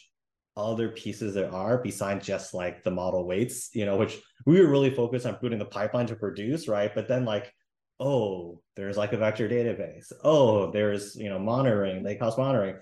[0.56, 4.70] other pieces there are besides just like the model weights, you know, which we were
[4.70, 6.94] really focused on putting the pipeline to produce, right?
[6.94, 7.52] But then like,
[7.99, 10.11] oh, there's like a vector database.
[10.24, 12.76] Oh, there's, you know, monitoring, they cost monitoring.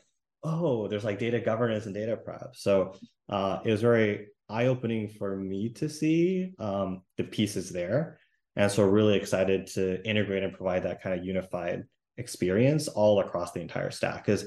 [0.44, 2.56] Oh, there's like data governance and data prep.
[2.56, 2.96] So
[3.30, 8.20] uh, it was very eye-opening for me to see um, the pieces there.
[8.56, 11.84] And so really excited to integrate and provide that kind of unified
[12.18, 14.26] experience all across the entire stack.
[14.26, 14.45] Because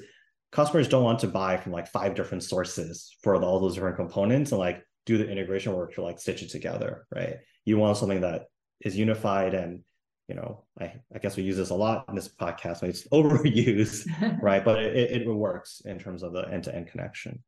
[0.53, 4.53] customers don't want to buy from like five different sources for all those different components
[4.53, 7.37] and like do the integration work to like stitch it together, right?
[7.65, 8.45] You want something that
[8.81, 9.81] is unified and
[10.29, 13.07] you know, I, I guess we use this a lot in this podcast, but it's
[13.13, 14.07] overused,
[14.43, 14.65] right?
[14.65, 17.43] But it, it works in terms of the end-to-end connection.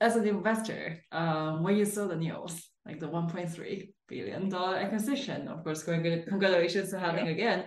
[0.00, 5.48] As an investor, um, when you saw the news, like the 1.3 billion dollar acquisition,
[5.48, 7.32] of course, congratulations to having yeah.
[7.32, 7.64] again.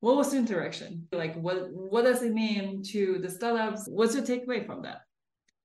[0.00, 1.08] What was the interaction?
[1.12, 3.88] Like what what does it mean to the startups?
[3.88, 5.00] What's your takeaway from that?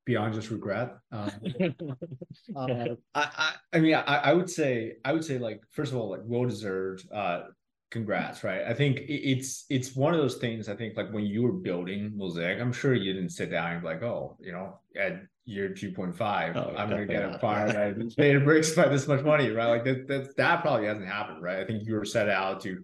[0.05, 1.31] Beyond just regret um,
[2.55, 2.67] uh,
[3.13, 6.09] I, I, I mean I, I would say i would say like first of all
[6.09, 7.41] like well deserved uh
[7.91, 8.63] congrats right?
[8.67, 12.13] I think it's it's one of those things i think like when you were building
[12.15, 15.69] mosaic i'm sure you didn't sit down and be like oh you know at year
[15.69, 19.69] 2.5 oh, i'm gonna get acquired by databricks by this much money right?
[19.69, 21.59] Like that, that that probably hasn't happened right?
[21.59, 22.77] I think you were set out to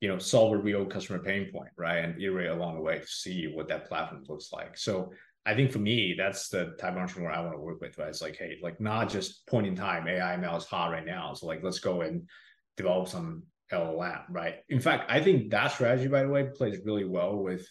[0.00, 1.98] you know solve a real customer pain point right?
[1.98, 4.76] And iterate along the way to see what that platform looks like.
[4.76, 5.12] So
[5.46, 8.08] i think for me that's the type of entrepreneur i want to work with right?
[8.08, 11.32] It's like hey like not just point in time ai ml is hot right now.
[11.34, 12.28] So like let's go and
[12.76, 14.56] develop some llm right?
[14.68, 17.66] In fact i think that strategy by the way plays really well with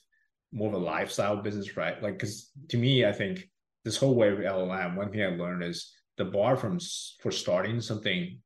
[0.52, 2.02] more of a lifestyle business right?
[2.02, 3.48] Like because to me i think
[3.84, 6.80] this whole way of llm one thing i learned is the bar from
[7.22, 8.40] for starting something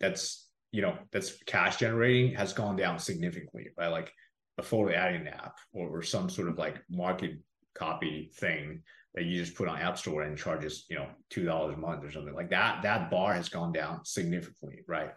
[0.00, 4.12] that's you know that's cash generating has gone down significantly by like
[4.58, 7.38] a photo adding app or, or some sort of like market
[7.74, 8.82] copy thing
[9.14, 12.04] that you just put on app store and charges you know two dollars a month
[12.04, 15.10] or something like that that bar has gone down significantly right?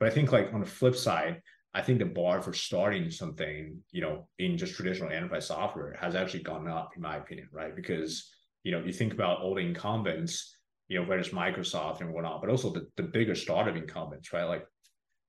[0.00, 1.40] But i think like on the flip side
[1.72, 6.14] i think the bar for starting something you know in just traditional enterprise software has
[6.14, 7.76] actually gone up in my opinion right?
[7.76, 8.33] Because
[8.64, 10.56] you know you think about all the incumbents
[10.88, 14.44] you know whether it's microsoft and whatnot but also the, the bigger startup incumbents right
[14.44, 14.66] like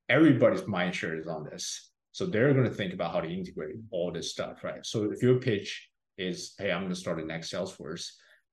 [0.10, 1.92] everybody's mind share is on this.
[2.12, 4.86] So they're going to think about how to integrate all this stuff, right?
[4.86, 8.08] So if your pitch is, hey, I'm going to start the next Salesforce,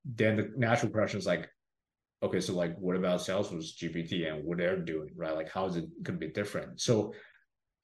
[0.05, 1.49] then the natural question is like,
[2.23, 5.35] okay, so like, what about Salesforce GPT and what they're doing, right?
[5.35, 6.81] Like, how is it going to be different?
[6.81, 7.15] So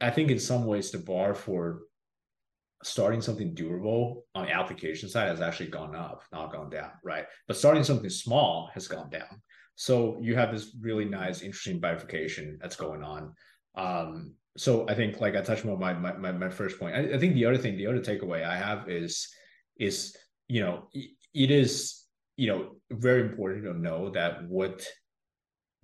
[0.01, 1.81] I think in some ways the bar for
[2.85, 7.27] starting something durable on the application side has actually gone up, not gone down, right?
[7.47, 9.43] But starting something small has gone down.
[9.75, 13.33] So you have this really nice, interesting bifurcation that's going on.
[13.77, 16.97] Um, so I think like I touched on my my my, first point.
[16.97, 19.29] I, I, think the other thing, the other takeaway I have is
[19.79, 20.17] is
[20.49, 22.05] you know it is
[22.37, 24.85] you know very important to know that what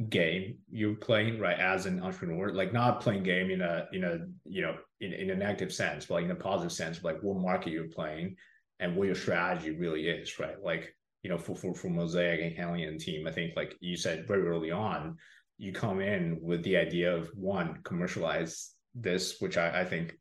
[0.09, 4.19] game you're playing right as an entrepreneur like not playing game in a in a
[4.45, 7.37] you know in, in a negative sense but like in a positive sense like what
[7.37, 8.37] market you're playing
[8.81, 10.63] and what your strategy really is right?
[10.63, 10.95] Like
[11.25, 14.47] you know for for, for mosaic and Hanlin team i think like you said very
[14.47, 15.17] early on
[15.59, 20.17] you come in with the idea of one commercialize this which i, I think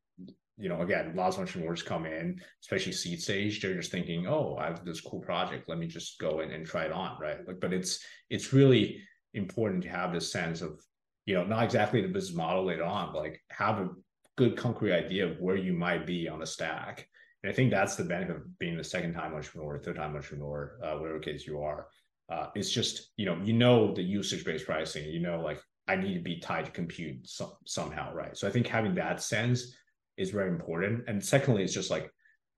[0.58, 4.56] you know again lots of entrepreneurs come in especially seed stage they're just thinking oh
[4.60, 7.46] i have this cool project let me just go in and try it on right?
[7.48, 8.00] Like but it's
[8.30, 9.02] it's really
[9.34, 10.80] important to have this sense of
[11.26, 13.90] you know not exactly the business model later on but like have a
[14.38, 17.08] good concrete idea of where you might be on the stack
[17.44, 20.78] and i think that's the benefit of being the second time entrepreneur third time entrepreneur
[20.84, 21.88] uh, whatever case you are
[22.32, 25.96] uh, it's just you know you know the usage based pricing you know like I
[25.96, 28.38] need to be tied to compute some, somehow, right?
[28.38, 29.76] So I think having that sense
[30.18, 31.04] is very important.
[31.08, 32.10] And secondly, it's just like,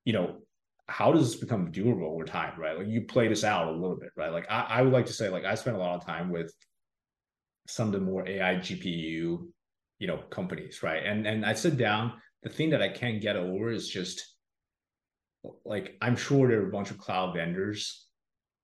[0.03, 0.41] you know,
[0.87, 2.77] how does this become durable over time, right?
[2.77, 4.31] Like you play this out a little bit, right?
[4.31, 6.53] Like I, I would like to say, like I spent a lot of time with
[7.67, 9.47] some of the more AI GPU,
[9.99, 11.05] you know, companies, right?
[11.05, 12.13] And and I sit down.
[12.43, 14.35] The thing that I can't get over is just
[15.63, 18.07] like I'm sure there are a bunch of cloud vendors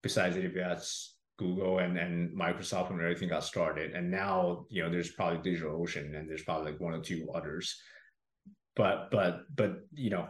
[0.03, 3.93] besides AWS, Google, and and Microsoft when everything got started.
[3.93, 7.79] And now you know there's probably DigitalOcean and there's probably like one or two others.
[8.75, 10.27] But but but you know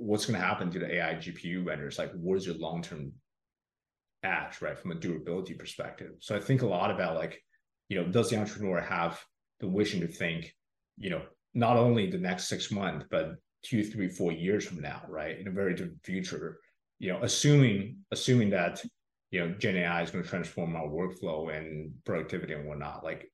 [0.00, 1.98] what's going to happen to the AI GPU vendors?
[1.98, 3.12] Like, what is your long term
[4.22, 6.12] edge, right, from a durability perspective?
[6.20, 7.40] So I think a lot about like,
[7.88, 9.20] you know, does the entrepreneur have
[9.60, 10.54] the vision to think,
[10.98, 11.22] you know,
[11.54, 15.48] not only the next six months, but two, three, four years from now, right, in
[15.48, 16.58] a very different future,
[16.98, 18.82] you know, assuming assuming that
[19.30, 23.30] you know Gen AI is going to transform our workflow and productivity and whatnot, like.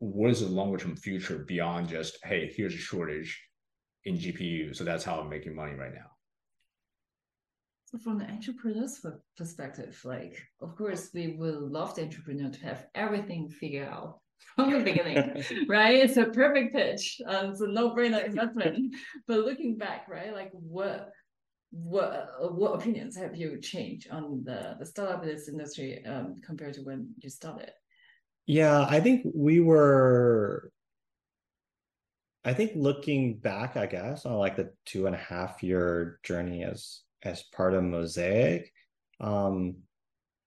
[0.00, 3.36] What is the longer term future beyond just hey, here's a shortage,
[4.08, 4.74] in GPU.
[4.74, 6.10] So that's how I'm making money right now.
[7.86, 9.00] So from the entrepreneur's
[9.36, 14.20] perspective, like of course we will love the entrepreneur to have everything figured out
[14.56, 15.96] from the beginning, right?
[15.96, 17.20] It's a perfect pitch.
[17.26, 18.94] Um, it's a no-brainer investment.
[19.26, 21.10] but looking back, right, like what
[21.70, 26.80] what what opinions have you changed on the the startup this industry um, compared to
[26.82, 27.70] when you started?
[28.46, 30.72] Yeah, I think we were
[32.44, 36.64] I think looking back, I guess, on like the two and a half year journey
[36.64, 38.72] as as part of Mosaic,
[39.20, 39.76] um,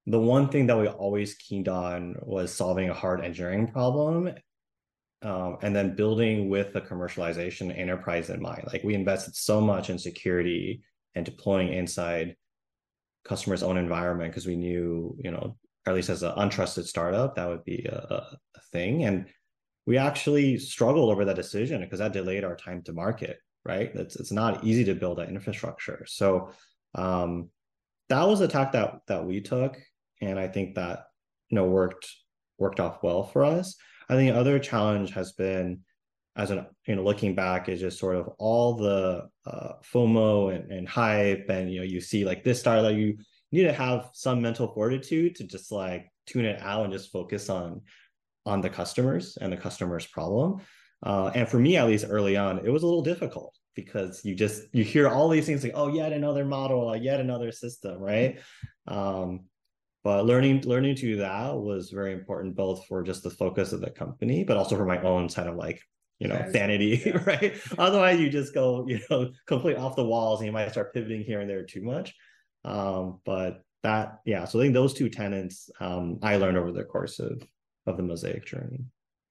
[0.08, 4.34] the one thing that we always keened on was solving a hard engineering problem
[5.22, 8.64] um, and then building with the commercialization enterprise in mind.
[8.72, 10.82] Like we invested so much in security
[11.14, 12.36] and deploying inside
[13.24, 15.56] customers' own environment because we knew, you know,
[15.86, 18.24] at least as an untrusted startup, that would be a,
[18.56, 19.04] a thing.
[19.04, 19.28] And
[19.86, 24.16] we actually struggled over that decision because that delayed our time to market right it's,
[24.16, 26.52] it's not easy to build that infrastructure so
[26.96, 27.50] um,
[28.10, 29.78] that was a tack that that we took
[30.22, 31.06] and i think that
[31.50, 32.08] you know worked
[32.58, 33.76] worked off well for us
[34.10, 35.80] i think the other challenge has been
[36.36, 40.72] as an you know looking back is just sort of all the uh, fomo and,
[40.72, 43.18] and hype and you know you see like this star that you
[43.52, 47.50] need to have some mental fortitude to just like tune it out and just focus
[47.50, 47.82] on
[48.46, 50.62] on the customers and the customer's problem.
[51.04, 54.36] Uh, and for me, at least early on, it was a little difficult because you
[54.36, 58.40] just you hear all these things like, oh, yet another model, yet another system, right?
[58.88, 59.46] Um,
[60.04, 63.82] but learning learning to do that was very important, both for just the focus of
[63.82, 65.82] the company, but also for my own kind of like
[66.20, 67.24] you know sanity, yeah.
[67.26, 67.56] right?
[67.78, 71.24] Otherwise, you just go you know complete off the walls, and you might start pivoting
[71.24, 72.14] here and there too much.
[72.64, 76.84] Um, but that yeah, so I think those two tenants um, I learned over the
[76.84, 77.42] course of
[77.88, 78.86] of the mosaic journey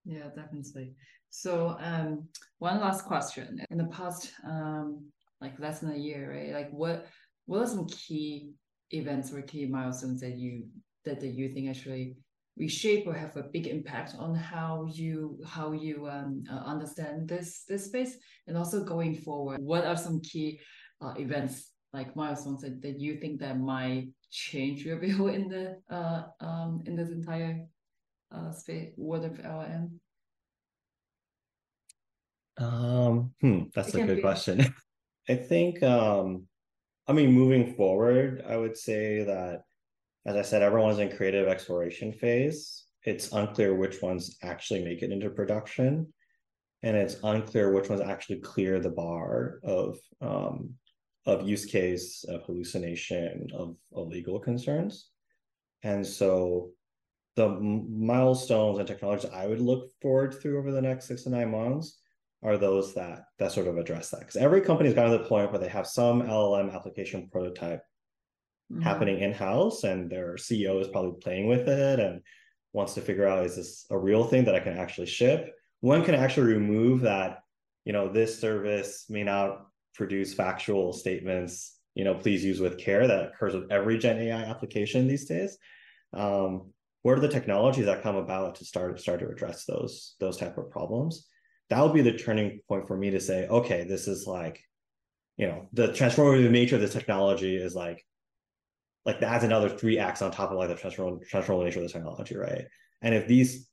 [0.04, 0.94] yeah definitely
[1.30, 2.26] so um
[2.58, 5.04] one last question in the past um
[5.40, 7.06] like less than a year right like what
[7.46, 8.50] what are some key
[8.90, 10.64] events or key milestones that you
[11.04, 12.16] that, that you think actually
[12.56, 17.64] reshape or have a big impact on how you how you um, uh, understand this
[17.68, 20.60] this space and also going forward what are some key
[21.00, 25.76] uh, events like milestones that, that you think that might change your view in the
[25.90, 27.66] uh, um, in this entire
[28.32, 29.90] uh, space word of LLM?
[32.58, 34.22] Um, hmm, that's it a good be...
[34.22, 34.74] question.
[35.28, 36.46] I think, um,
[37.08, 39.62] I mean, moving forward, I would say that,
[40.26, 42.84] as I said, everyone's in creative exploration phase.
[43.04, 46.12] It's unclear which ones actually make it into production,
[46.82, 50.74] and it's unclear which ones actually clear the bar of um,
[51.26, 55.08] of use case, of hallucination, of, of legal concerns.
[55.82, 56.70] And so
[57.36, 61.50] the milestones and technologies I would look forward to over the next six to nine
[61.50, 61.99] months
[62.42, 65.50] are those that that sort of address that because every company's gotten to the point
[65.50, 67.82] where they have some LLM application prototype
[68.72, 68.82] mm-hmm.
[68.82, 72.22] happening in house, and their CEO is probably playing with it and
[72.72, 75.54] wants to figure out is this a real thing that I can actually ship?
[75.80, 77.40] One can actually remove that.
[77.84, 81.76] You know, this service may not produce factual statements.
[81.94, 83.06] You know, please use with care.
[83.06, 85.58] That occurs with every Gen AI application these days.
[86.12, 86.72] Um,
[87.02, 90.58] what are the technologies that come about to start start to address those those type
[90.58, 91.26] of problems
[91.70, 94.62] that would be the turning point for me to say okay this is like
[95.36, 98.04] you know the transformative nature of this technology is like
[99.06, 101.92] like adds another three acts on top of like the transformative, transformative nature of the
[101.92, 102.66] technology right
[103.00, 103.66] and if these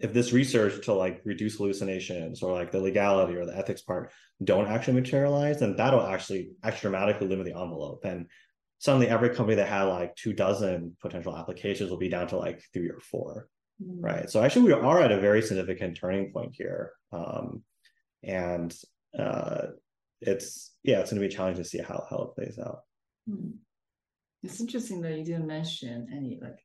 [0.00, 4.10] if this research to like reduce hallucinations or like the legality or the ethics part
[4.42, 8.26] don't actually materialize then that'll actually actually dramatically limit the envelope and
[8.78, 12.60] suddenly every company that had like two dozen potential applications will be down to like
[12.72, 13.51] three or 4 Mm.
[14.00, 14.30] Right?
[14.30, 17.62] So actually, we are at a very significant turning point here, um,
[18.22, 18.74] and
[19.18, 19.66] uh,
[20.20, 22.80] it's yeah, it's going to be challenging to see how how it plays out.
[23.28, 23.50] Hmm.
[24.42, 26.58] It's interesting that you didn't mention any like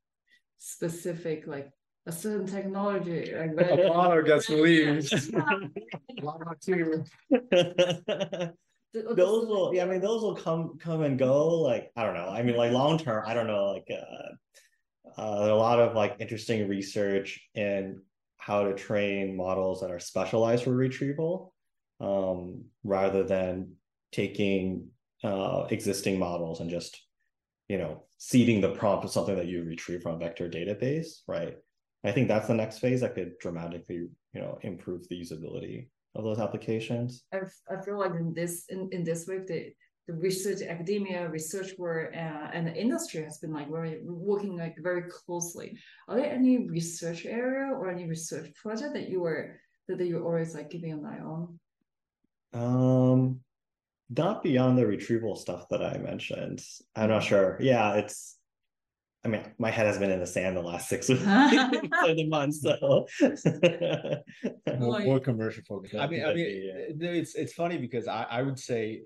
[0.57, 1.69] specific like
[2.07, 3.85] a certain technology like that.
[3.85, 5.31] Apollo gets released.
[5.31, 5.69] The-
[8.93, 12.13] the those will yeah i mean those will come come and go like i don't
[12.13, 14.29] know i mean like long term i don't know like uh,
[15.17, 18.01] uh a lot of like interesting research in
[18.37, 21.53] how to train models that are specialized for retrieval
[21.99, 23.73] um rather than
[24.11, 24.87] taking
[25.23, 27.01] uh existing models and just
[27.67, 31.57] you know seeding the prompt with something that you retrieve from a vector database right?
[32.03, 36.23] I think that's the next phase that could dramatically you know improve the usability of
[36.23, 37.23] those applications.
[37.33, 39.73] I, f- I feel like in this in, in this way the
[40.07, 44.75] the research academia research work uh, and the industry has been like very working like
[44.79, 45.77] very closely
[46.07, 50.23] are there any research area or any research project that you were that, that you're
[50.23, 51.59] always like keeping an eye on
[52.53, 53.41] Um,
[54.09, 56.63] not beyond the retrieval stuff that I mentioned.
[56.95, 57.57] I'm not sure.
[57.59, 58.35] Yeah, it's.
[59.25, 63.07] I mean, my head has been in the sand the last six seven months, so.
[64.79, 65.95] more, more commercial focus.
[65.99, 67.09] I mean, I mean, yeah.
[67.09, 69.01] it's it's funny because I I would say,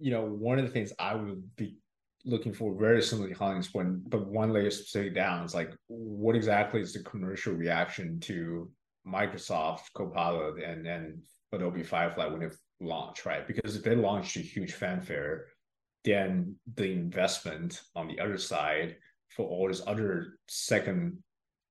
[0.00, 1.76] you know, one of the things I would be
[2.24, 6.80] looking for very similar to point, but one layer specific down is like, what exactly
[6.80, 8.70] is the commercial reaction to
[9.06, 11.22] Microsoft Copilot and and
[11.52, 13.46] Adobe Firefly when it launched, right?
[13.46, 15.46] Because if they launched a huge fanfare,
[16.04, 18.96] then the investment on the other side
[19.28, 21.18] for all this other second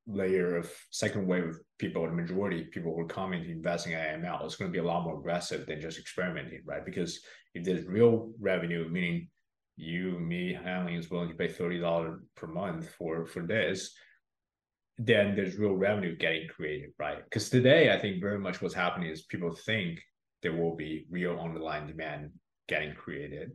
[0.08, 3.94] layer of second wave of people, the majority of people who are coming to investing
[3.94, 6.86] in AML is going to be a lot more aggressive than just experimenting, right?
[6.86, 7.20] Because
[7.54, 9.30] if there's real revenue, meaning
[9.76, 13.94] you, me, Hanlin is willing to pay thirty dollars per month for for this,
[14.98, 17.24] then there's real revenue getting created, right?
[17.24, 20.02] Because today, I think very much what's happening is people think
[20.42, 22.32] there will be real underlying demand
[22.68, 23.52] getting created.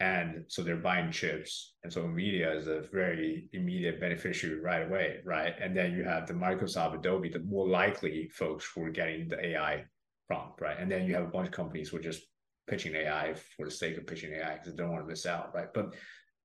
[0.00, 1.74] And so they're buying chips.
[1.84, 5.54] And so Nvidia is a very immediate beneficiary right away, right?
[5.60, 9.42] And then you have the Microsoft, Adobe, the more likely folks who are getting the
[9.46, 9.84] AI
[10.26, 10.76] prompt, right?
[10.78, 12.22] And then you have a bunch of companies who are just
[12.66, 15.54] pitching AI for the sake of pitching AI because I don't want to miss out,
[15.54, 15.72] right?
[15.72, 15.94] But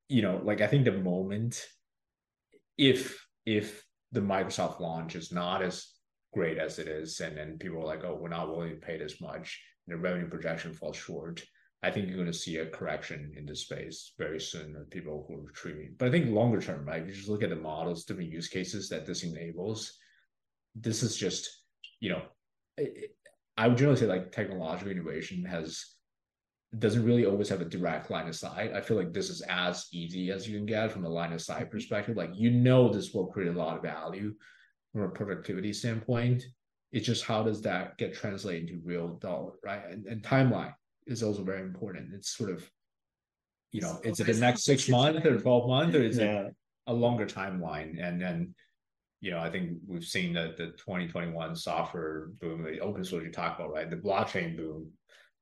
[0.07, 1.65] you know, like I think the moment
[2.77, 5.87] if if the Microsoft launch is not as
[6.33, 8.97] great as it is, and then people are like, oh, we're not willing to pay
[8.97, 11.43] this much, and the revenue projection falls short.
[11.81, 15.25] I think you're going to see a correction in this space very soon of people
[15.27, 15.95] who are retrieving.
[15.97, 17.01] But I think longer term, right?
[17.01, 19.93] If you just look at the models, different use cases that this enables,
[20.75, 21.49] this is just,
[22.01, 22.21] you know,
[23.57, 25.85] I would generally say like technological innovation has
[26.77, 28.73] doesn't really always have a direct line of sight.
[28.73, 31.41] I feel like this is as easy as you can get from a line of
[31.41, 31.71] sight mm-hmm.
[31.71, 32.15] perspective.
[32.15, 34.35] Like you know this will create a lot of value
[34.91, 36.43] from a productivity standpoint.
[36.91, 39.83] It's just how does that get translated into real dollar, right?
[39.89, 40.73] And, and timeline
[41.07, 42.13] is also very important.
[42.13, 42.69] It's sort of,
[43.71, 46.53] you know, So is it the next six months or 12 months or is it
[46.87, 48.03] a longer timeline?
[48.03, 48.55] And then,
[49.21, 53.31] you know, I think we've seen that the 2021 software boom, the open source you
[53.31, 53.89] talk about, right?
[53.89, 54.91] The blockchain boom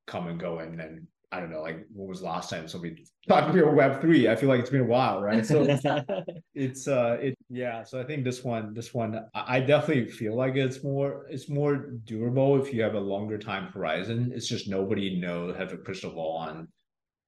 [0.06, 0.60] come and go.
[0.60, 4.02] And then I don't know, like what was the last time somebody talked about Web
[4.02, 4.30] three?
[4.30, 5.46] I feel like it's been a while, right?
[5.46, 5.64] So
[6.58, 10.56] it's uh it yeah so i think this one this one i definitely feel like
[10.56, 15.20] it's more it's more durable if you have a longer time horizon it's just nobody
[15.20, 16.68] knows have a crystal ball on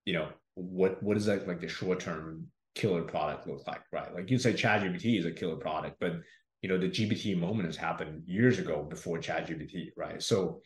[0.06, 4.14] you know what what is that like the short term killer product look like right
[4.16, 6.14] like you say chat gpt is a killer product but
[6.62, 10.60] you know the gpt moment has happened years ago before chat gpt right so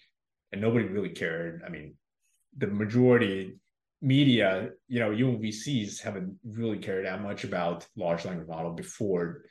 [0.52, 1.96] and nobody really cared i mean
[2.58, 3.60] the majority
[4.02, 9.44] media, you know, even VCs haven't really cared that much about large language model before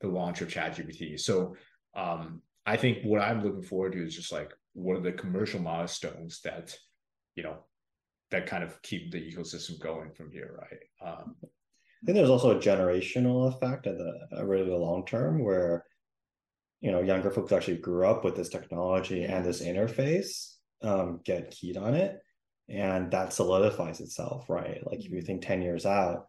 [0.00, 1.18] the launch of ChatGPT.
[1.18, 1.56] So
[1.94, 5.60] um, I think what I'm looking forward to is just like what are the commercial
[5.60, 6.76] milestones that,
[7.34, 7.58] you know,
[8.30, 11.08] that kind of keep the ecosystem going from here, right?
[11.08, 11.36] Um,
[12.02, 15.84] I think there's also a generational effect at the really long term where
[16.80, 21.50] you know younger folks actually grew up with this technology and this interface um, get
[21.50, 22.20] keyed on it
[22.70, 24.80] and that solidifies itself right?
[24.86, 26.26] Like if you think 10 years out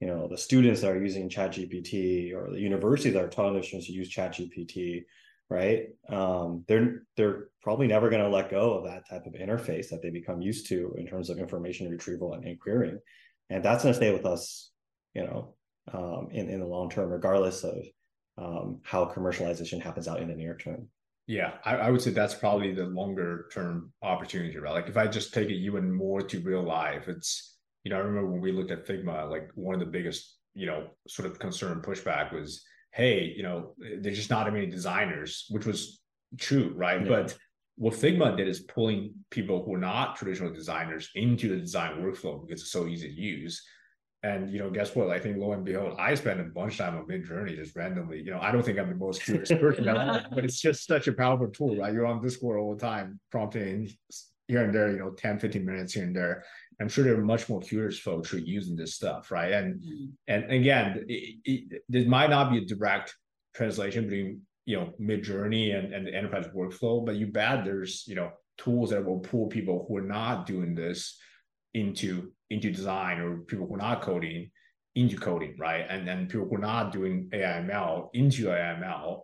[0.00, 3.52] you know the students that are using chat gpt or the universities that are telling
[3.54, 5.04] their students to use chat gpt
[5.50, 5.88] right?
[6.08, 10.00] Um, they're they're probably never going to let go of that type of interface that
[10.00, 13.00] they become used to in terms of information retrieval and, and querying.
[13.50, 14.70] And that's going to stay with us
[15.14, 15.54] you know
[15.92, 17.78] um, in, in the long term regardless of
[18.38, 20.88] um, how commercialization happens out in the near term
[21.26, 24.72] Yeah, I, I would say that's probably the longer term opportunity, right?
[24.72, 28.00] Like if I just take it even more to real life, it's you know, I
[28.00, 31.38] remember when we looked at Figma, like one of the biggest, you know, sort of
[31.38, 36.00] concern pushback was hey, you know, there's just not that many designers, which was
[36.38, 37.02] true, right?
[37.02, 37.08] Yeah.
[37.08, 37.38] But
[37.76, 42.44] what Figma did is pulling people who are not traditional designers into the design workflow
[42.44, 43.62] because it's so easy to use.
[44.22, 45.08] And you know, guess what?
[45.08, 48.20] I think lo and behold, I spend a bunch of time on Midjourney just randomly.
[48.22, 51.12] You know, I don't think I'm the most curious person, but it's just such a
[51.12, 51.92] powerful tool, right?
[51.92, 53.90] You're on Discord all the time, prompting
[54.46, 56.44] here and there, you know, 10, 15 minutes here and there.
[56.80, 59.52] I'm sure there are much more curious folks who are using this stuff, right?
[59.52, 60.06] And mm-hmm.
[60.28, 63.14] and again, it, it, there might not be a direct
[63.54, 68.16] translation between you know Midjourney and, and the enterprise workflow, but you bet there's you
[68.16, 71.18] know tools that will pull people who are not doing this
[71.74, 74.50] into into design or people who are not coding
[74.96, 75.86] into coding, right?
[75.88, 79.20] And then people who are not doing AIML into AIML,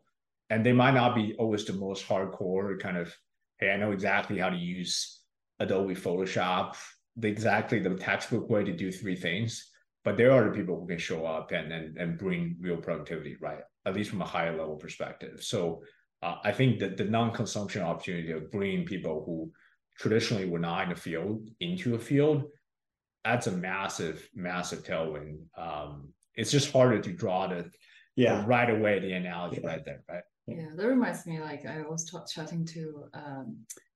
[0.49, 3.13] and they might not be always the most hardcore kind of,
[3.59, 5.21] hey, I know exactly how to use
[5.59, 6.77] Adobe Photoshop,
[7.17, 9.71] the exactly the textbook way to do three things.
[10.05, 13.37] But there are the people who can show up and and, and bring real productivity,
[13.41, 13.63] right?
[13.85, 15.43] At least from a higher level perspective.
[15.43, 15.83] So
[16.23, 19.51] uh, I think that the non-consumption opportunity of bringing people who
[19.99, 22.45] traditionally were not in a field into a field
[23.25, 27.71] that's a massive massive tailwind um it's just harder to draw the
[28.17, 28.41] Yeah.
[28.41, 29.71] the right away the analogy Yeah.
[29.71, 31.35] right there right Yeah, that reminds me.
[31.51, 32.83] Like I was ta- chatting to
[33.23, 33.47] um,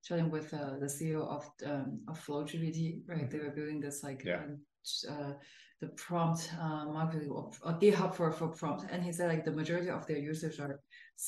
[0.07, 2.79] chatting with uh, the CEO of um, of FlowGPT.
[3.11, 4.41] Right, they were building this like Yeah.
[4.43, 4.51] um,
[5.13, 5.33] uh,
[5.81, 9.57] the prompt uh, marketing or, or GitHub for for prompt, and he said like the
[9.61, 10.73] majority of their users are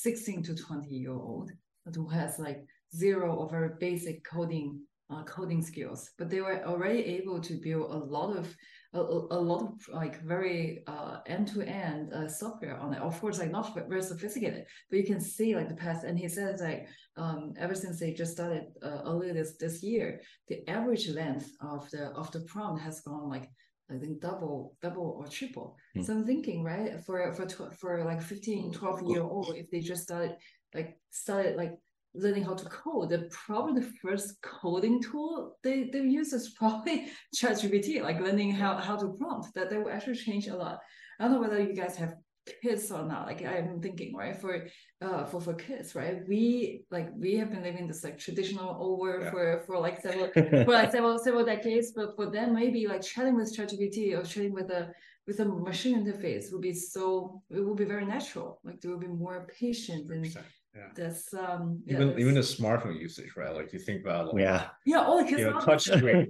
[0.04, 1.48] sixteen to twenty year old
[1.96, 2.60] who has like
[2.94, 4.80] zero or very basic coding
[5.10, 8.54] uh, coding skills, but they were already able to build a lot of
[8.94, 13.02] a, a lot of like very uh, end-to-end uh, software on it.
[13.02, 16.04] Of course, like not very sophisticated, but you can see like the past.
[16.04, 20.20] And he says like um, ever since they just started uh, earlier this this year,
[20.48, 23.50] the average length of the of the prompt has gone like
[23.90, 25.76] I think double double or triple.
[25.94, 26.02] Hmm.
[26.02, 29.80] So I'm thinking right for for tw- for like 15, 12 year old, if they
[29.80, 30.36] just started
[30.74, 31.72] like started like
[32.14, 37.08] learning how to code, the probably the first coding tool they, they use is probably
[37.36, 39.54] ChatGPT, like learning how, how to prompt.
[39.54, 40.78] That that will actually change a lot.
[41.18, 42.14] I don't know whether you guys have
[42.62, 43.26] kids or not.
[43.26, 44.66] Like I'm thinking, right, for
[45.00, 46.18] uh for, for kids, right?
[46.28, 49.30] We like we have been living this like traditional over Yeah.
[49.30, 50.28] for for like several
[50.64, 54.52] for like several several decades, but for them maybe like chatting with ChatGPT or chatting
[54.52, 54.92] with a
[55.26, 58.60] with a machine interface would be so it would be very natural.
[58.62, 60.44] Like they will be more patient and 100%.
[60.76, 60.88] Yeah.
[60.96, 64.66] that's um yeah, even even the smartphone usage right like you think about like, Yeah.
[64.84, 66.26] yeah all the kids you know touch screen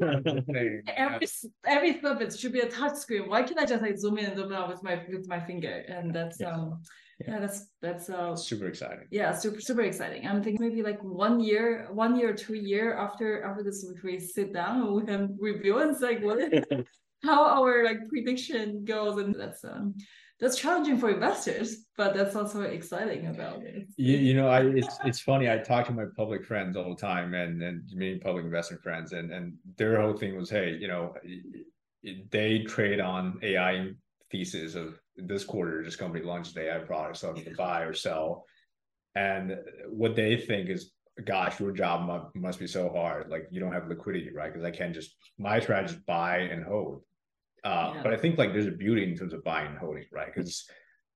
[0.53, 3.29] thing, every s- every surface should be a touch screen.
[3.31, 5.85] Why can't I just like zoom in and zoom out with my with my finger?
[5.89, 6.53] And that's Yeah.
[6.53, 6.83] um
[7.21, 7.31] Yeah.
[7.31, 10.27] yeah, that's that's uh super exciting yeah super super exciting.
[10.29, 14.19] I'm thinking maybe like one year, one year, two year after after this if we
[14.21, 16.39] sit down and we can review and say like what
[17.29, 19.95] how our like prediction goes and that's um
[20.41, 23.87] that's challenging for investors, but that's also exciting about it.
[23.97, 27.01] you, you know i it's it's funny i talk to my public friends all the
[27.01, 30.89] time and and many public investment friends and and their whole thing was hey you
[30.89, 31.15] know
[32.31, 33.91] they trade on ai
[34.31, 37.93] thesis of this quarter this company launched an ai product so i'm to buy or
[37.93, 38.45] sell.
[39.17, 39.57] And
[39.89, 40.91] what they think is
[41.25, 43.31] gosh your job must, must be so hard.
[43.31, 44.53] Like you don't have liquidity right?
[44.53, 47.03] Because i can't just my strategy is buy and hold
[47.65, 48.03] uh, Yeah.
[48.03, 50.69] but i think like there's a beauty in terms of buying and holding right because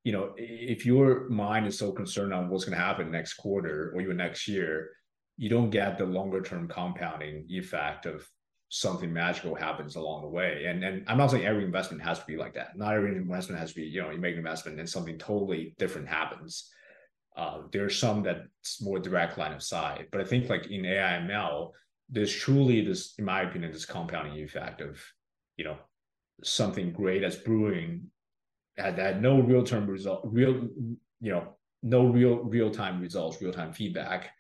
[0.05, 3.93] you know, if your mind is so concerned on what's going to happen next quarter
[3.95, 4.91] or even next year,
[5.37, 8.27] you don't get the longer term compounding effect of
[8.71, 10.65] something magical happens along the way.
[10.67, 12.77] And and I'm not saying every investment has to be like that.
[12.77, 15.75] Not every investment has to be, you know, you make an investment and something totally
[15.79, 16.71] different happens.
[17.37, 20.83] Uh, there are some that's more direct line of sight, but I think like in
[20.83, 21.73] AIML,
[22.09, 24.99] there's truly this, in my opinion, this compounding effect of,
[25.57, 25.77] you know,
[26.45, 28.11] something great that's brewing
[28.77, 30.69] had had no real term result, real
[31.21, 34.31] you know, no real real time results, real time feedback.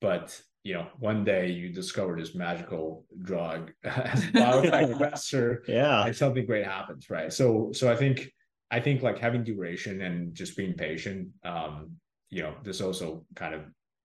[0.00, 6.06] But you know, one day you discover this magical drug as a biotech investor, Yeah.
[6.06, 7.32] and something great happens, right?
[7.32, 8.30] So so I think
[8.70, 11.92] I think like having duration and just being patient, um,
[12.30, 13.62] you know, this also kind of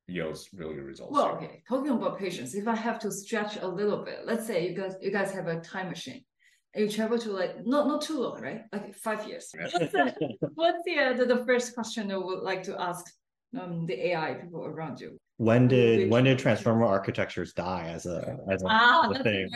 [0.07, 1.11] yields really good results.
[1.11, 1.63] Well, okay.
[1.67, 4.93] Talking about patience, if I have to stretch a little bit, let's say you guys
[5.01, 6.23] you guys have a time machine.
[6.75, 8.61] And you travel to like not not too long, right?
[8.71, 9.53] Like five years.
[9.71, 10.13] What's the,
[10.55, 13.05] what's the, uh, the the first question I would like to ask
[13.59, 15.17] um the AI people around you?
[15.37, 19.49] When did Big when did transformer architectures die as a as a, Ah, a thing?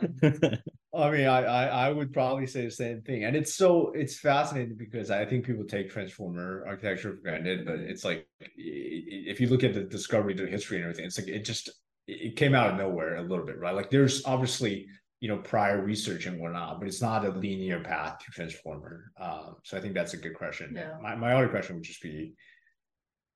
[0.94, 4.18] I mean, I, I I would probably say the same thing, and it's so it's
[4.18, 9.24] fascinating because I think people take transformer architecture for granted, but it's like i- i-
[9.32, 11.70] if you look at the discovery, the history, and everything, it's like it just
[12.06, 13.74] it came out of nowhere a little bit, right?
[13.74, 14.86] Like there's obviously
[15.20, 19.56] you know prior research and whatnot but it's not a linear path to transformer um,
[19.62, 20.94] so i think that's a good question yeah.
[21.02, 22.34] my, my other question would just be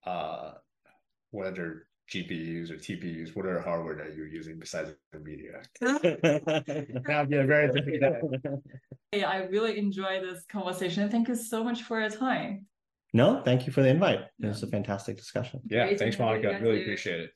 [0.07, 0.53] uh,
[1.31, 5.63] whether GPUs or TPUs, what are hardware that you're using besides the Nvidia
[7.47, 8.61] very
[9.13, 11.09] Hey, I really enjoy this conversation.
[11.09, 12.67] Thank you so much for your time.
[13.13, 14.21] No, thank you for the invite.
[14.41, 15.61] It was a fantastic discussion.
[15.69, 16.59] Yeah, thanks, Monica.
[16.61, 17.31] Really appreciate it.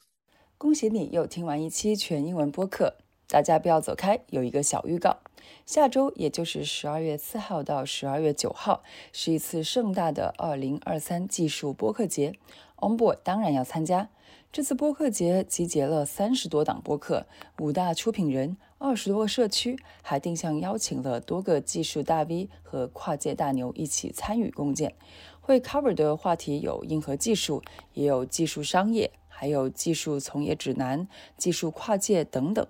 [0.56, 3.03] 恭喜你又听完一期全英文播客。
[3.28, 5.18] 大家不要走开，有一个小预告，
[5.66, 8.82] 下周也就是十二月四号到十二月九号
[9.12, 12.34] 是一次盛大的二零二三技术播客节
[12.76, 14.08] ，Onboard 当然要参加。
[14.52, 17.26] 这次播客节集结了三十多档播客、
[17.58, 24.94] 五大出品人、二十多个社区，还定向邀请了多个技术大 V 和跨界大牛一起参与共建。
[25.40, 27.62] 会 cover 的话题有硬核技术，
[27.94, 32.64] 也有技术商业，还有技术从业指南、技术跨界等等。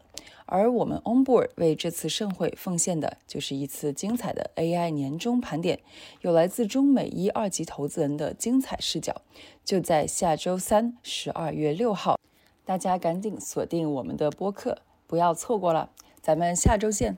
[0.46, 5.80] 而我们 Onboard 为这次盛会奉献的就是一次精彩的 AI 年终盘点，
[6.20, 9.22] 有来自中美一二级投资人的精彩视角，
[9.64, 12.18] 就在下周三，十二月六号，
[12.64, 15.90] 大家赶紧锁定我们的播客，不要错过了。
[16.20, 17.16] 咱们下周见。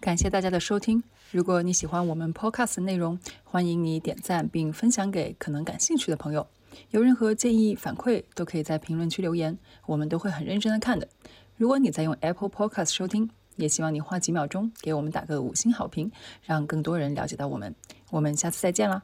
[0.00, 1.02] 感谢大家的收听。
[1.30, 6.46] 如果你喜欢我们 Podcast 的内容，欢迎你点赞并分享给可能感兴趣的朋友。
[6.90, 11.08] 有任何建议反馈，都可以在评论区留言，我们都会很认真的看的。
[11.56, 16.10] 如果你在用 apple podcast 收听也希望你花几秒钟给我们打个五星好评
[16.42, 17.74] 让更多人了解到我们。
[18.10, 19.02] 我们下次再见啦。